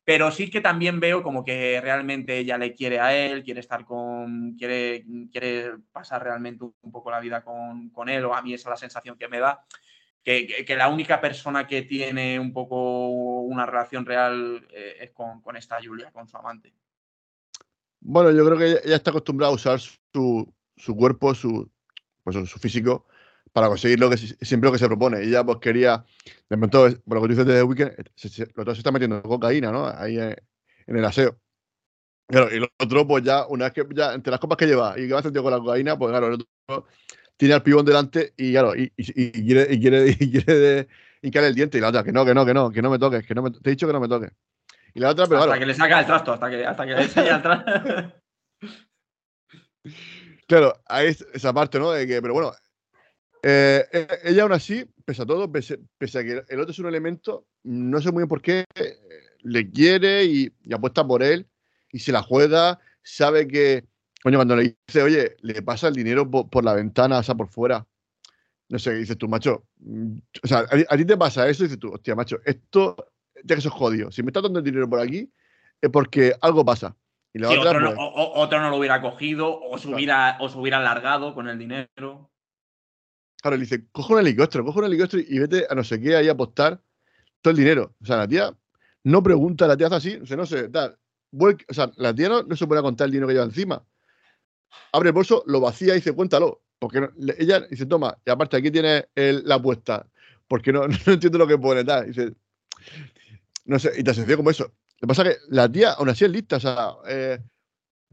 [0.06, 3.84] pero sí que también veo como que realmente ella le quiere a él, quiere estar
[3.84, 8.54] con, quiere, quiere pasar realmente un poco la vida con, con él, o a mí
[8.54, 9.64] esa es la sensación que me da.
[10.22, 15.78] que, la única persona que tiene un poco una relación real eh, es con, esta
[15.84, 16.72] Julia, con su amante.
[18.08, 20.54] Bueno, yo creo que ella, está acostumbrada a usar su,
[20.96, 21.68] cuerpo, su,
[22.22, 23.04] pues, su físico,
[23.52, 25.22] para conseguir lo que siempre lo que se propone.
[25.22, 26.04] Ella pues quería,
[26.48, 27.96] de pronto, por lo que tú dices desde Weekend,
[28.54, 29.88] lo otro se está metiendo cocaína, ¿no?
[29.88, 30.36] Ahí en,
[30.86, 31.36] el aseo.
[32.28, 34.94] Claro, y lo otro, pues ya, una vez que ya, entre las copas que lleva
[34.96, 36.86] y que va a hacer con la cocaína, pues claro, el otro
[37.36, 40.88] tiene al pibón delante y claro, y, quiere, y quiere, y quiere
[41.22, 41.78] hincarle el diente.
[41.78, 43.42] Y la otra, que no, que no, que no, que no me toques, que no
[43.42, 44.30] me, te he dicho que no me toques.
[44.96, 47.08] Y la otra, pero hasta que le saca el trasto, hasta que, hasta que le
[47.08, 48.12] saca el trasto.
[50.48, 51.90] claro, hay esa parte, ¿no?
[51.90, 52.52] De que, pero bueno,
[53.42, 56.86] eh, eh, ella aún así, pese a todo, pese, a que el otro es un
[56.86, 58.98] elemento, no sé muy bien por qué, eh,
[59.42, 61.46] le quiere y, apuesta por él
[61.92, 63.84] y se la juega, sabe que,
[64.22, 67.48] coño, cuando le dice, oye, le pasa el dinero por, la ventana, o sea, por
[67.48, 67.86] fuera,
[68.70, 71.78] no sé, dices tú, macho, mm, o sea, a, ti te pasa eso y dices
[71.78, 72.96] tú, hostia, macho, esto,
[73.46, 75.30] ya que eso es jodido, si me está dando el dinero por aquí,
[75.80, 76.96] es porque algo pasa.
[77.32, 77.98] Y la otra, otro, no, pues
[78.34, 82.30] otro, no, lo hubiera cogido o se, hubiera, o se hubiera alargado con el dinero.
[83.42, 86.16] Claro, le dice, coge un helicóptero, coge un helicóptero y vete a no sé qué
[86.16, 86.80] ahí a apostar
[87.42, 87.94] todo el dinero.
[88.00, 88.56] O sea, la tía
[89.04, 90.98] no pregunta, la tía hace así, o sea, no sé, tal.
[91.38, 93.84] O sea, la tía no, se puede contar el dinero que lleva encima.
[94.92, 96.62] Abre el bolso, lo vacía y dice, cuéntalo.
[96.78, 97.08] Porque
[97.38, 100.06] ella dice, toma, y aparte aquí tiene la apuesta.
[100.48, 102.06] Porque no, no, entiendo lo que pone, tal.
[102.06, 102.32] Dice,
[103.66, 104.64] no sé, y te asoció como eso.
[104.64, 107.38] Lo que pasa es que la tía, aún así es lista, o sea, eh,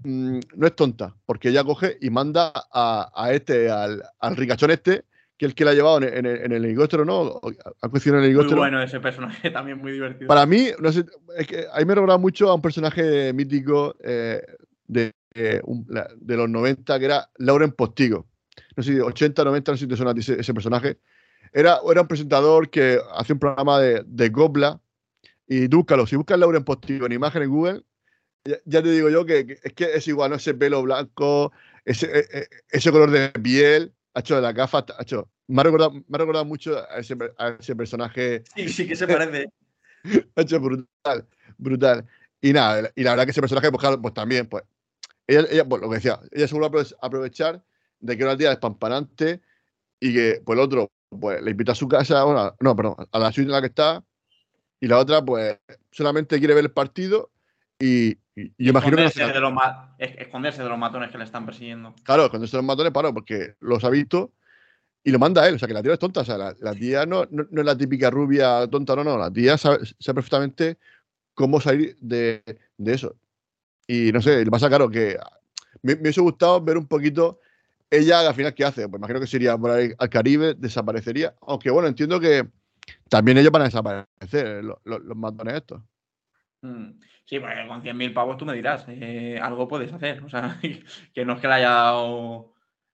[0.04, 5.06] mm, no es tonta, porque ella coge y manda a, este, al, al, ricachón este,
[5.38, 7.40] que el que la ha llevado en, el helicóptero, ¿no?
[7.82, 8.62] Ha cuestionado en el helicóptero.
[8.62, 10.28] Muy bueno ese personaje, también muy divertido.
[10.28, 11.06] Para mí, no sé,
[11.38, 14.42] es que a mí me recuerda mucho a un personaje mítico eh,
[14.88, 18.28] de, de los 90 que era Lauren Postigo.
[18.76, 21.00] No sé, 80, 90, no sé si te suena a ti ese, personaje.
[21.52, 24.80] Era, era un presentador que hacía un programa de, de Gobla
[25.54, 26.08] y búscalo.
[26.08, 27.84] Si buscas Lauren Postigo en imagen en Google,
[28.44, 30.38] ya, te digo yo que, es que es igual, ¿no?
[30.38, 31.52] Ese pelo blanco,
[31.86, 35.92] ese, e, e, ese color de piel hecho de la gafa, hecho, me ha recordado,
[35.92, 38.44] me ha recordado mucho a ese, a ese, personaje.
[38.56, 39.50] Sí, sí que se parece.
[40.36, 41.28] hecho brutal,
[41.58, 42.06] brutal.
[42.42, 44.64] Y nada, y la verdad que ese personaje, pues, pues también, pues,
[45.28, 47.64] ella, ella pues, lo que decía, ella se vuelve a aprovechar
[48.00, 49.42] de que una tía es pampanante
[50.00, 53.20] y que, pues, el otro, pues, le invita a su casa, bueno, no, perdón, a
[53.20, 54.04] la suite en la que está,
[54.84, 55.58] y la otra, pues,
[55.92, 57.32] solamente quiere ver el partido
[57.80, 59.54] y, y, imagino que de los
[59.98, 61.96] esconderse de los matones que le están persiguiendo.
[62.04, 64.34] Claro, esconderse de los matones, paro, porque los ha visto
[65.02, 65.56] y lo manda a él.
[65.56, 66.20] O sea, que la tía es tonta.
[66.20, 69.18] O sea, la, tía no, no, es la típica rubia tonta, no, no.
[69.18, 69.78] La tía sabe,
[70.14, 70.78] perfectamente
[71.34, 72.44] cómo salir de,
[72.76, 73.16] de, eso.
[73.88, 75.18] Y no sé, le pasa claro que
[75.82, 77.40] me, me hubiese gustado ver un poquito
[77.90, 78.90] ella al final qué hace.
[78.90, 81.36] Pues imagino que sería ahí al Caribe, desaparecería.
[81.48, 82.50] Aunque bueno, entiendo que
[83.10, 85.82] también ellos van a desaparecer, los, los, matones estos.
[86.62, 87.00] Mm.
[87.26, 90.24] Sí, pues con 100.000 pavos tú me dirás, eh, algo puedes hacer.
[90.24, 90.60] O sea,
[91.14, 92.54] que no es que le haya dado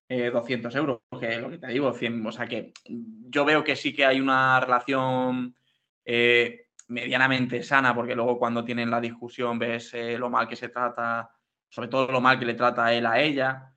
[0.09, 3.75] 200 eh, euros, que lo que te digo, 100, o sea, que yo veo que
[3.75, 5.55] sí que hay una relación
[6.03, 11.31] eh, medianamente sana, porque luego cuando tienen la discusión ves lo mal que se trata,
[11.69, 13.73] sobre todo lo mal que le trata él a ella.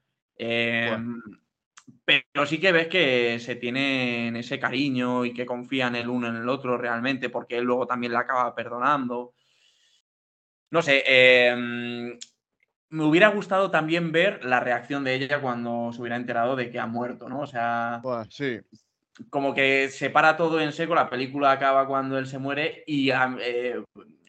[2.33, 6.37] Pero sí que ves que se tienen ese cariño y que confían el uno en
[6.37, 9.35] el otro realmente, porque él luego también la acaba perdonando.
[10.71, 12.19] No sé, em,
[12.91, 16.79] me hubiera gustado también ver la reacción de ella cuando se hubiera enterado de que
[16.79, 17.41] ha muerto, ¿no?
[17.41, 18.61] O sea, sí.
[19.31, 23.11] como que se para todo en seco, la película acaba cuando él se muere y
[23.11, 23.83] eh,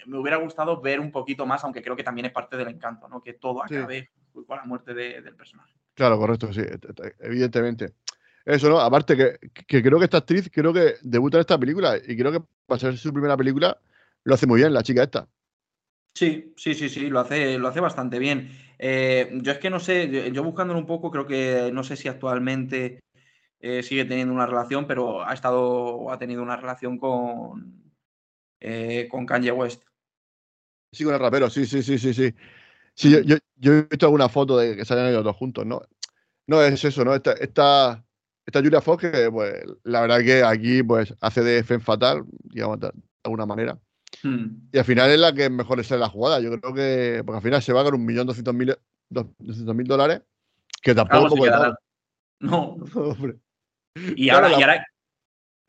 [0.06, 3.08] me hubiera gustado ver un poquito más, aunque creo que también es parte del encanto,
[3.08, 3.22] ¿no?
[3.22, 5.74] Que todo acabe con la muerte del personaje.
[5.96, 6.62] Claro, correcto, sí,
[7.20, 7.94] evidentemente.
[8.46, 8.80] Eso, ¿no?
[8.80, 9.38] Aparte que,
[9.68, 12.80] que, creo que esta actriz, creo que debuta en esta película y creo que para
[12.80, 13.80] ser su primera película
[14.24, 15.28] lo hace muy bien, la chica esta.
[16.16, 18.50] Sí, sí, sí, sí, lo hace, lo hace bastante bien.
[18.78, 22.08] Eh, yo es que no sé, yo, buscándolo un poco, creo que no sé si
[22.08, 23.00] actualmente
[23.60, 27.94] eh, sigue teniendo una relación, pero ha estado o ha tenido una relación con,
[28.60, 29.84] eh, con Kanye West.
[30.92, 32.34] Sí, con el rapero, sí, sí, sí, sí, sí.
[32.94, 33.38] Sí, yo, yo,
[33.72, 35.82] he visto alguna foto de que salen ellos dos juntos, ¿no?
[36.48, 37.16] No es eso, ¿no?
[37.16, 38.04] Esta, esta,
[38.46, 42.80] esta Julia Fox, que pues la verdad que aquí pues hace de Fen Fatal, digamos,
[42.80, 42.92] de
[43.24, 43.80] alguna manera.
[44.22, 44.70] Hmm.
[44.72, 46.40] Y al final es la que mejor es la jugada.
[46.40, 50.22] Yo creo que, porque al final se va con un millón doscientos mil dólares,
[50.82, 51.36] que tampoco
[52.40, 52.78] No.
[54.16, 54.86] y, ahora,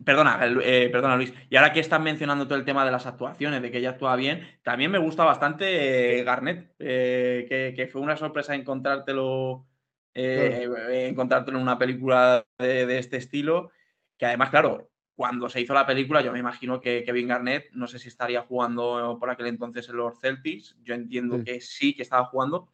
[0.03, 3.63] perdona, eh, perdona Luis, y ahora que estás mencionando todo el tema de las actuaciones,
[3.63, 8.17] de que ella actúa bien, también me gusta bastante eh, Garnet, eh, que, fue una
[8.17, 9.67] sorpresa encontrártelo,
[10.15, 13.71] encontrártelo en una película de, de este estilo,
[14.17, 17.87] que además, claro, cuando se hizo la película, yo me imagino que Kevin Garnett, no
[17.87, 22.03] sé si estaría jugando por aquel entonces en los Celtics, yo entiendo que sí, que
[22.03, 22.69] estaba jugando,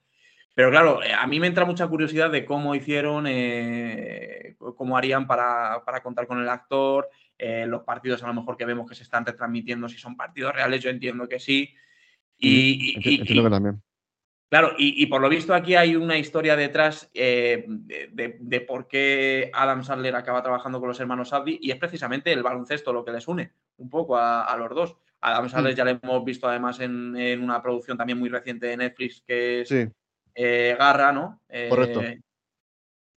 [0.55, 5.27] pero claro, eh, a mí me entra mucha curiosidad de cómo hicieron, eh, cómo harían
[5.27, 7.09] para, contar con el actor,
[7.39, 10.55] eh, los partidos a lo mejor que vemos que se están retransmitiendo, si son partidos
[10.55, 11.74] reales, yo entiendo que sí.
[12.36, 13.82] Y, entiendo que también.
[14.48, 20.16] Claro, y, por lo visto aquí hay una historia detrás de, por qué Adam Sandler
[20.16, 23.52] acaba trabajando con los hermanos Abdi y es precisamente el baloncesto lo que les une
[23.77, 24.97] un poco a, los dos.
[25.20, 25.77] Adam Sandler mm.
[25.77, 29.70] ya lo hemos visto además en, una producción también muy reciente de Netflix que es
[30.43, 31.43] eh, Garra, ¿no?
[31.69, 32.01] Correcto.
[32.03, 32.19] Eh,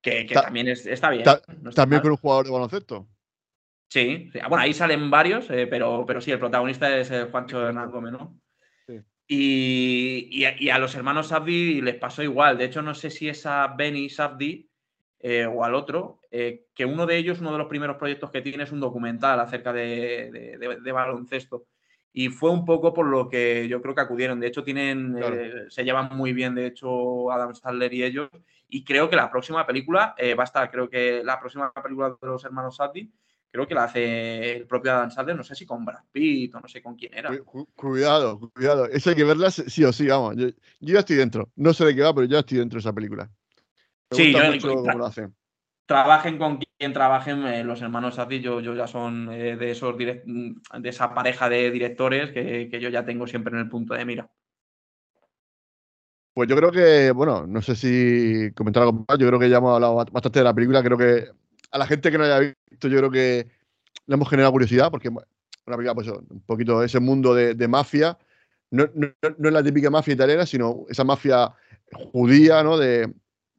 [0.02, 1.24] que, también está bien.
[1.76, 3.08] también con un jugador de baloncesto.
[3.88, 8.14] Sí, bueno, ahí salen varios, eh, pero, pero sí, el protagonista es Juancho Hernán Gómez,
[8.14, 8.40] ¿no?
[9.28, 12.58] Y, a, los hermanos Sabdi les pasó igual.
[12.58, 14.68] De hecho, no sé si es a Benny Sabdi
[15.48, 18.72] o al otro, que uno de ellos, uno de los primeros proyectos que tiene es
[18.72, 21.68] un documental acerca de, de baloncesto.
[22.14, 24.40] Y fue un poco por lo que yo creo que acudieron.
[24.40, 28.30] De hecho, tienen, eh, se llevan muy bien, de hecho, Adam Sandler y ellos.
[28.68, 32.10] Y creo que la próxima película eh, va a estar, creo que la próxima película
[32.10, 33.10] de los hermanos Sadi,
[33.50, 36.60] creo que la hace el propio Adam Sandler, no sé si con Brad Pitt o
[36.60, 37.32] no sé con quién era.
[37.76, 38.86] Cuidado, cuidado.
[38.88, 40.36] Eso hay que verla sí o sí, vamos.
[40.36, 40.48] Yo,
[40.80, 41.50] ya estoy dentro.
[41.56, 43.30] No sé de qué va, pero ya estoy dentro de esa película.
[44.12, 45.34] sí, yo, lo hacen
[45.92, 49.98] trabajen con quien trabajen, eh, los hermanos así, yo, yo ya son eh, de esos
[49.98, 54.32] de esa pareja de directores que, yo ya tengo siempre en el punto de mira.
[56.34, 59.76] Pues yo creo que, bueno, no sé si comentar algo yo creo que ya hemos
[59.76, 61.26] hablado bastante de la película, creo que
[61.72, 63.48] a la gente que no haya visto, yo creo que
[64.08, 65.26] le hemos generado curiosidad, porque una
[65.66, 68.18] película, pues un poquito ese mundo de, mafia,
[68.70, 71.54] no, no, no, es la típica mafia italiana, sino esa mafia
[72.14, 72.78] judía, ¿no?
[72.78, 73.14] De,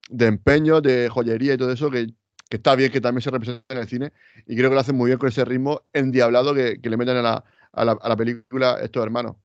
[0.09, 2.07] de empeño, de joyería y todo eso, que
[2.53, 4.13] que está bien que también se represente en el cine
[4.47, 7.23] y creo que lo hacen muy bien con ese ritmo endiablado que, le meten a
[7.23, 9.37] la, a, la, película estos hermanos.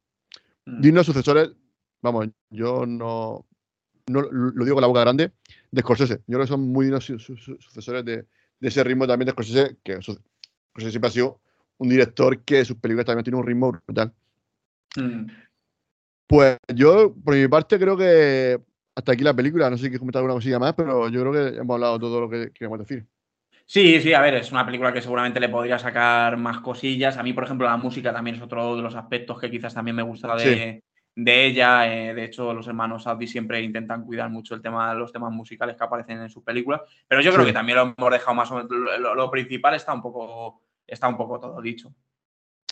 [0.65, 0.81] Mm.
[0.81, 1.51] Dignos sucesores,
[2.01, 3.45] vamos, yo no,
[4.07, 5.31] no, lo digo con la boca grande,
[5.71, 6.15] de Scorsese.
[6.27, 8.25] Yo creo que son muy dignos sucesores de,
[8.59, 11.39] ese ritmo también de Scorsese, que Scorsese siempre ha sido
[11.77, 14.11] un director que sus películas también tienen un ritmo brutal.
[14.97, 15.27] Mm.
[16.27, 18.59] Pues yo, por mi parte, creo que
[18.97, 19.69] hasta aquí la película.
[19.69, 22.21] No sé si quieres comentar alguna cosilla más, pero yo creo que hemos hablado todo
[22.21, 23.05] lo que queríamos decir.
[23.63, 27.17] Sí, sí, a ver, es una película que seguramente le podría sacar más cosillas.
[27.17, 29.95] A mí, por ejemplo, la música también es otro de los aspectos que quizás también
[29.95, 30.81] me gusta de,
[31.15, 31.93] ella.
[31.93, 35.75] Eh, de hecho, los hermanos Audi siempre intentan cuidar mucho el tema, los temas musicales
[35.75, 36.81] que aparecen en sus películas.
[37.07, 38.71] Pero yo creo que también lo hemos dejado más o menos.
[38.99, 41.93] Lo, principal está un poco, está un poco todo dicho.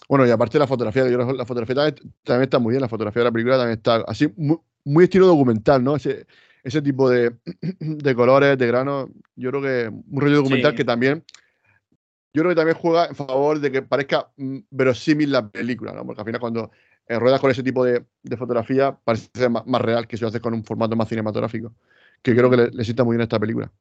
[0.07, 1.76] Bueno, y aparte la fotografía, yo la fotografía
[2.23, 5.27] también, está muy bien, la fotografía de la película también está así, muy, muy estilo
[5.27, 5.95] documental, ¿no?
[5.95, 6.27] Ese,
[6.64, 7.36] ese tipo de,
[7.80, 11.23] de colores, de granos, yo creo que un rollo documental que también,
[12.34, 16.06] yo creo que también juega en favor de que parezca mm, verosímil la película, ¿no?
[16.06, 16.72] Porque al final cuando
[17.07, 20.27] eh, ruedas con ese tipo de, de fotografía parece más, más, real que si lo
[20.27, 21.73] haces con un formato más cinematográfico,
[22.22, 23.72] que creo que le, le sienta muy bien a esta película.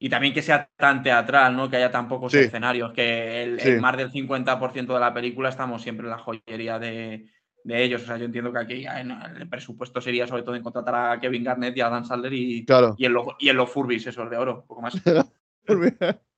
[0.00, 1.68] Y también que sea tan teatral, ¿no?
[1.68, 6.06] Que haya tan pocos escenarios, que el, más del 50% de la película estamos siempre
[6.06, 7.26] en la joyería de,
[7.64, 8.02] ellos.
[8.02, 11.42] O sea, yo entiendo que aquí el presupuesto sería sobre todo en contratar a Kevin
[11.42, 12.64] Garnett y a Dan Sandler y,
[12.96, 14.94] y, en, los, y en los Furbis, esos de oro, poco más.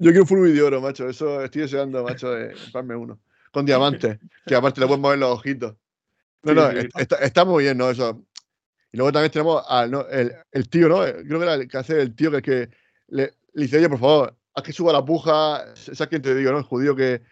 [0.00, 1.08] yo quiero Furby de oro, macho.
[1.08, 3.18] Eso estoy deseando, macho, de comprarme uno.
[3.50, 5.74] Con diamantes, que aparte le pueden mover los ojitos.
[6.42, 7.90] No, no, está, está, muy bien, ¿no?
[7.90, 8.24] Eso.
[8.92, 11.02] Y luego también tenemos al el, el, tío, ¿no?
[11.02, 12.70] Creo que era el que hace el tío que, que
[13.08, 15.74] le, le, dice, oye, por favor, haz que suba la puja.
[15.74, 16.58] ¿Sabes quién te digo, no?
[16.58, 17.22] El judío que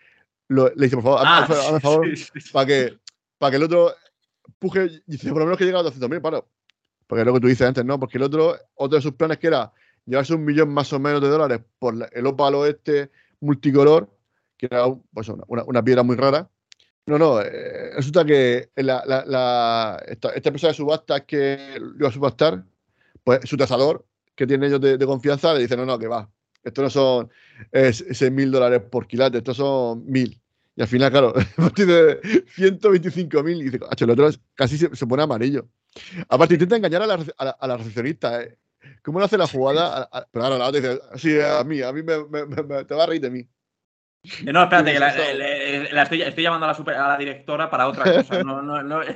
[0.48, 2.06] le dice, por favor, hazme, ah, favor,
[2.52, 2.98] para que,
[3.38, 3.94] para que el otro
[4.58, 4.84] puje.
[5.06, 6.44] Y dice, por lo menos que llegue a 200.000, para.
[7.06, 7.98] Porque es lo que tú dices antes, ¿no?
[8.00, 9.72] Porque el otro, otro de sus planes que era
[10.04, 13.10] llevarse un millón más o menos de dólares por el ópalo este
[13.40, 14.10] multicolor,
[14.56, 16.50] que era pues una, una piedra muy rara
[17.06, 22.64] no, no, eh, resulta que la, la, esta, empresa de subastas que iba a subastar,
[23.22, 24.04] pues su tasador,
[24.34, 26.28] que tiene ellos de, confianza, le dice, no, no, que va,
[26.64, 27.30] esto no son
[27.72, 30.40] 6 mil dólares por quilate, estos son mil.
[30.74, 31.32] Y al final, claro,
[31.74, 32.18] tiene
[32.54, 35.68] 125 mil y dice, el otro casi se, pone amarillo.
[36.28, 38.42] Aparte, intenta engañar a la, a la, recepcionista.
[38.42, 38.58] ¿eh?
[39.02, 40.08] ¿Cómo le hace la jugada?
[40.30, 43.22] pero ahora la otra dice, sí, a mí, a mí me, te va a reír
[43.22, 43.48] de mí.
[44.44, 48.42] No, espérate, que la, estoy, estoy, llamando a la, a la, directora para otra cosa.
[48.42, 49.00] No, no, no.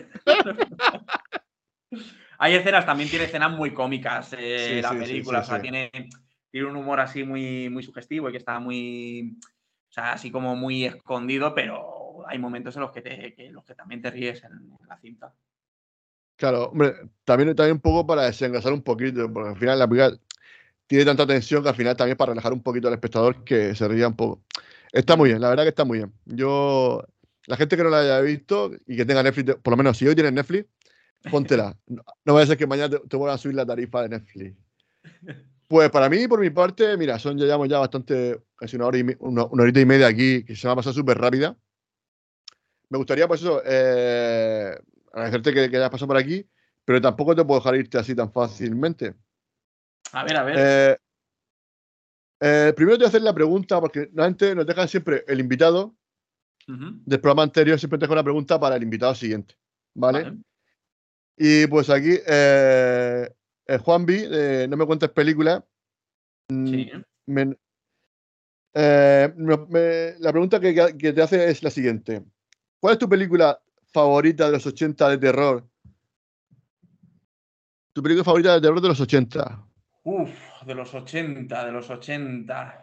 [2.39, 5.41] Hay escenas, también tiene escenas muy cómicas eh, la película.
[5.41, 5.91] o sea, tiene,
[6.51, 9.37] tiene un humor así muy, muy sugestivo y que está muy.
[9.89, 13.74] O sea, así como muy escondido, pero hay momentos en los que, te, los que
[13.74, 15.35] también te ríes en, la cinta.
[16.37, 20.16] Claro, hombre, también, también un poco para desengrasar un poquito, porque al final la película
[20.87, 23.87] tiene tanta tensión que al final también para relajar un poquito al espectador que se
[23.87, 24.43] ría un poco.
[24.92, 26.12] Está muy bien, la verdad que está muy bien.
[26.24, 27.04] Yo,
[27.46, 30.06] la gente que no la haya visto y que tenga Netflix, por lo menos si
[30.06, 30.68] hoy tienes Netflix,
[31.30, 31.76] póntela.
[31.86, 34.08] No, no vaya a ser que mañana te, te vuelvan a subir la tarifa de
[34.10, 34.56] Netflix.
[35.70, 38.98] Pues para mí, por mi parte, mira, son ya llevamos ya bastante, casi una hora
[38.98, 41.56] y, una, una horita y media aquí, que se me ha pasado súper rápida.
[42.88, 44.76] Me gustaría, pues eso, eh,
[45.12, 46.44] agradecerte que, que hayas pasado por aquí,
[46.84, 49.14] pero tampoco te puedo dejar irte así tan fácilmente.
[50.10, 50.56] A ver, a ver.
[50.58, 50.98] Eh,
[52.40, 55.94] eh, primero te voy a hacer la pregunta, porque normalmente nos dejan siempre el invitado
[56.66, 59.56] del programa anterior, siempre te dejo una pregunta para el invitado siguiente.
[59.94, 60.22] ¿Vale?
[60.22, 60.38] vale.
[61.36, 63.28] Y pues aquí, eh,
[63.66, 65.62] eh, No me cuentes películas,
[66.48, 66.90] mm, Sí.
[67.26, 67.56] me-
[68.74, 72.22] eh, me- me- la pregunta que, que te hace es la siguiente.
[72.78, 73.60] ¿Cuál es tu película
[73.92, 75.66] favorita de los 80 de terror?
[77.92, 79.66] Tu película favorita de terror de los 80.
[80.04, 80.30] Uf,
[80.66, 82.82] de los 80, de los 80.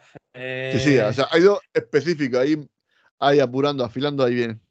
[0.70, 2.56] Sí, sí, o Eh, sea, ha ido específico, ahí,
[3.20, 4.62] ahí apurando, afilando ahí bien.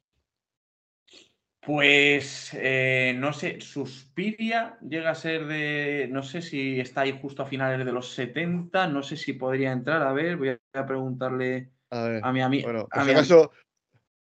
[1.59, 7.43] Pues eh, no sé, Suspiria llega a ser de, no sé si está ahí justo
[7.43, 11.71] a finales de los 70, no sé si podría entrar, a ver, voy a preguntarle
[11.89, 12.67] A ver, a mi amigo.
[12.67, 13.51] bueno, por si acaso,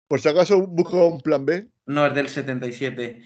[0.07, 1.67] por si acaso busco un plan B.
[1.87, 3.23] No, es del 77.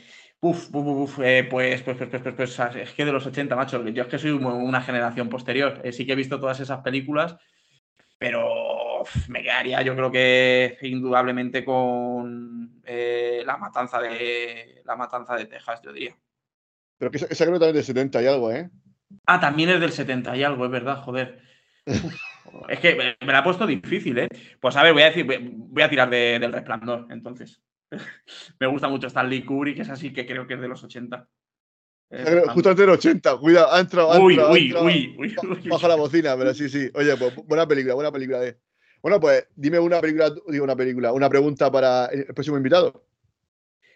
[0.49, 3.27] Uf, uf, uf, uf, eh, pues, pues, pues, pues, pues, pues, es que de los
[3.27, 6.39] 80, macho, yo es que soy un- una generación posterior, eh, sí que he visto
[6.39, 7.37] todas esas películas,
[8.19, 15.35] pero uf, me quedaría yo creo que indudablemente con eh, la matanza de la matanza
[15.37, 16.15] de Texas, yo diría.
[16.99, 18.71] Pero que esa, esa creo también es de 70 y algo, ¿eh?
[19.27, 21.41] Ah, también es del 70 y algo, es verdad, joder.
[22.69, 24.29] Es que me, me la ha puesto difícil, ¿eh?
[24.61, 27.61] Pues a ver, voy a decir, voy, voy a tirar de- del resplandor, entonces.
[28.61, 31.29] me gusta mucho Stanley Kubrick, es así que creo que es de los 80.
[32.11, 34.87] Eh, justamente del 80, cuidado, ha entrado, ha Uy, ha uy, entrado.
[34.87, 35.69] uy, uy, uy.
[35.69, 36.89] Baja la bocina, pero sí, sí.
[36.95, 38.57] Oye, pues bu- buena película, buena película de.
[39.03, 43.05] Bueno, pues dime una película, digo una película, una pregunta para el próximo invitado.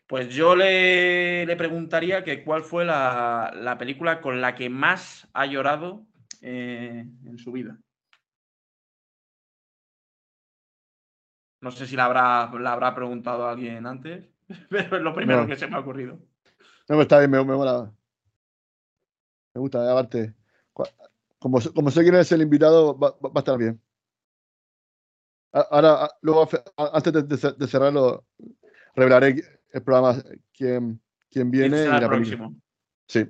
[0.07, 5.29] Pues yo le, le preguntaría que cuál fue la, la película con la que más
[5.33, 6.05] ha llorado
[6.43, 7.79] eh, en su vida.
[11.61, 14.25] No sé si la habrá, la habrá preguntado alguien antes,
[14.71, 15.47] pero es lo primero No.
[15.47, 16.19] que se me ha ocurrido.
[16.89, 17.93] No, me está bien, me, me mola.
[19.55, 20.35] Me gusta, aparte.
[21.39, 23.81] Como, sé- como sé quién es el invitado, va, va- va a estar bien.
[25.53, 28.25] Ahora, luego, antes de, de cer- de cerrarlo,
[28.95, 29.43] revelaré
[29.73, 30.23] el programa,
[30.53, 32.55] quién, quién viene y la próximo.
[33.09, 33.27] Sí.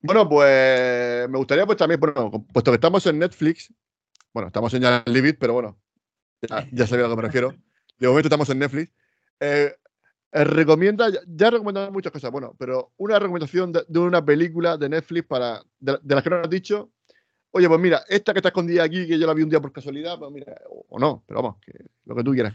[0.00, 3.72] Bueno, pues me gustaría pues también, bueno, puesto que estamos en Netflix,
[4.32, 5.78] bueno, estamos en It, pero bueno,
[6.42, 7.54] ya, ya sabéis a lo que me refiero.
[7.98, 8.92] De momento estamos en Netflix.
[9.40, 9.74] Eh,
[10.30, 14.24] eh, recomienda, ya, ya he recomendado muchas cosas, bueno, pero una recomendación de, de una
[14.24, 16.92] película de Netflix para, de, de las que no has dicho.
[17.50, 19.72] Oye, pues mira, esta que está escondida aquí, que yo la vi un día por
[19.72, 21.72] casualidad, pues mira, o, o no, pero vamos, que
[22.04, 22.54] lo que tú quieras.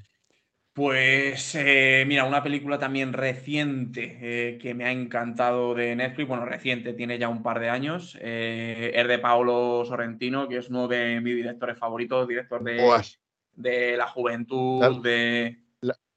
[0.74, 6.46] Pues eh, mira, una película también reciente eh, que me ha encantado de Netflix, bueno,
[6.46, 10.88] reciente, tiene ya un par de años, eh, es de Paolo Sorrentino, que es uno
[10.88, 13.20] de mis directores favoritos, director de, Oas,
[13.56, 15.60] de La Juventud, de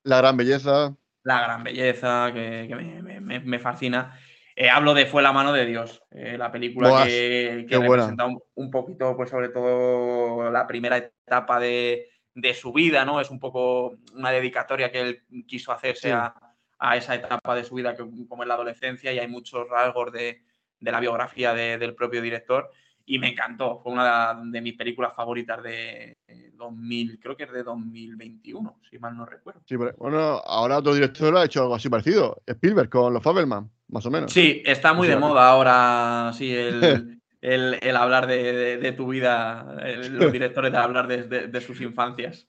[0.05, 0.95] la gran belleza.
[1.25, 4.17] La Gran Belleza, que, que me, me- me- me fascina.
[4.55, 8.41] Eh, hablo de Fue la mano de Dios, eh, la película que, que representa un,
[8.55, 13.21] un poquito, pues sobre todo la primera etapa de, de su vida, ¿no?
[13.21, 16.15] Es un poco una dedicatoria que él quiso hacerse Sí.
[16.15, 16.33] a,
[16.79, 20.13] a esa etapa de su vida, que, como es la adolescencia, y hay muchos rasgos
[20.13, 20.43] de,
[20.79, 22.71] de la biografía de- del propio director.
[23.09, 27.53] Y me encantó, fue una de mis películas favoritas de eh, 2000, creo que es
[27.53, 29.61] de 2021, si mal no recuerdo.
[29.65, 32.43] Sí, pero, bueno, ahora otro director ha hecho algo así parecido.
[32.47, 34.33] Spielberg con los Fabelman, más o menos.
[34.33, 38.77] Sí, está muy O sea, de moda ahora, sí, el, el- el hablar de, de-
[38.78, 42.49] de tu vida, el- los directores de hablar de, de- sus infancias.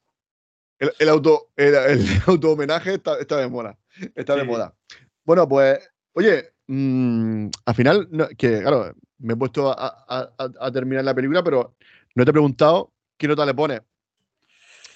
[0.80, 1.76] El, el auto, el,
[2.26, 3.78] auto homenaje está, está de moda.
[4.16, 4.74] Está de moda.
[5.24, 10.52] Bueno, pues, oye, mm, al final, no- que claro, me he puesto a, a- a-
[10.68, 11.76] a terminar la película, pero
[12.16, 13.82] no te he preguntado qué nota le pones.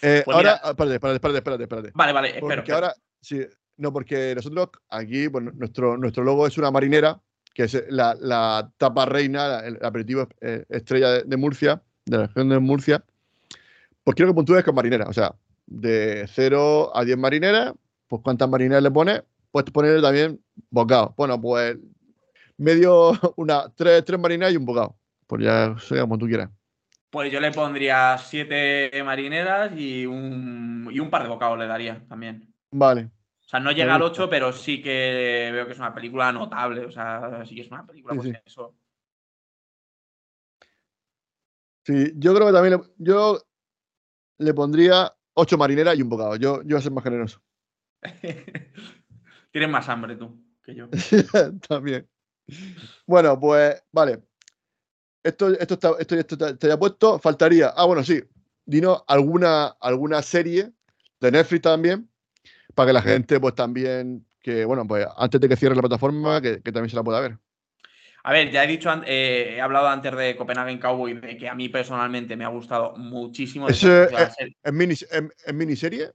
[0.02, 1.91] Eh, Pues ahora, ah, espérate, espérate, espérate, espérate, espérate.
[1.93, 2.48] Vale, vale, espero.
[2.48, 2.76] Porque espero.
[2.76, 3.39] ahora, sí,
[3.77, 7.19] no, porque nosotros aquí, bueno, nuestro, nuestro logo es una marinera,
[7.53, 12.27] que es la, la tapa reina, el aperitivo eh, estrella de, de Murcia, de la
[12.27, 13.03] región de Murcia.
[14.03, 15.35] Pues quiero que puntúes con marinera, o sea,
[15.68, 17.73] de 0 a 10 marineras,
[18.07, 19.22] pues cuántas marineras le pones,
[19.52, 21.14] puedes ponerle también bocado.
[21.18, 21.78] Bueno, pues
[22.57, 24.98] medio, una, tres, tres marineras y un bocado.
[25.28, 26.49] Pues ya, sea como tú quieras.
[27.10, 32.02] Pues yo le pondría siete marineras y un, y un par de bocados le daría
[32.07, 32.53] también.
[32.72, 33.11] Vale.
[33.45, 34.23] O sea, no llega al gusta.
[34.23, 36.86] 8, pero sí que veo que es una película notable.
[36.86, 38.41] O sea, sí que es una película, Sí, pues sí.
[38.45, 38.76] eso.
[41.86, 43.41] Sí, yo creo que también, le- yo
[44.38, 46.36] le pondría ocho marineras y un bocado.
[46.38, 47.41] Yo, yo voy a ser más generoso.
[49.52, 50.90] Tienes más hambre tú que yo.
[51.68, 52.07] También.
[53.06, 54.19] Bueno, pues vale.
[55.23, 57.19] Esto, esto, está, esto, esto está, puesto.
[57.19, 57.73] Faltaría.
[57.76, 58.22] Ah, bueno, sí.
[58.65, 60.72] Dino alguna, alguna serie
[61.19, 62.10] de Netflix también.
[62.73, 64.26] Para que la gente, pues también.
[64.40, 67.38] Que bueno, pues antes de que cierre la plataforma, que, también se la pueda ver.
[68.23, 71.56] A ver, ya he dicho, eh, he hablado antes de Copenhagen Cowboy, de que a
[71.56, 73.68] mí personalmente me ha gustado muchísimo.
[73.68, 76.11] ¿Es, en miniserie?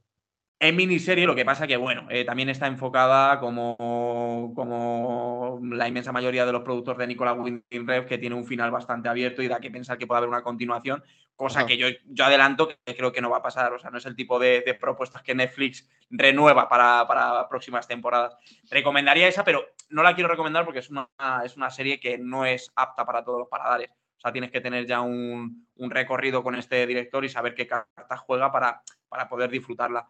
[0.58, 6.12] En miniserie, lo que pasa que, bueno, eh, también está enfocada como, como la inmensa
[6.12, 9.48] mayoría de los productos de Nicola Winding Rev, que tiene un final bastante abierto y
[9.48, 11.04] da que pensar que puede haber una continuación,
[11.34, 13.70] cosa que yo, yo adelanto que creo que no va a pasar.
[13.74, 18.34] O sea, no es el tipo de, propuestas que Netflix renueva para, para, próximas temporadas.
[18.70, 21.06] Recomendaría esa, pero no la quiero recomendar porque es una,
[21.44, 23.90] es una serie que no es apta para todos los paladares.
[23.90, 27.66] O sea, tienes que tener ya un, un recorrido con este director y saber qué
[27.66, 28.80] cartas juega para,
[29.10, 30.08] para poder disfrutarla.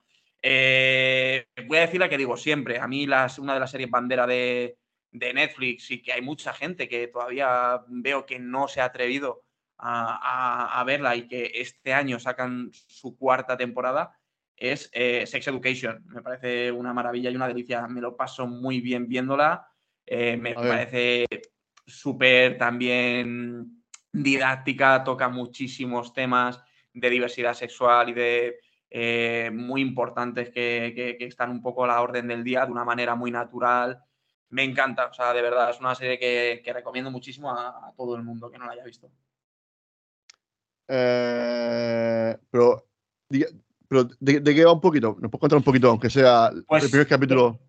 [0.48, 2.78] Eh, voy a decir la que digo siempre.
[2.78, 4.78] A mí las, una de las series bandera de,
[5.10, 9.44] Netflix y que hay mucha gente que todavía veo que no se ha atrevido
[9.78, 14.14] a, verla y que este año sacan su cuarta temporada
[14.56, 16.04] es eh, Sex Education.
[16.06, 17.88] Me parece una maravilla y una delicia.
[17.88, 19.66] Me lo paso muy bien viéndola.
[20.04, 21.26] Eh, me parece
[21.86, 23.82] súper también
[24.12, 26.62] didáctica, toca muchísimos temas
[26.92, 28.60] de diversidad sexual y de
[28.90, 33.14] eh, muy importantes que, están un poco a la orden del día de una manera
[33.14, 34.02] muy natural.
[34.50, 38.22] Me encanta, o sea, de verdad, es una serie que, recomiendo muchísimo a, todo el
[38.22, 39.10] mundo que no la haya visto.
[40.88, 42.86] Eh, pero,
[43.28, 45.16] ¿de, qué va un poquito?
[45.20, 47.65] ¿Nos puedes contar un poquito, aunque sea el pues, primer capítulo?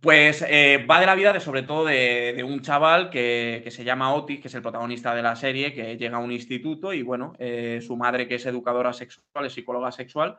[0.00, 4.14] Pues eh, va de la vida de sobre todo de, un chaval que, se llama
[4.14, 7.32] Otis, que es el protagonista de la serie, que llega a un instituto y bueno,
[7.38, 10.38] eh, su madre que es educadora sexual, es psicóloga sexual,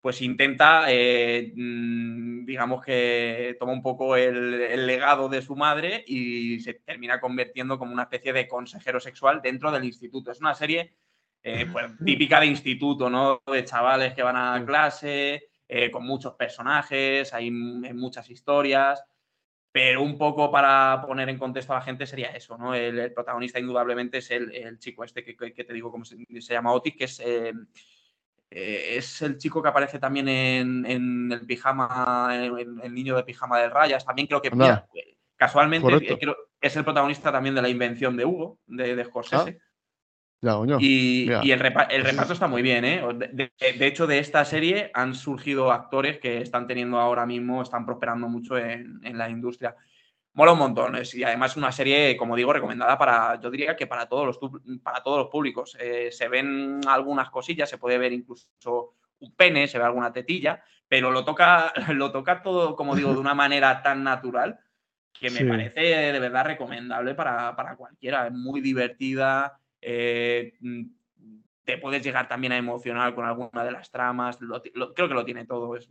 [0.00, 6.60] pues intenta, eh, mm, digamos que toma un poco el, legado de su madre y
[6.60, 10.30] se termina convirtiendo como una especie de consejero sexual dentro del instituto.
[10.30, 10.94] Es una serie
[11.42, 13.42] pues, típica de instituto, ¿no?
[13.50, 19.04] De chavales que van a clase, eh, con muchos personajes, hay muchas historias,
[19.70, 22.74] pero un poco para poner en contexto a la gente sería eso, ¿no?
[22.74, 27.04] El, protagonista indudablemente es el, chico este que, te digo cómo se, llama Otis, que
[27.04, 27.52] es, eh,
[28.50, 33.58] eh, es el chico que aparece también en, el pijama, en, el niño de pijama
[33.58, 34.50] de rayas, también creo que...
[35.36, 35.86] casualmente
[36.60, 39.60] es el protagonista también de la invención de Hugo, de, de Scorsese.
[39.60, 39.67] Ah
[40.78, 43.02] y, el, reparto está muy bien, ¿eh?
[43.32, 48.28] De, hecho, de esta serie han surgido actores que están teniendo ahora mismo, están prosperando
[48.28, 49.74] mucho en, la industria.
[50.34, 50.96] Mola un montón.
[51.12, 54.38] y además es una serie, como digo, recomendada para, yo diría que para todos los,
[54.80, 55.76] para todos los públicos.
[55.80, 60.62] Eh, se ven algunas cosillas, se puede ver incluso un pene, se ve alguna tetilla,
[60.86, 64.60] pero lo toca, lo toca todo, como digo, de una manera tan natural
[65.12, 68.28] que me parece de verdad recomendable para, para cualquiera.
[68.28, 70.84] Es muy divertida eh, mm,
[71.64, 74.38] te puedes llegar también a emocionar con alguna de las tramas.
[74.38, 75.76] creo que lo tiene todo.
[75.76, 75.88] Es,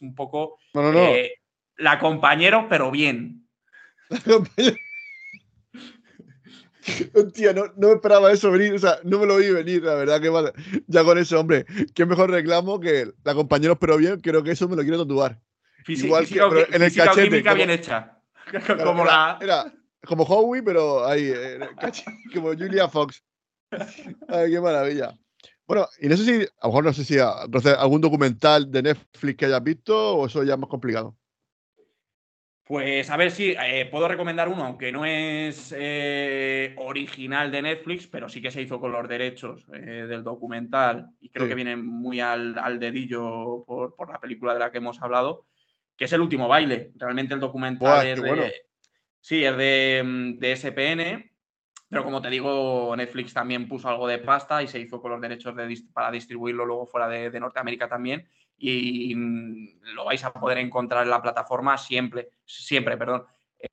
[0.00, 1.34] un poco eh,
[1.76, 3.46] la compañero, pero bien.
[7.14, 9.96] Hostia, no, no, me esperaba eso venir, o sea, no me lo vi venir, la
[9.96, 10.30] verdad que
[10.86, 14.68] ya con eso, hombre, qué mejor reclamo que la compañeros pero bien, creo que eso
[14.68, 15.40] me lo quiero tatuar.
[15.88, 16.38] Igual que,
[16.72, 17.54] en el cachete.
[17.54, 18.18] bien hecha.
[18.84, 19.38] como la
[20.06, 21.58] como Howie, pero ahí, eh,
[22.34, 23.22] como Julia Fox.
[24.28, 25.16] Ay, qué maravilla.
[25.66, 29.36] Bueno, y no sé si, a lo mejor no sé si algún documental de Netflix
[29.36, 31.16] que hayas visto o eso ya es más complicado.
[32.62, 38.08] Pues a ver si eh, puedo recomendar uno, aunque no es eh, original de Netflix,
[38.08, 42.18] pero sí que se hizo con los derechos del documental y creo que viene muy
[42.18, 45.46] al, dedillo por, la película de la que hemos hablado,
[45.96, 46.90] que es El último baile.
[46.96, 48.20] Realmente el documental es,
[49.26, 51.32] Sí, es de, mm, de, SPN,
[51.88, 55.20] pero como te digo, Netflix también puso algo de pasta y se hizo con los
[55.20, 55.52] derechos
[55.92, 58.28] para distribuirlo luego fuera de, Norteamérica también.
[58.56, 63.24] Y, mm, lo vais a poder encontrar en la plataforma siempre, siempre, perdón.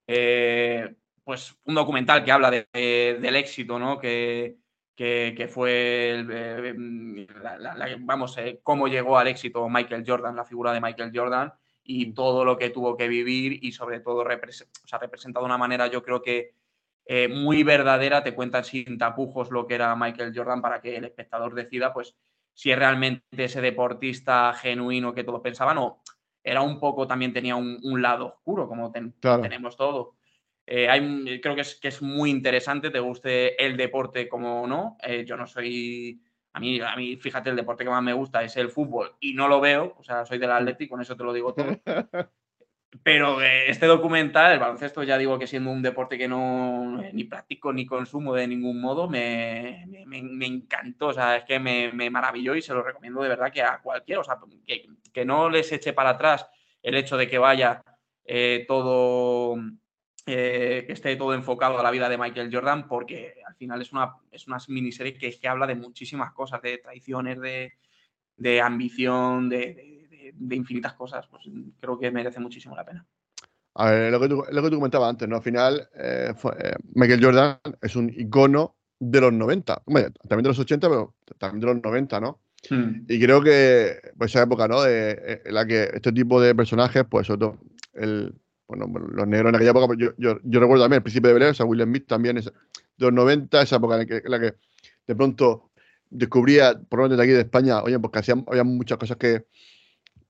[0.07, 3.99] Eh, pues un documental que habla del éxito, ¿no?
[3.99, 4.57] Que,
[4.95, 10.81] que, fue, eh, mm, vamos, eh, cómo llegó al éxito Michael Jordan, la figura de
[10.81, 11.53] Michael Jordan
[11.83, 16.01] y todo lo que tuvo que vivir y sobre todo representa de una manera yo
[16.01, 16.55] creo que
[17.05, 21.03] eh, muy verdadera, te cuentan sin tapujos lo que era Michael Jordan para que el
[21.03, 22.15] espectador decida pues
[22.53, 26.01] si es realmente ese deportista genuino que todos pensaban o
[26.43, 30.15] era un poco, también tenía un, lado oscuro como tenemos todo.
[30.65, 34.97] Eh, hay, creo que es, que es muy interesante, te guste el deporte como no.
[35.01, 36.21] Eh, yo no soy
[36.53, 39.33] A mí, a mí, fíjate, el deporte que más me gusta es el fútbol y
[39.33, 41.65] no lo veo, o sea, soy del Atlético, con eso te lo digo todo.
[43.01, 47.23] Pero eh, este documental, el baloncesto, ya digo que siendo un deporte que no ni
[47.23, 51.07] practico ni consumo de ningún modo, me, me, encantó.
[51.07, 54.21] O sea, es que me, maravilló y se lo recomiendo de verdad que a cualquiera.
[54.21, 56.47] O sea, que, que no les eche para atrás
[56.83, 57.83] el hecho de que vaya
[58.25, 59.55] eh, todo,
[60.25, 63.91] eh, que esté todo enfocado a la vida de Michael Jordan, porque al final es
[63.91, 67.73] una, es una miniserie que, que habla de muchísimas cosas, de traiciones, de,
[68.37, 69.93] de ambición, de
[70.35, 71.43] de infinitas cosas, pues
[71.79, 73.05] creo que merece muchísimo la pena.
[73.75, 75.37] A ver, lo que tú, lo que tú comentabas antes, ¿no?
[75.37, 80.59] Al final, eh, eh, Michael Jordan es un icono de los 90, también de los
[80.59, 82.39] 80, pero también de los 90, ¿no?
[82.69, 83.05] Hmm.
[83.07, 84.83] Y creo que pues esa época, ¿no?
[84.83, 87.57] De, eh, en la que este tipo de personajes, pues sobre todo
[87.93, 88.35] el,
[88.67, 91.33] bueno, los negros en aquella época, pues, yo, yo, yo, recuerdo también el principio de
[91.33, 92.51] Belén, o sea, Smith también es de
[92.97, 94.55] los 90, esa época en, la que
[95.07, 95.71] de pronto
[96.09, 99.45] descubría, por lo menos de aquí de España, oye, porque hacían, había muchas cosas que,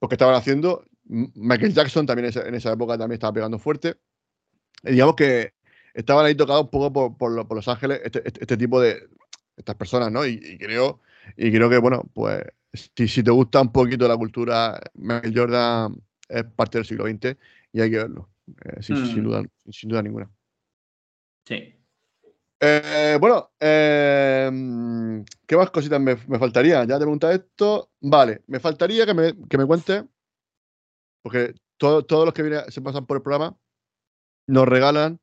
[0.08, 0.86] que estaban haciendo.
[1.06, 3.96] Michael Jackson también en esa época también estaba pegando fuerte.
[4.84, 5.54] Y digamos que
[5.94, 9.08] estaban ahí tocados un poco por, Los Ángeles, este, este, este, tipo de
[9.56, 10.26] estas personas, ¿no?
[10.26, 11.02] Y, creo,
[11.38, 12.44] y creo que, bueno, pues
[12.74, 17.38] si, si, te gusta un poquito la cultura, Michael Jordan es parte del siglo XX
[17.74, 18.30] y hay que verlo,
[18.64, 19.24] eh, sin, mm.
[19.24, 20.32] duda, sin duda ninguna.
[21.46, 21.76] Sí.
[22.60, 26.86] Eh, bueno, em, ¿qué más cositas me, faltaría?
[26.86, 27.92] Ya te preguntas esto.
[28.00, 30.06] Vale, me faltaría que me, que me cuente,
[31.22, 33.58] porque todos los que vienen, se pasan por el programa
[34.48, 35.20] nos regalan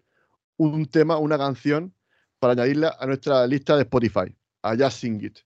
[0.56, 1.94] un tema, una canción
[2.38, 5.38] para añadirla a nuestra lista de Spotify, a Just Sing It.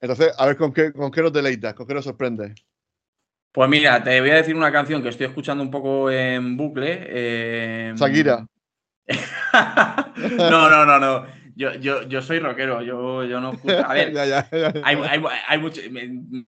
[0.00, 2.54] Entonces, a ver con qué, con qué nos deleitas, con qué nos sorprende.
[3.52, 7.06] Pues mira, te voy a decir una canción que estoy escuchando un poco en bucle.
[7.08, 8.46] Eh, Shakira.
[10.38, 11.26] no, no, no, no.
[11.56, 13.52] Yo, yo, yo soy rockero, yo, yo no
[13.84, 14.16] A ver,
[14.82, 15.82] hay, hay, hay, mucho.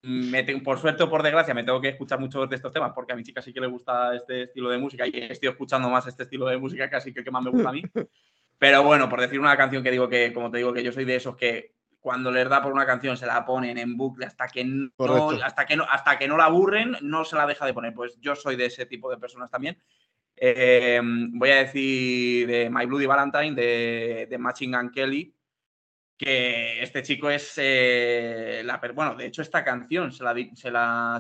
[0.03, 3.13] Me, por suerte o por desgracia, me tengo que escuchar muchos de estos temas porque
[3.13, 6.07] a mi chica sí que le gusta este estilo de música y estoy escuchando más
[6.07, 7.83] este estilo de música casi que el que más me gusta a mí.
[8.59, 11.05] Pero bueno, por decir una canción que digo que, como te digo, que yo soy
[11.05, 11.73] de esos que
[12.03, 14.91] cuando les da por una canción se la ponen en bucle hasta que no,
[15.43, 17.95] hasta que no, hasta que no la aburren, no se la deja de poner.
[17.95, 19.81] Pues yo soy de ese tipo de personas también.
[20.35, 25.33] Em, voy a decir de My Bloody Valentine, de, de Machine Gun Kelly,
[26.19, 28.81] que este chico es eh, la.
[28.93, 30.35] Bueno, de hecho, esta canción se la,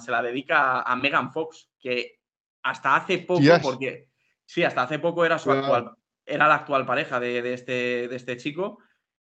[0.00, 2.18] se la, dedica a Megan Fox, que
[2.64, 4.09] hasta hace poco, porque.
[4.44, 5.92] Sí, hasta hace poco era su actual.
[6.26, 8.80] Era la actual pareja de, este, de este chico.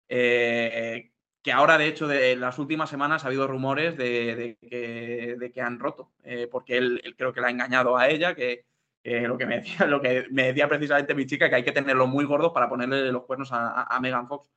[0.10, 1.11] Eh,
[1.42, 6.12] que ahora, de hecho, de las últimas semanas ha habido rumores de, que, han roto,
[6.24, 8.66] eh, porque él, él, creo que la ha engañado a ella, que,
[9.04, 12.08] lo, que me decía, lo que me decía precisamente mi chica, que hay que tenerlo
[12.08, 14.48] muy gordo para ponerle los cuernos a, Megan Fox.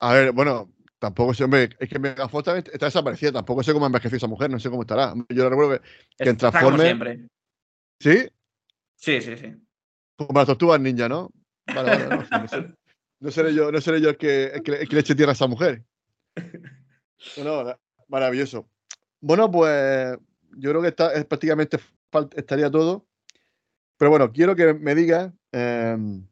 [0.00, 3.86] A ver, bueno, tampoco sé, hombre, es que Megan Fox está desaparecida, tampoco sé cómo
[3.86, 5.14] ha envejecido esa mujer, no sé cómo estará.
[5.28, 6.84] Yo recuerdo que, que en Transformers.
[6.84, 7.28] siempre.
[8.00, 8.28] ¿Sí?
[8.94, 9.54] Sí, sí, sí.
[10.16, 11.30] Como las tortugas ninja, ¿no?
[11.66, 12.74] Vale, vale, no,
[13.30, 15.84] seré yo, no seré yo el que, el que, le eche tierra a esa mujer.
[17.42, 17.76] No,
[18.06, 18.70] maravilloso.
[19.20, 20.16] Bueno, pues
[20.56, 21.80] yo creo que está, es prácticamente
[22.36, 23.06] estaría todo.
[23.96, 26.24] Pero bueno, quiero que me digas, em,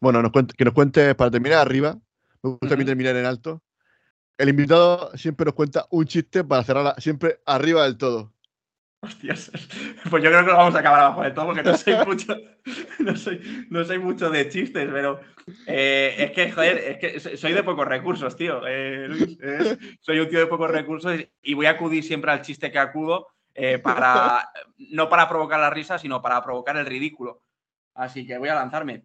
[0.00, 2.00] bueno, nos que nos cuente para terminar arriba,
[2.42, 3.62] me gusta a mí terminar en alto.
[4.38, 8.32] El invitado siempre nos cuenta un chiste para cerrar siempre arriba del todo.
[9.00, 9.52] Hostias,
[10.10, 12.36] pues yo creo que lo vamos a acabar abajo del todo porque no soy mucho,
[13.68, 15.20] no soy, mucho de chistes, pero
[15.66, 18.62] eh, es que, joder, es que soy de pocos recursos, tío.
[18.66, 19.08] Eh,
[20.00, 23.28] soy un tío de pocos recursos y voy a acudir siempre al chiste que acudo
[23.54, 24.50] eh, para,
[24.90, 27.42] no para provocar la risa, sino para provocar el ridículo.
[27.94, 29.04] Así que voy a lanzarme.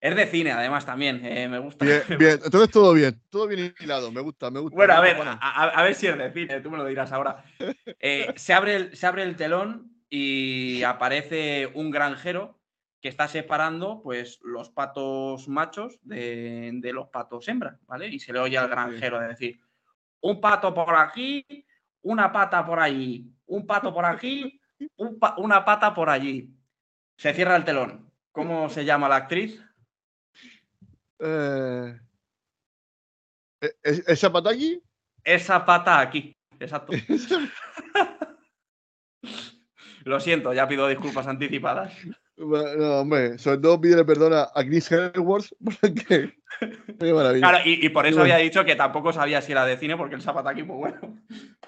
[0.00, 1.24] Es de cine, además, también.
[1.24, 1.84] Eh, me gusta.
[1.84, 4.74] Bien, bien, entonces todo bien, todo bien hilado, me gusta, me gusta.
[4.74, 7.44] Bueno, a ver, a, ver si es de cine, tú me lo dirás ahora.
[8.02, 12.58] Eh, se, abre el, se abre el telón y aparece un granjero
[13.02, 18.08] que está separando pues, los patos machos de, de los patos hembras, ¿vale?
[18.08, 19.60] Y se le oye al granjero de decir,
[20.20, 21.44] un pato por aquí,
[22.02, 24.60] una pata por allí, un pato por aquí,
[25.36, 26.54] una pata por allí.
[27.16, 28.10] Se cierra el telón.
[28.32, 29.62] ¿Cómo se llama la actriz?
[31.20, 32.00] Eh,
[33.60, 34.82] ¿e-, ¿Esa pata aquí?
[35.22, 36.92] Esa pata aquí, exacto.
[40.04, 41.92] Lo siento, ya pido disculpas anticipadas.
[42.36, 46.34] No, hombre, sobre todo pídele perdón a Chris Hemsworth porque.
[46.98, 50.22] Claro, y, por eso había dicho que tampoco sabía si era de cine, porque el
[50.22, 51.18] Zapataki, pues bueno.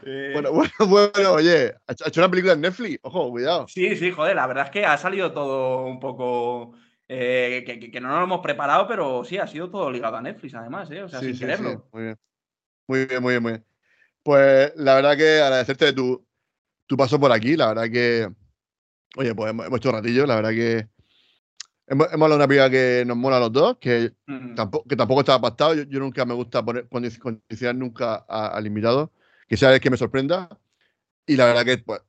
[0.05, 3.67] Eh, bueno, bueno, bueno, oye, ha hecho una película en Netflix, ojo, cuidado.
[3.69, 6.75] Sí, sí, joder, la verdad es que ha salido todo un poco.
[7.09, 10.55] Eh, que, no nos lo hemos preparado, pero sí, ha sido todo ligado a Netflix,
[10.55, 11.03] además, ¿eh?
[11.03, 11.89] O sea, sin quererlo.
[11.93, 12.19] muy bien.
[12.87, 13.65] Muy bien, muy bien, muy bien.
[14.23, 16.25] Pues la verdad que agradecerte de tu,
[16.87, 17.57] tu paso por aquí.
[17.57, 18.29] La verdad que,
[19.17, 20.27] oye, pues hemos, hecho un ratillo.
[20.27, 20.89] La verdad que
[21.87, 24.13] hemos, hemos hablado de una piba que nos mola a los dos, que,
[24.55, 25.75] tampoco, que tampoco estaba pactado.
[25.75, 29.13] Yo, nunca me gusta poner condicionar nunca al invitado,
[29.49, 30.49] que sea el que me sorprenda.
[31.27, 32.01] Y la verdad que pues,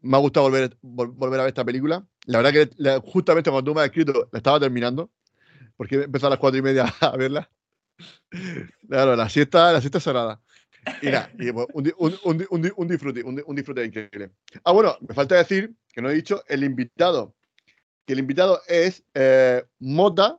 [0.00, 2.06] me ha gustado volver, volver a ver esta película.
[2.26, 5.10] La verdad que justamente cuando tú me has escrito, la estaba terminando,
[5.76, 7.50] porque empezó a las cuatro y media a verla.
[8.88, 10.40] Claro, la siesta, la siesta cerrada.
[11.02, 11.92] Y nada, pues, un,
[12.24, 14.30] un, un, disfrute, un, disfrute increíble.
[14.64, 17.34] Ah, bueno, me falta decir, que no he dicho, el invitado.
[18.06, 20.38] Que el invitado es eh, Mota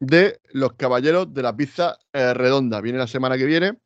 [0.00, 2.80] de los Caballeros de la Pizza eh, Redonda.
[2.80, 3.78] Viene la semana que viene.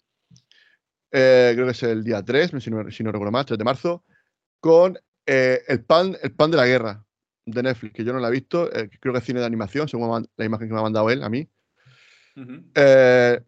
[1.12, 3.64] Eh, creo que es el día 3, si no, si no recuerdo más, 3 de
[3.64, 4.02] marzo
[4.62, 7.05] con eh, el, pan, el pan de la guerra
[7.44, 9.89] de Netflix, que yo no la he visto, eh, creo que es cine de animación,
[9.89, 11.48] según la imagen que me ha mandado él a mí.
[12.76, 13.40] Eh,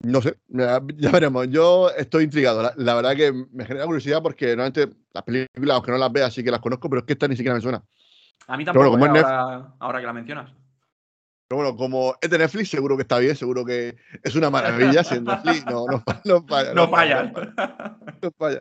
[0.00, 0.78] no sé, ya,
[1.10, 1.48] veremos.
[1.48, 2.70] Yo estoy intrigado.
[2.76, 6.44] La, verdad que me genera curiosidad porque normalmente las películas, aunque no las vea, sí
[6.44, 7.82] que las conozco, pero es que esta ni siquiera me suena.
[8.46, 10.52] A mí tampoco, ahora, ahora, que la mencionas.
[11.48, 15.02] Pero bueno, como es de Netflix, seguro que está bien, seguro que es una maravilla.
[15.02, 16.74] siendo Netflix, no, no, no falla.
[16.74, 17.32] No, falla.
[18.20, 18.60] No falla.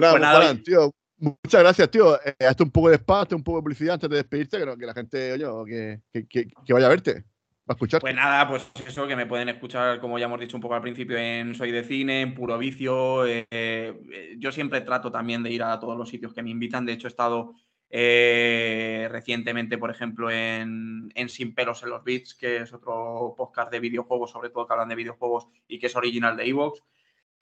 [0.00, 2.20] Pues nada, pues tío, muchas gracias, tío.
[2.22, 4.86] Eh, hazte un poco de espacio, un poco de publicidad antes de despedirte, que, que
[4.86, 7.24] la gente, oye, que, que, que, vaya a verte,
[7.66, 8.00] a escuchar.
[8.00, 10.82] Pues nada, pues eso, que me pueden escuchar, como ya hemos dicho un poco al
[10.82, 13.26] principio, en Soy de Cine, en Puro Vicio.
[13.26, 16.84] Eh, eh, yo siempre trato también de ir a todos los sitios que me invitan.
[16.84, 17.54] De hecho, he estado
[17.88, 23.80] recientemente, por ejemplo, en, en, Sin Pelos en los Beats, que es otro podcast de
[23.80, 26.82] videojuegos, sobre todo que hablan de videojuegos y que es original de Evox.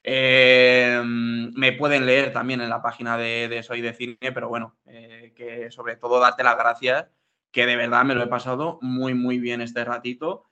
[0.07, 5.33] Eh, me pueden leer también en la página de, Soy de Cine, pero bueno, eh,
[5.35, 7.07] que sobre todo darte las gracias,
[7.51, 10.45] que de verdad me lo he pasado muy, muy bien este ratito.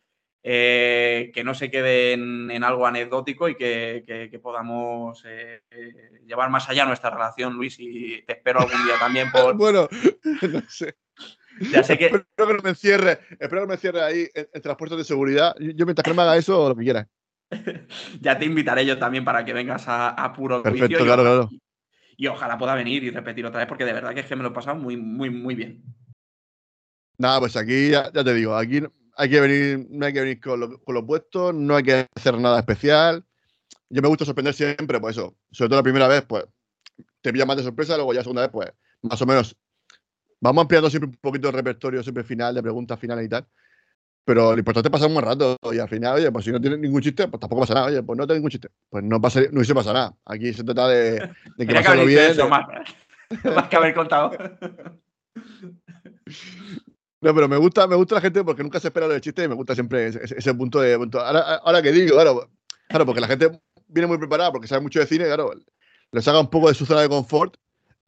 [0.45, 5.23] Eh, que no se quede en, algo anecdótico y que, podamos
[6.27, 9.55] llevar más allá nuestra relación, Luis, y te espero algún día también por...
[9.57, 9.89] bueno,
[10.51, 10.97] no sé.
[11.71, 12.07] Ya sé que...
[12.07, 15.55] Espero que no me encierre, espero que me cierre ahí en, transporte de seguridad.
[15.61, 17.09] Yo mientras que me haga eso, lo que quiera.
[18.21, 21.51] ya te invitaré yo también para que vengas a, puro Perfecto, claro, claro.
[22.17, 24.43] Y ojalá pueda venir y repetir otra vez, porque de verdad que es que me
[24.43, 25.83] lo he pasado muy, muy, muy bien.
[27.19, 28.81] Nada, pues aquí ya, te digo, aquí
[29.17, 32.39] hay que venir, no hay que venir con lo, con puesto, no hay que hacer
[32.39, 33.25] nada especial.
[33.89, 35.37] Yo me gusta sorprender siempre, pues eso.
[35.51, 36.45] Sobre todo la primera vez, pues
[37.21, 38.73] te pilla más de sorpresa, luego ya la segunda vez, pues
[39.03, 39.57] más o menos.
[40.41, 43.47] Vamos ampliando siempre un poquito el repertorio, siempre final, de preguntas finales y tal.
[44.25, 46.61] Pero lo importante es pasar un buen rato y al final, oye, pues si no
[46.61, 47.87] tienes ningún chiste, pues tampoco pasa nada.
[47.87, 48.69] Oye, pues no tengo ningún chiste.
[48.89, 50.15] Pues no, pasa, no se pasa nada.
[50.25, 52.31] Aquí se trata de, de que pasarlo bien.
[52.31, 52.67] Eso, más,
[53.45, 54.31] más que haber contado.
[57.21, 59.45] No, pero me gusta, me gusta la gente porque nunca se espera lo del chiste
[59.45, 60.95] y me gusta siempre ese, punto de.
[60.95, 62.51] Ahora, ahora, que digo, claro,
[62.89, 65.53] claro, porque la gente viene muy preparada porque sabe mucho de cine, claro,
[66.11, 67.57] les haga un poco de su zona de confort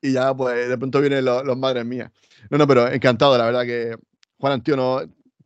[0.01, 2.11] y ya, pues de pronto vienen los, los madres mías.
[2.51, 3.97] No, no, pero encantado, la verdad que
[4.39, 4.77] Juan Antío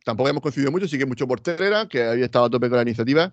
[0.09, 2.77] tampoco hemos coincidido mucho, sí que mucho por Telera, que había estado a tope con
[2.77, 3.31] la iniciativa.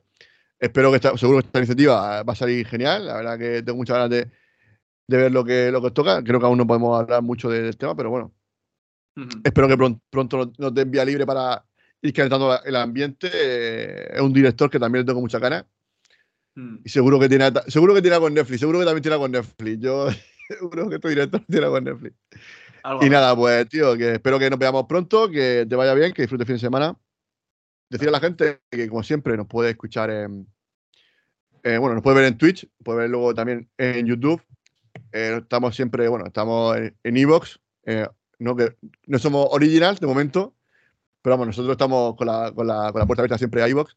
[0.59, 3.07] Espero que esta, seguro que esta iniciativa va a salir genial.
[3.07, 4.29] La verdad que tengo muchas ganas de,
[5.09, 6.23] ver lo que, lo que os toca.
[6.23, 8.33] Creo que aún no podemos hablar mucho del tema, pero bueno.
[9.43, 11.65] Espero que pronto, nos den vía libre para
[12.03, 13.31] ir calentando el ambiente.
[13.33, 15.65] Eh, es un director que también le tengo mucha ganas.
[16.55, 16.81] Mm.
[16.85, 19.79] Y seguro que tiene seguro que tiene con Netflix, seguro que también tiene con Netflix.
[19.81, 20.09] Yo
[20.49, 22.17] seguro que este director tiene con Netflix
[23.01, 26.23] y nada, pues, tío, que espero que nos veamos pronto, que te vaya bien, que
[26.23, 26.97] disfrutes fin de semana.
[27.89, 30.47] Decir a la gente que, como siempre, nos puede escuchar en.
[31.63, 34.43] Eh, bueno, nos puede ver en Twitch, puede ver luego también en YouTube.
[35.13, 37.59] Eh, estamos siempre, bueno, estamos en Evox.
[37.85, 38.07] Eh,
[38.39, 38.77] no, que
[39.07, 40.55] no somos originals de momento,
[41.23, 43.95] pero vamos, nosotros estamos con la, con la, con la puerta abierta siempre a iVoox.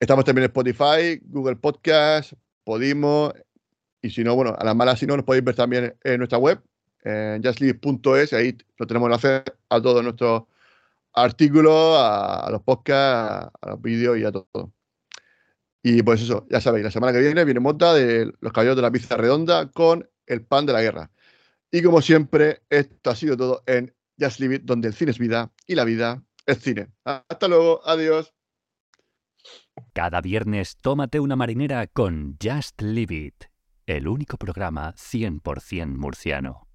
[0.00, 3.32] Estamos también en Spotify, Google Podcast, Podimo,
[4.00, 6.38] y si no, bueno, a las malas si no, nos podéis ver también en nuestra
[6.38, 6.60] web,
[7.08, 10.42] en justleave.es, ahí lo tenemos hacer a todos nuestros
[11.14, 14.72] artículos, a, los podcasts, a los vídeos y a todo.
[15.82, 18.82] Y pues eso, ya sabéis, la semana que viene viene Mota de los caballos de
[18.82, 21.10] la pizza redonda con el pan de la guerra.
[21.70, 25.18] Y como siempre, esto ha sido todo en Just Leave It, donde el cine es
[25.18, 26.88] vida y la vida es cine.
[27.04, 28.34] Hasta luego, adiós.
[29.94, 33.44] Cada viernes tómate una marinera con Just Leave It,
[33.86, 36.67] el único programa 100% murciano.